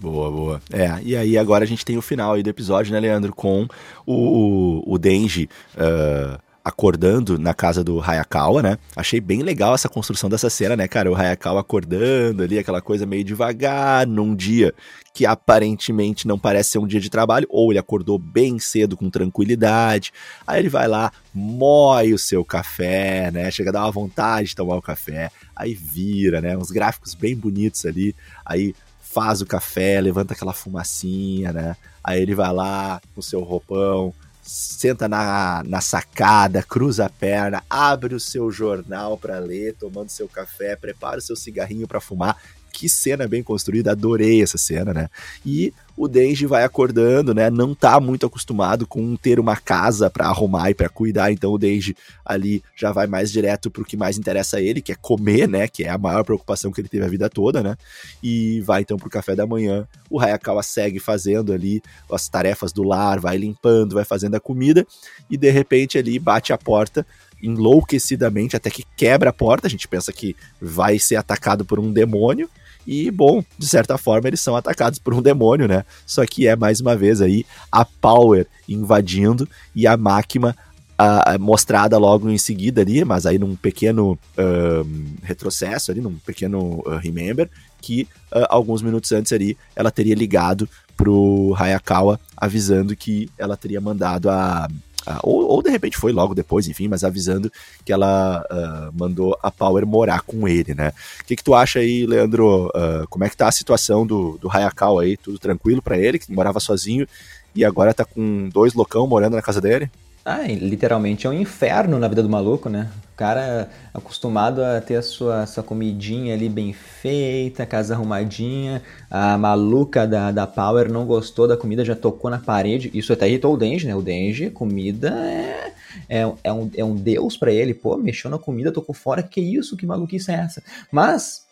Boa, 0.01 0.30
boa. 0.30 0.62
É, 0.72 1.01
e 1.03 1.16
aí 1.16 1.39
agora 1.39 1.64
a 1.64 1.66
gente 1.66 1.84
tem 1.84 1.97
o 1.97 2.03
final 2.03 2.34
aí 2.34 2.43
do 2.43 2.51
episódio, 2.51 2.93
né, 2.93 3.01
Leandro? 3.01 3.32
Com 3.32 3.66
o, 4.05 4.14
o, 4.14 4.95
o 4.95 4.99
Denji 4.99 5.49
uh, 5.74 6.39
acordando 6.69 7.39
na 7.39 7.55
casa 7.55 7.83
do 7.83 8.01
Hayakawa, 8.01 8.62
né? 8.62 8.79
Achei 8.95 9.21
bem 9.21 9.43
legal 9.43 9.75
essa 9.75 9.89
construção 9.89 10.29
dessa 10.29 10.51
cena, 10.51 10.77
né, 10.77 10.87
cara? 10.87 11.11
O 11.11 11.14
Hayakawa 11.14 11.61
acordando 11.61 12.43
ali, 12.43 12.59
aquela 12.59 12.81
coisa 12.81 13.07
meio 13.07 13.25
devagar, 13.25 14.07
num 14.07 14.35
dia 14.35 14.75
que 15.14 15.27
aparentemente 15.27 16.29
não 16.29 16.39
parece 16.39 16.71
ser 16.71 16.79
um 16.79 16.87
dia 16.87 17.01
de 17.01 17.11
trabalho, 17.11 17.47
ou 17.51 17.73
ele 17.73 17.79
acordou 17.79 18.19
bem 18.19 18.59
cedo 18.59 18.97
com 18.97 19.11
tranquilidade. 19.11 20.12
Aí 20.47 20.61
ele 20.61 20.69
vai 20.69 20.87
lá, 20.87 21.11
moe 21.35 22.14
o 22.14 22.19
seu 22.19 22.45
café, 22.45 23.31
né? 23.33 23.51
Chega 23.51 23.71
a 23.71 23.73
dar 23.73 23.85
uma 23.85 23.91
vontade 23.91 24.51
de 24.51 24.55
tomar 24.55 24.77
o 24.77 24.83
café, 24.83 25.31
aí 25.57 25.75
vira, 25.75 26.41
né? 26.41 26.57
Uns 26.57 26.71
gráficos 26.71 27.14
bem 27.14 27.35
bonitos 27.35 27.85
ali, 27.85 28.14
aí 28.45 28.75
faz 29.01 29.41
o 29.41 29.47
café, 29.47 30.01
levanta 30.01 30.35
aquela 30.35 30.53
fumacinha, 30.53 31.53
né? 31.53 31.77
Aí 32.05 32.23
ele 32.23 32.35
vai 32.35 32.53
lá 32.53 33.01
com 33.14 33.21
o 33.21 33.25
seu 33.25 33.43
roupão, 33.43 34.14
senta 34.49 35.07
na, 35.07 35.62
na 35.66 35.80
sacada, 35.82 36.62
cruza 36.62 37.05
a 37.05 37.11
perna, 37.11 37.62
abre 37.68 38.14
o 38.14 38.20
seu 38.20 38.51
jornal 38.51 39.18
para 39.18 39.38
ler, 39.38 39.74
tomando 39.74 40.09
seu 40.09 40.26
café, 40.26 40.74
prepara 40.74 41.18
o 41.18 41.20
seu 41.20 41.36
cigarrinho 41.36 41.86
para 41.86 42.01
fumar. 42.01 42.40
Que 42.73 42.89
cena 42.89 43.27
bem 43.27 43.43
construída, 43.43 43.93
adorei 43.93 44.43
essa 44.43 44.59
cena, 44.59 44.93
né? 44.93 45.09
E 45.45 45.73
o 45.97 46.07
Denji 46.07 46.47
vai 46.47 46.62
acordando, 46.62 47.35
né? 47.35 47.51
Não 47.51 47.75
tá 47.75 47.99
muito 47.99 48.25
acostumado 48.25 48.87
com 48.87 49.16
ter 49.16 49.41
uma 49.41 49.57
casa 49.57 50.09
para 50.09 50.27
arrumar 50.27 50.71
e 50.71 50.75
para 50.75 50.89
cuidar, 50.89 51.33
então 51.33 51.51
o 51.53 51.59
Denji 51.59 51.97
ali 52.25 52.62
já 52.77 52.93
vai 52.93 53.09
mais 53.09 53.33
direto 53.33 53.69
pro 53.69 53.85
que 53.85 53.97
mais 53.97 54.16
interessa 54.16 54.59
a 54.59 54.61
ele, 54.61 54.81
que 54.81 54.93
é 54.93 54.95
comer, 54.95 55.49
né? 55.49 55.66
Que 55.66 55.85
é 55.85 55.91
a 55.91 55.99
maior 55.99 56.25
preocupação 56.25 56.71
que 56.71 56.81
ele 56.81 56.89
teve 56.89 57.05
a 57.05 57.09
vida 57.09 57.29
toda, 57.29 57.62
né? 57.62 57.77
E 58.23 58.61
vai 58.61 58.83
então 58.83 58.97
pro 58.97 59.11
café 59.11 59.35
da 59.35 59.47
manhã. 59.47 59.89
O 60.09 60.21
Hayakawa 60.21 60.62
segue 60.62 61.01
fazendo 61.01 61.53
ali 61.53 61.83
as 62.11 62.29
tarefas 62.29 62.73
do 62.73 62.85
lar, 62.85 63.19
vai 63.19 63.37
limpando, 63.37 63.95
vai 63.95 64.05
fazendo 64.05 64.37
a 64.37 64.41
comida 64.41 64.87
e 65.29 65.37
de 65.37 65.51
repente 65.51 65.99
ali 65.99 66.19
bate 66.19 66.53
a 66.53 66.59
porta 66.59 67.05
enlouquecidamente 67.43 68.57
até 68.57 68.70
que 68.70 68.84
quebra 68.97 69.30
a 69.30 69.32
porta. 69.32 69.66
A 69.66 69.70
gente 69.70 69.89
pensa 69.89 70.12
que 70.12 70.34
vai 70.61 70.99
ser 70.99 71.16
atacado 71.16 71.64
por 71.64 71.78
um 71.78 71.93
demônio 71.93 72.49
e, 72.86 73.11
bom, 73.11 73.45
de 73.59 73.68
certa 73.68 73.99
forma, 73.99 74.28
eles 74.28 74.41
são 74.41 74.57
atacados 74.57 74.99
por 74.99 75.12
um 75.12 75.20
demônio, 75.20 75.68
né? 75.68 75.84
Só 76.07 76.24
que 76.24 76.47
é 76.47 76.57
mais 76.57 76.80
uma 76.80 76.97
vez 76.97 77.20
aí 77.20 77.45
a 77.70 77.84
Power 77.84 78.47
invadindo 78.66 79.47
e 79.74 79.86
a 79.86 79.97
máquina 79.97 80.57
uh, 80.99 81.39
mostrada 81.39 81.97
logo 81.99 82.28
em 82.28 82.39
seguida 82.39 82.80
ali, 82.80 83.05
mas 83.05 83.26
aí 83.26 83.39
num 83.39 83.55
pequeno 83.55 84.12
uh, 84.12 85.18
retrocesso 85.22 85.91
ali, 85.91 86.01
num 86.01 86.16
pequeno 86.16 86.82
uh, 86.86 86.97
remember, 86.97 87.49
que 87.80 88.09
alguns 88.51 88.82
minutos 88.82 89.12
antes 89.12 89.32
ali 89.32 89.57
ela 89.74 89.91
teria 89.91 90.14
ligado 90.14 90.68
pro 90.97 91.55
Hayakawa 91.57 92.18
avisando 92.36 92.97
que 92.97 93.30
ela 93.39 93.57
teria 93.57 93.80
mandado 93.80 94.28
a 94.28 94.68
Uh, 95.09 95.20
ou, 95.22 95.46
ou, 95.46 95.62
de 95.62 95.70
repente 95.70 95.96
foi 95.96 96.12
logo 96.12 96.34
depois, 96.34 96.68
enfim, 96.68 96.86
mas 96.86 97.02
avisando 97.02 97.50
que 97.82 97.92
ela 97.92 98.44
uh, 98.50 98.92
mandou 98.98 99.38
a 99.42 99.50
Power 99.50 99.86
morar 99.86 100.20
com 100.20 100.46
ele, 100.46 100.74
né? 100.74 100.92
O 101.20 101.24
que, 101.24 101.34
que 101.34 101.42
tu 101.42 101.54
acha 101.54 101.78
aí, 101.78 102.04
Leandro? 102.04 102.66
Uh, 102.66 103.09
como 103.09 103.24
é 103.24 103.30
que 103.30 103.36
tá 103.36 103.48
a 103.48 103.52
situação 103.52 104.06
do, 104.06 104.36
do 104.36 104.50
Hayakawa 104.50 105.02
aí? 105.02 105.16
Tudo 105.16 105.38
tranquilo 105.38 105.80
para 105.80 105.96
ele, 105.96 106.18
que 106.18 106.30
morava 106.30 106.61
sozinho 106.61 107.09
e 107.54 107.64
agora 107.64 107.94
tá 107.94 108.04
com 108.04 108.50
dois 108.52 108.74
loucão 108.74 109.06
morando 109.06 109.34
na 109.34 109.42
casa 109.42 109.62
dele? 109.62 109.90
Ah, 110.25 110.47
literalmente 110.47 111.27
é 111.27 111.31
um 111.31 111.33
inferno 111.33 111.99
na 111.99 112.07
vida 112.07 112.23
do 112.23 112.29
maluco, 112.29 112.69
né? 112.69 112.91
O 113.14 113.16
cara 113.16 113.69
acostumado 113.95 114.62
a 114.62 114.81
ter 114.81 114.97
a 114.97 115.03
sua, 115.03 115.47
sua 115.47 115.62
comidinha 115.62 116.35
ali 116.35 116.49
bem 116.49 116.73
feita, 116.73 117.64
casa 117.64 117.95
arrumadinha. 117.95 118.83
A 119.11 119.39
maluca 119.39 120.07
da, 120.07 120.31
da 120.31 120.47
Power 120.47 120.93
não 120.93 121.07
gostou 121.07 121.49
da 121.49 121.57
comida, 121.57 121.85
já 121.85 121.97
tocou 121.97 122.31
na 122.31 122.39
parede. 122.39 122.91
Isso 122.93 123.12
até 123.12 123.27
irritou 123.27 123.55
o 123.55 123.57
Denji, 123.57 123.87
né? 123.87 123.97
O 123.97 124.03
Denji, 124.03 124.51
comida 124.51 125.09
é, 125.09 125.73
é, 126.09 126.33
é, 126.45 126.53
um, 126.53 126.71
é 126.77 126.85
um 126.85 126.95
deus 126.95 127.37
para 127.37 127.51
ele. 127.51 127.73
Pô, 127.73 127.97
mexeu 127.97 128.31
na 128.31 128.39
comida, 128.39 128.71
tocou 128.71 128.95
fora. 128.95 129.23
Que 129.23 129.41
isso? 129.41 129.77
Que 129.77 129.87
maluquice 129.87 130.31
é 130.31 130.35
essa? 130.35 130.62
Mas 130.93 131.47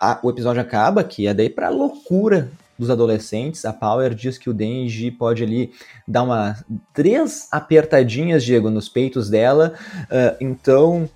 a, 0.00 0.18
o 0.22 0.30
episódio 0.30 0.60
acaba 0.60 1.04
que 1.04 1.26
é 1.26 1.32
daí 1.32 1.48
pra 1.48 1.68
loucura 1.68 2.50
dos 2.78 2.90
adolescentes. 2.90 3.64
A 3.64 3.72
Power 3.72 4.14
diz 4.14 4.38
que 4.38 4.48
o 4.48 4.54
Denji 4.54 5.10
pode 5.10 5.42
ali 5.42 5.72
dar 6.06 6.22
uma 6.22 6.56
três 6.94 7.48
apertadinhas, 7.50 8.44
Diego, 8.44 8.70
nos 8.70 8.88
peitos 8.88 9.28
dela. 9.28 9.74
Uh, 10.04 10.36
então 10.40 11.08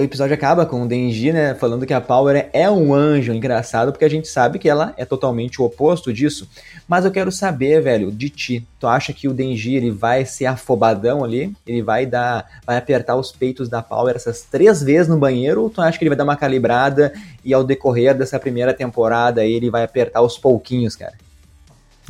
o 0.00 0.04
episódio 0.04 0.34
acaba 0.34 0.64
com 0.64 0.82
o 0.82 0.88
Denji, 0.88 1.30
né, 1.30 1.54
falando 1.54 1.84
que 1.84 1.92
a 1.92 2.00
Power 2.00 2.48
é 2.54 2.70
um 2.70 2.94
anjo, 2.94 3.34
engraçado, 3.34 3.92
porque 3.92 4.04
a 4.04 4.08
gente 4.08 4.28
sabe 4.28 4.58
que 4.58 4.68
ela 4.68 4.94
é 4.96 5.04
totalmente 5.04 5.60
o 5.60 5.64
oposto 5.64 6.10
disso. 6.10 6.48
Mas 6.88 7.04
eu 7.04 7.10
quero 7.10 7.30
saber, 7.30 7.82
velho, 7.82 8.10
de 8.10 8.30
ti. 8.30 8.66
Tu 8.78 8.86
acha 8.86 9.12
que 9.12 9.28
o 9.28 9.34
Denji 9.34 9.74
ele 9.74 9.90
vai 9.90 10.24
ser 10.24 10.46
afobadão 10.46 11.22
ali? 11.22 11.54
Ele 11.66 11.82
vai 11.82 12.06
dar, 12.06 12.46
vai 12.66 12.78
apertar 12.78 13.16
os 13.16 13.30
peitos 13.30 13.68
da 13.68 13.82
Power 13.82 14.16
essas 14.16 14.40
três 14.42 14.82
vezes 14.82 15.06
no 15.06 15.18
banheiro? 15.18 15.62
Ou 15.62 15.70
tu 15.70 15.82
acha 15.82 15.98
que 15.98 16.04
ele 16.04 16.10
vai 16.10 16.16
dar 16.16 16.24
uma 16.24 16.36
calibrada 16.36 17.12
e 17.44 17.52
ao 17.52 17.62
decorrer 17.62 18.16
dessa 18.16 18.38
primeira 18.38 18.72
temporada 18.72 19.44
ele 19.44 19.68
vai 19.68 19.84
apertar 19.84 20.22
os 20.22 20.38
pouquinhos, 20.38 20.96
cara? 20.96 21.12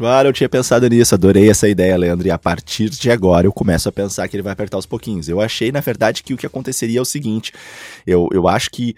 Claro, 0.00 0.30
eu 0.30 0.32
tinha 0.32 0.48
pensado 0.48 0.88
nisso, 0.88 1.14
adorei 1.14 1.50
essa 1.50 1.68
ideia, 1.68 1.94
Leandro. 1.94 2.26
E 2.26 2.30
a 2.30 2.38
partir 2.38 2.88
de 2.88 3.10
agora 3.10 3.46
eu 3.46 3.52
começo 3.52 3.86
a 3.86 3.92
pensar 3.92 4.26
que 4.26 4.34
ele 4.34 4.42
vai 4.42 4.54
apertar 4.54 4.78
os 4.78 4.86
pouquinhos. 4.86 5.28
Eu 5.28 5.42
achei, 5.42 5.70
na 5.70 5.80
verdade, 5.80 6.22
que 6.22 6.32
o 6.32 6.38
que 6.38 6.46
aconteceria 6.46 6.98
é 6.98 7.02
o 7.02 7.04
seguinte: 7.04 7.52
eu, 8.06 8.26
eu 8.32 8.48
acho 8.48 8.70
que 8.70 8.94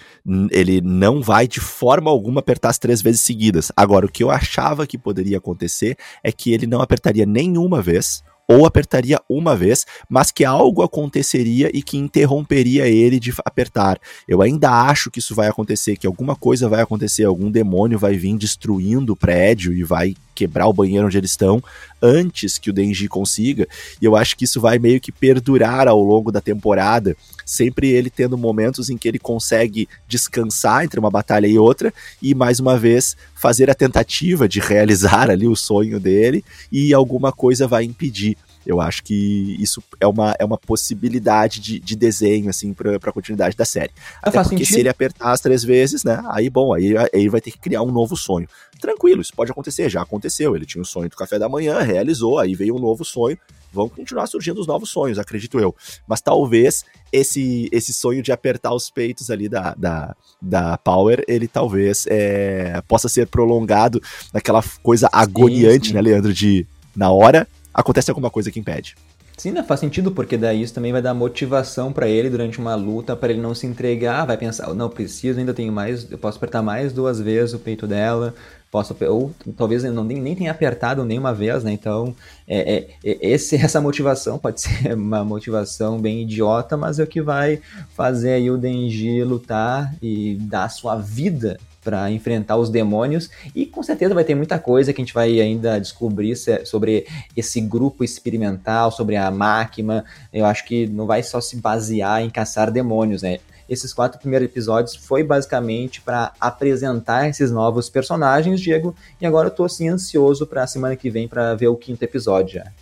ele 0.53 0.81
não 0.81 1.21
vai 1.21 1.49
de 1.49 1.59
forma 1.59 2.09
alguma 2.09 2.39
apertar 2.39 2.69
as 2.69 2.79
três 2.79 3.03
vezes 3.03 3.21
seguidas. 3.21 3.73
Agora, 3.77 4.07
o 4.07 4.09
que 4.09 4.23
eu 4.23 4.31
achava 4.31 4.87
que 4.87 4.97
poderia 4.97 5.39
acontecer 5.39 5.97
é 6.23 6.31
que 6.31 6.53
ele 6.53 6.69
não 6.69 6.81
apertaria 6.81 7.27
nenhuma 7.27 7.83
vez 7.83 8.23
ou 8.49 8.67
apertaria 8.67 9.21
uma 9.29 9.57
vez, 9.57 9.87
mas 10.09 10.31
que 10.31 10.45
algo 10.45 10.83
aconteceria 10.83 11.71
e 11.73 11.83
que 11.83 11.97
interromperia 11.97 12.87
ele 12.87 13.19
de 13.19 13.33
apertar. 13.45 13.99
Eu 14.29 14.43
ainda 14.43 14.71
acho 14.71 15.11
que 15.11 15.19
isso 15.19 15.35
vai 15.35 15.49
acontecer, 15.49 15.97
que 15.97 16.07
alguma 16.07 16.37
coisa 16.37 16.69
vai 16.69 16.83
acontecer, 16.83 17.25
algum 17.25 17.51
demônio 17.51 17.99
vai 17.99 18.17
vir 18.17 18.37
destruindo 18.37 19.15
o 19.15 19.17
prédio 19.17 19.73
e 19.73 19.83
vai 19.83 20.15
quebrar 20.35 20.67
o 20.67 20.73
banheiro 20.73 21.07
onde 21.07 21.19
eles 21.19 21.31
estão 21.31 21.63
antes 22.01 22.59
que 22.59 22.71
o 22.71 22.73
Denji 22.73 23.09
consiga. 23.09 23.67
E 24.01 24.05
eu 24.05 24.17
acho 24.17 24.37
que 24.37 24.45
isso 24.45 24.61
vai 24.61 24.79
meio 24.79 25.01
que 25.01 25.13
perdurar 25.13 25.87
ao 25.87 26.03
longo 26.03 26.33
da 26.33 26.41
temporada, 26.41 27.17
sempre 27.47 27.91
ele 27.91 28.11
tendo 28.11 28.37
momentos 28.37 28.91
em 28.91 28.99
que 28.99 29.07
ele 29.07 29.19
consegue 29.19 29.89
descansar 30.09 30.85
entre 30.85 30.99
uma 30.99 31.11
batalha 31.11 31.47
e 31.47 31.59
outra 31.59 31.93
e 32.21 32.35
mais 32.35 32.59
uma 32.59 32.79
vez 32.79 33.17
fazer 33.35 33.71
a 33.71 33.75
tentativa 33.75 34.49
de 34.49 34.61
realizar 34.61 35.31
ali 35.31 35.47
o 35.47 35.57
sonho 35.57 36.01
dele 36.01 36.45
e 36.71 36.93
alguma 36.93 37.33
coisa 37.33 37.69
vai 37.69 37.85
impedir. 37.85 38.37
Eu 38.67 38.81
acho 38.81 39.03
que 39.03 39.57
isso 39.59 39.83
é 40.01 40.07
uma, 40.07 40.35
é 40.39 40.45
uma 40.45 40.59
possibilidade 40.59 41.61
de, 41.61 41.79
de 41.79 41.97
desenho, 41.97 42.49
assim, 42.49 42.73
pra, 42.73 42.99
pra 42.99 43.13
continuidade 43.13 43.57
da 43.57 43.65
série. 43.65 43.91
Ah, 44.23 44.29
Até 44.29 44.43
porque 44.43 44.59
sentido. 44.59 44.75
se 44.75 44.81
ele 44.81 44.89
apertar 44.89 45.33
as 45.33 45.41
três 45.41 45.65
vezes, 45.65 46.05
né, 46.05 46.23
aí, 46.29 46.49
bom, 46.49 46.73
aí 46.73 46.95
ele 47.13 47.29
vai 47.29 47.41
ter 47.41 47.51
que 47.51 47.59
criar 47.59 47.83
um 47.83 47.91
novo 47.91 48.17
sonho. 48.17 48.49
Tranquilo, 48.81 49.21
isso 49.21 49.33
pode 49.35 49.51
acontecer, 49.51 49.89
já 49.89 50.03
aconteceu. 50.03 50.57
Ele 50.57 50.67
tinha 50.67 50.81
o 50.81 50.83
um 50.83 50.85
sonho 50.85 51.09
do 51.09 51.17
café 51.17 51.39
da 51.39 51.49
manhã, 51.49 51.81
realizou, 51.81 52.39
aí 52.39 52.55
veio 52.55 52.77
um 52.77 52.81
novo 52.81 53.05
sonho. 53.05 53.39
Vão 53.73 53.89
continuar 53.89 54.27
surgindo 54.27 54.61
os 54.61 54.67
novos 54.67 54.91
sonhos, 54.91 55.19
acredito 55.19 55.59
eu. 55.59 55.75
Mas 56.07 56.21
talvez 56.21 56.85
esse, 57.11 57.69
esse 57.73 57.95
sonho 57.95 58.23
de 58.23 58.31
apertar 58.31 58.75
os 58.75 58.91
peitos 58.91 59.31
ali 59.31 59.49
da, 59.49 59.75
da, 59.75 60.15
da 60.41 60.77
Power, 60.79 61.25
ele 61.27 61.49
talvez 61.49 62.05
é, 62.09 62.83
possa 62.87 63.09
ser 63.09 63.27
prolongado 63.29 64.03
naquela 64.33 64.63
coisa 64.83 65.09
agoniante, 65.11 65.87
sim, 65.87 65.89
sim. 65.89 65.95
né, 65.95 66.03
Leandro? 66.03 66.35
De 66.35 66.67
na 66.95 67.11
hora 67.11 67.49
acontece 67.73 68.11
alguma 68.11 68.31
coisa 68.31 68.51
que 68.51 68.61
impede. 68.61 68.95
Sim, 69.37 69.51
né? 69.51 69.63
faz 69.63 69.81
sentido, 69.81 70.13
porque 70.13 70.37
daí 70.37 70.63
isso 70.63 70.75
também 70.75 70.93
vai 70.93 71.03
dar 71.03 71.15
motivação 71.15 71.93
para 71.93 72.07
ele 72.07 72.29
durante 72.31 72.59
uma 72.59 72.75
luta, 72.75 73.17
para 73.17 73.33
ele 73.33 73.41
não 73.41 73.55
se 73.55 73.67
entregar, 73.67 74.27
vai 74.27 74.37
pensar, 74.37 74.73
não, 74.75 74.89
preciso, 74.89 75.39
ainda 75.39 75.55
tenho 75.55 75.73
mais, 75.73 76.11
eu 76.11 76.19
posso 76.19 76.37
apertar 76.37 76.63
mais 76.63 76.93
duas 76.93 77.19
vezes 77.19 77.55
o 77.55 77.59
peito 77.59 77.87
dela, 77.87 78.35
posso, 78.71 78.97
ou 79.09 79.35
talvez 79.57 79.83
não, 79.85 80.05
nem, 80.05 80.21
nem 80.21 80.37
tenha 80.37 80.51
apertado 80.51 81.05
nenhuma 81.05 81.35
vez, 81.35 81.65
né? 81.65 81.73
Então, 81.73 82.15
é, 82.47 82.75
é, 82.75 82.89
é, 83.05 83.31
esse, 83.33 83.57
essa 83.63 83.81
motivação 83.81 84.39
pode 84.39 84.61
ser 84.61 84.95
uma 84.95 85.25
motivação 85.25 85.99
bem 85.99 86.23
idiota, 86.23 86.77
mas 86.77 86.99
é 86.99 87.03
o 87.03 87.07
que 87.07 87.23
vai 87.23 87.61
fazer 87.95 88.35
aí 88.35 88.51
o 88.51 88.59
Denji 88.59 89.25
lutar 89.25 89.95
e 90.01 90.37
dar 90.43 90.69
sua 90.69 90.97
vida 90.97 91.59
para 91.83 92.11
enfrentar 92.11 92.57
os 92.57 92.71
demônios 92.71 93.31
e 93.55 93.67
com 93.67 93.83
certeza 93.83 94.15
vai 94.15 94.25
ter 94.25 94.35
muita 94.35 94.59
coisa 94.59 94.93
que 94.93 95.01
a 95.01 95.05
gente 95.05 95.15
vai 95.15 95.41
ainda 95.41 95.79
descobrir 95.79 96.37
sobre 96.65 97.07
esse 97.37 97.61
grupo 97.61 98.05
experimental, 98.05 98.91
sobre 98.91 99.17
a 99.17 99.31
máquina. 99.31 100.05
Eu 100.33 100.47
acho 100.47 100.65
que 100.65 100.87
não 100.87 101.07
vai 101.07 101.23
só 101.23 101.41
se 101.41 101.57
basear 101.57 102.23
em 102.23 102.31
caçar 102.31 102.71
demônios, 102.71 103.23
né? 103.23 103.39
Esses 103.69 103.93
quatro 103.93 104.19
primeiros 104.19 104.47
episódios 104.47 104.95
foi 104.95 105.23
basicamente 105.23 106.01
para 106.01 106.33
apresentar 106.41 107.29
esses 107.29 107.51
novos 107.51 107.89
personagens, 107.89 108.61
Diego, 108.61 108.95
e 109.21 109.27
agora 109.27 109.49
eu 109.49 109.55
tô 109.55 109.65
assim 109.65 109.89
ansioso 109.89 110.47
para 110.47 110.65
a 110.65 110.67
semana 110.67 110.97
que 110.97 111.09
vem 111.09 111.27
para 111.27 111.55
ver 111.55 111.69
o 111.69 111.77
quinto 111.77 112.03
episódio 112.03 112.57
já. 112.57 112.82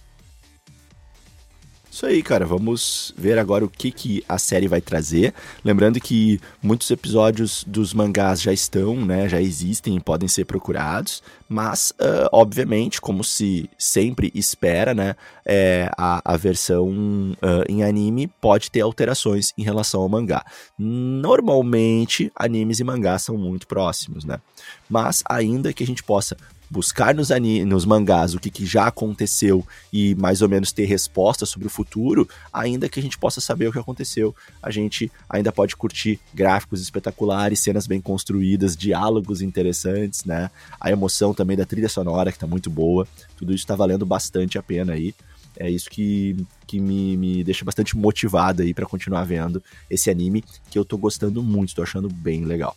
Isso 2.01 2.07
aí, 2.07 2.23
cara. 2.23 2.47
Vamos 2.47 3.13
ver 3.15 3.39
agora 3.39 3.63
o 3.63 3.69
que, 3.69 3.91
que 3.91 4.25
a 4.27 4.39
série 4.39 4.67
vai 4.67 4.81
trazer. 4.81 5.35
Lembrando 5.63 6.01
que 6.01 6.41
muitos 6.63 6.91
episódios 6.91 7.63
dos 7.67 7.93
mangás 7.93 8.41
já 8.41 8.55
estão, 8.55 9.05
né? 9.05 9.29
Já 9.29 9.39
existem 9.39 9.97
e 9.97 10.01
podem 10.01 10.27
ser 10.27 10.47
procurados. 10.47 11.23
Mas, 11.47 11.93
uh, 12.01 12.27
obviamente, 12.33 13.03
como 13.03 13.23
se 13.23 13.69
sempre 13.77 14.33
espera, 14.35 14.95
né? 14.95 15.15
É, 15.45 15.91
a, 15.95 16.23
a 16.25 16.39
versão 16.39 16.89
uh, 16.89 17.65
em 17.69 17.85
anime 17.85 18.29
pode 18.41 18.71
ter 18.71 18.81
alterações 18.81 19.53
em 19.59 19.63
relação 19.63 20.01
ao 20.01 20.09
mangá. 20.09 20.43
Normalmente, 20.79 22.33
animes 22.35 22.81
e 22.81 22.85
mangás 22.85 23.25
são 23.25 23.37
muito 23.37 23.67
próximos, 23.67 24.25
né? 24.25 24.41
Mas, 24.89 25.23
ainda 25.29 25.71
que 25.75 25.85
a 25.85 25.87
gente 25.87 26.03
possa 26.03 26.35
buscar 26.71 27.15
nos, 27.15 27.31
nos 27.67 27.85
mangás 27.85 28.35
o 28.35 28.39
que, 28.39 28.49
que, 28.49 28.65
já 28.65 28.87
aconteceu 28.87 29.67
e 29.93 30.15
mais 30.15 30.41
ou 30.41 30.49
menos 30.49 30.71
ter 30.71 30.85
respostas 30.85 31.49
sobre 31.49 31.67
o 31.67 31.71
futuro, 31.71 32.29
ainda 32.53 32.89
que 32.89 33.01
a 33.01 33.03
gente 33.03 33.19
possa 33.19 33.41
saber 33.41 33.67
o 33.67 33.73
que 33.73 33.79
aconteceu, 33.79 34.35
a 34.63 34.71
gente 34.71 35.11
ainda 35.29 35.51
pode 35.51 35.75
curtir 35.75 36.21
gráficos 36.33 36.81
espetaculares, 36.81 37.59
cenas 37.59 37.87
bem 37.87 38.01
construídas, 38.01 38.77
diálogos 38.77 39.43
interessantes, 39.43 40.25
né? 40.25 40.51
A 40.81 40.91
emoção 40.91 41.35
também 41.35 41.57
da 41.57 41.67
trilha 41.67 41.89
sonora, 41.89 42.31
que 42.31 42.39
tá 42.39 42.47
muito 42.47 42.71
boa. 42.71 43.07
Tudo 43.37 43.53
isso 43.53 43.67
tá 43.67 43.75
valendo 43.75 44.07
bastante 44.07 44.57
a 44.57 44.63
pena 44.63 44.93
aí. 44.93 45.13
É 45.59 45.69
isso 45.69 45.91
que, 45.91 46.37
que 46.67 46.81
me, 46.81 47.17
me 47.17 47.43
deixa 47.43 47.65
bastante 47.65 47.97
motivado 47.97 48.63
aí 48.63 48.73
para 48.73 48.87
continuar 48.87 49.25
vendo 49.25 49.63
esse 49.91 50.09
anime 50.09 50.45
que 50.71 50.79
eu 50.79 50.85
tô 50.85 50.97
gostando 50.97 51.43
muito, 51.43 51.75
tô 51.75 51.83
achando 51.83 52.09
bem 52.09 52.45
legal. 52.45 52.77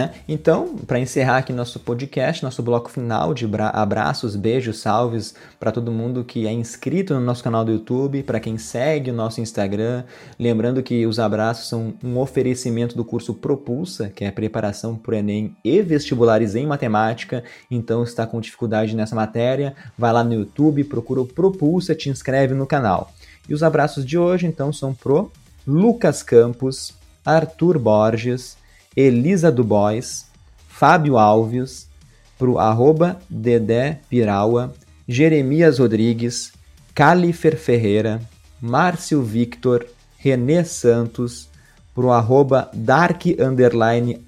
Né? 0.00 0.12
Então, 0.26 0.76
para 0.76 0.98
encerrar 0.98 1.38
aqui 1.38 1.52
nosso 1.52 1.78
podcast, 1.78 2.42
nosso 2.42 2.62
bloco 2.62 2.90
final 2.90 3.32
de 3.32 3.48
abraços, 3.72 4.34
beijos, 4.34 4.80
salves 4.80 5.34
para 5.60 5.70
todo 5.70 5.92
mundo 5.92 6.24
que 6.24 6.48
é 6.48 6.52
inscrito 6.52 7.14
no 7.14 7.20
nosso 7.20 7.44
canal 7.44 7.64
do 7.64 7.70
YouTube, 7.70 8.24
para 8.24 8.40
quem 8.40 8.58
segue 8.58 9.10
o 9.10 9.14
nosso 9.14 9.40
Instagram. 9.40 10.02
Lembrando 10.38 10.82
que 10.82 11.06
os 11.06 11.20
abraços 11.20 11.68
são 11.68 11.94
um 12.02 12.18
oferecimento 12.18 12.96
do 12.96 13.04
curso 13.04 13.34
Propulsa, 13.34 14.08
que 14.08 14.24
é 14.24 14.30
preparação 14.32 14.96
para 14.96 15.14
o 15.14 15.14
Enem 15.16 15.56
e 15.64 15.80
vestibulares 15.80 16.56
em 16.56 16.66
matemática. 16.66 17.44
Então, 17.70 18.02
está 18.02 18.26
com 18.26 18.40
dificuldade 18.40 18.96
nessa 18.96 19.14
matéria, 19.14 19.76
vai 19.96 20.12
lá 20.12 20.24
no 20.24 20.34
YouTube, 20.34 20.82
procura 20.84 21.20
o 21.20 21.26
Propulsa, 21.26 21.94
te 21.94 22.08
inscreve 22.08 22.52
no 22.52 22.66
canal. 22.66 23.12
E 23.48 23.54
os 23.54 23.62
abraços 23.62 24.04
de 24.04 24.18
hoje, 24.18 24.46
então, 24.46 24.72
são 24.72 24.92
pro 24.92 25.30
Lucas 25.64 26.20
Campos, 26.22 26.94
Arthur 27.24 27.78
Borges. 27.78 28.63
Elisa 28.96 29.50
Dubois, 29.50 30.26
Fábio 30.68 31.18
Alves, 31.18 31.88
pro 32.38 32.58
arroba 32.58 33.18
Dedé 33.28 34.00
Piraua, 34.08 34.72
Jeremias 35.06 35.78
Rodrigues, 35.78 36.52
Califer 36.94 37.56
Ferreira, 37.56 38.20
Márcio 38.60 39.22
Victor, 39.22 39.86
Renê 40.16 40.64
Santos, 40.64 41.48
pro 41.94 42.10
arroba 42.10 42.70
Dark 42.72 43.22
Underline 43.38 44.20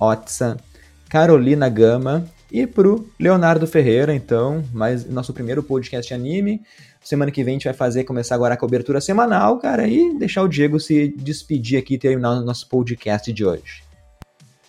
Carolina 1.08 1.68
Gama 1.68 2.26
e 2.50 2.66
pro 2.66 3.08
Leonardo 3.18 3.66
Ferreira, 3.66 4.14
então, 4.14 4.64
mais 4.72 5.04
nosso 5.08 5.32
primeiro 5.32 5.62
podcast 5.62 6.12
anime. 6.12 6.62
Semana 7.02 7.30
que 7.30 7.44
vem 7.44 7.52
a 7.52 7.56
gente 7.56 7.64
vai 7.64 7.74
fazer, 7.74 8.04
começar 8.04 8.34
agora 8.34 8.54
a 8.54 8.56
cobertura 8.56 9.00
semanal, 9.00 9.58
cara, 9.58 9.86
e 9.86 10.18
deixar 10.18 10.42
o 10.42 10.48
Diego 10.48 10.80
se 10.80 11.08
despedir 11.16 11.78
aqui 11.78 11.94
e 11.94 11.98
terminar 11.98 12.32
o 12.32 12.44
nosso 12.44 12.68
podcast 12.68 13.32
de 13.32 13.44
hoje. 13.44 13.85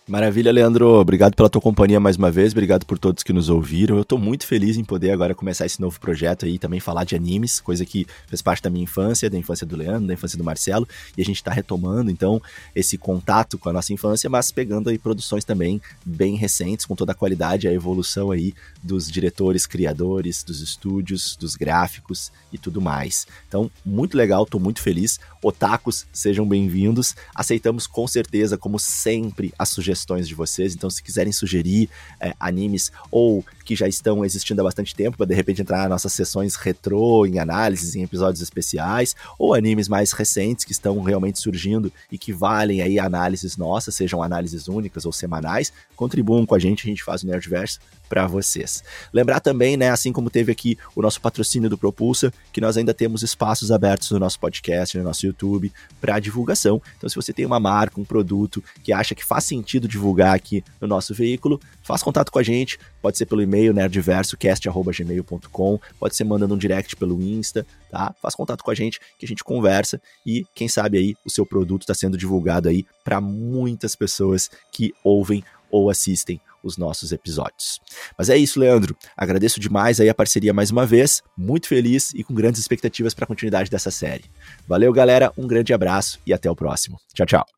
Maravilha, 0.07 0.53
Leandro. 0.53 0.87
Obrigado 0.87 1.35
pela 1.35 1.49
tua 1.49 1.59
companhia 1.59 1.99
mais 1.99 2.15
uma 2.15 2.31
vez. 2.31 2.53
Obrigado 2.53 2.85
por 2.85 2.97
todos 2.97 3.23
que 3.23 3.33
nos 3.33 3.49
ouviram. 3.49 3.97
Eu 3.97 4.05
tô 4.05 4.17
muito 4.17 4.47
feliz 4.47 4.77
em 4.77 4.83
poder 4.83 5.11
agora 5.11 5.35
começar 5.35 5.65
esse 5.65 5.81
novo 5.81 5.99
projeto 5.99 6.45
aí, 6.45 6.57
também 6.57 6.79
falar 6.79 7.03
de 7.03 7.13
animes, 7.13 7.59
coisa 7.59 7.85
que 7.85 8.07
fez 8.25 8.41
parte 8.41 8.63
da 8.63 8.69
minha 8.69 8.85
infância, 8.85 9.29
da 9.29 9.37
infância 9.37 9.67
do 9.67 9.75
Leandro, 9.75 10.07
da 10.07 10.13
infância 10.13 10.37
do 10.37 10.45
Marcelo, 10.45 10.87
e 11.17 11.21
a 11.21 11.25
gente 11.25 11.43
tá 11.43 11.51
retomando 11.51 12.09
então 12.09 12.41
esse 12.73 12.97
contato 12.97 13.57
com 13.57 13.67
a 13.67 13.73
nossa 13.73 13.91
infância, 13.91 14.29
mas 14.29 14.49
pegando 14.49 14.89
aí 14.89 14.97
produções 14.97 15.43
também 15.43 15.81
bem 16.05 16.37
recentes, 16.37 16.85
com 16.85 16.95
toda 16.95 17.11
a 17.11 17.15
qualidade, 17.15 17.67
a 17.67 17.73
evolução 17.73 18.31
aí 18.31 18.53
dos 18.81 19.11
diretores, 19.11 19.67
criadores, 19.67 20.41
dos 20.41 20.61
estúdios, 20.61 21.35
dos 21.35 21.57
gráficos 21.57 22.31
e 22.53 22.57
tudo 22.57 22.79
mais. 22.79 23.27
Então, 23.45 23.69
muito 23.85 24.15
legal, 24.15 24.45
tô 24.45 24.57
muito 24.57 24.81
feliz. 24.81 25.19
Otakus, 25.43 26.05
sejam 26.13 26.47
bem-vindos. 26.47 27.13
Aceitamos 27.35 27.85
com 27.85 28.07
certeza, 28.07 28.57
como 28.57 28.79
sempre, 28.79 29.53
a 29.59 29.65
sugestão 29.65 29.96
sugestões 29.97 30.27
de 30.27 30.35
vocês. 30.35 30.73
Então, 30.73 30.89
se 30.89 31.01
quiserem 31.01 31.33
sugerir 31.33 31.89
é, 32.19 32.33
animes 32.39 32.91
ou 33.11 33.43
que 33.67 33.75
já 33.75 33.85
estão 33.85 34.23
existindo 34.23 34.61
há 34.61 34.63
bastante 34.63 34.95
tempo, 34.95 35.17
para 35.17 35.25
de 35.25 35.35
repente 35.35 35.61
entrar 35.61 35.79
nas 35.79 35.89
nossas 35.89 36.13
sessões 36.13 36.55
retrô, 36.55 37.25
em 37.25 37.37
análises, 37.37 37.95
em 37.95 38.01
episódios 38.01 38.41
especiais, 38.41 39.13
ou 39.37 39.53
animes 39.53 39.89
mais 39.89 40.13
recentes 40.13 40.63
que 40.63 40.71
estão 40.71 41.01
realmente 41.01 41.37
surgindo 41.37 41.91
e 42.09 42.17
que 42.17 42.31
valem 42.31 42.81
aí 42.81 42.97
análises 42.97 43.57
nossas, 43.57 43.93
sejam 43.93 44.23
análises 44.23 44.69
únicas 44.69 45.05
ou 45.05 45.11
semanais, 45.11 45.73
contribuam 45.97 46.45
com 46.45 46.55
a 46.55 46.59
gente, 46.59 46.87
a 46.87 46.89
gente 46.89 47.03
faz 47.03 47.23
o 47.23 47.27
Nerdverse 47.27 47.79
para 48.07 48.25
vocês. 48.25 48.83
Lembrar 49.11 49.41
também, 49.41 49.75
né, 49.75 49.89
assim 49.89 50.13
como 50.13 50.29
teve 50.29 50.49
aqui 50.49 50.77
o 50.95 51.01
nosso 51.01 51.19
patrocínio 51.19 51.69
do 51.69 51.77
Propulsa, 51.77 52.33
que 52.53 52.61
nós 52.61 52.77
ainda 52.77 52.93
temos 52.93 53.21
espaços 53.21 53.69
abertos 53.69 54.11
no 54.11 54.19
nosso 54.19 54.39
podcast, 54.39 54.97
no 54.97 55.03
nosso 55.03 55.25
YouTube, 55.25 55.71
para 55.99 56.19
divulgação. 56.19 56.81
Então, 56.97 57.09
se 57.09 57.15
você 57.15 57.33
tem 57.33 57.45
uma 57.45 57.59
marca, 57.59 57.99
um 57.99 58.05
produto 58.05 58.63
que 58.81 58.93
acha 58.93 59.13
que 59.13 59.25
faz 59.25 59.43
sentido 59.43 59.89
divulgar 59.89 60.33
aqui 60.33 60.63
no 60.79 60.87
nosso 60.87 61.13
veículo, 61.13 61.59
faça 61.83 62.05
contato 62.05 62.31
com 62.31 62.39
a 62.39 62.43
gente, 62.43 62.79
pode 63.01 63.17
ser 63.17 63.25
pelo 63.25 63.41
e-mail 63.41 63.56
e-mail, 63.57 63.73
nerdversocast.gmail.com. 63.73 65.79
Pode 65.99 66.15
ser 66.15 66.23
mandando 66.23 66.53
um 66.53 66.57
direct 66.57 66.95
pelo 66.95 67.21
Insta, 67.21 67.65
tá? 67.89 68.13
Faz 68.21 68.35
contato 68.35 68.63
com 68.63 68.71
a 68.71 68.75
gente, 68.75 68.99
que 69.17 69.25
a 69.25 69.27
gente 69.27 69.43
conversa 69.43 70.01
e 70.25 70.45
quem 70.53 70.67
sabe 70.67 70.97
aí 70.97 71.15
o 71.25 71.29
seu 71.29 71.45
produto 71.45 71.81
está 71.81 71.93
sendo 71.93 72.17
divulgado 72.17 72.69
aí 72.69 72.85
para 73.03 73.19
muitas 73.19 73.95
pessoas 73.95 74.49
que 74.71 74.93
ouvem 75.03 75.43
ou 75.69 75.89
assistem 75.89 76.39
os 76.63 76.77
nossos 76.77 77.11
episódios. 77.11 77.79
Mas 78.17 78.29
é 78.29 78.37
isso, 78.37 78.59
Leandro. 78.59 78.95
Agradeço 79.15 79.59
demais 79.59 79.99
aí 79.99 80.09
a 80.09 80.15
parceria 80.15 80.53
mais 80.53 80.71
uma 80.71 80.85
vez, 80.85 81.21
muito 81.37 81.67
feliz 81.67 82.13
e 82.13 82.23
com 82.23 82.33
grandes 82.33 82.59
expectativas 82.59 83.13
para 83.13 83.25
a 83.25 83.27
continuidade 83.27 83.69
dessa 83.69 83.91
série. 83.91 84.25
Valeu, 84.67 84.91
galera, 84.91 85.31
um 85.37 85.47
grande 85.47 85.73
abraço 85.73 86.19
e 86.25 86.33
até 86.33 86.49
o 86.49 86.55
próximo. 86.55 86.99
Tchau, 87.13 87.25
tchau. 87.25 87.56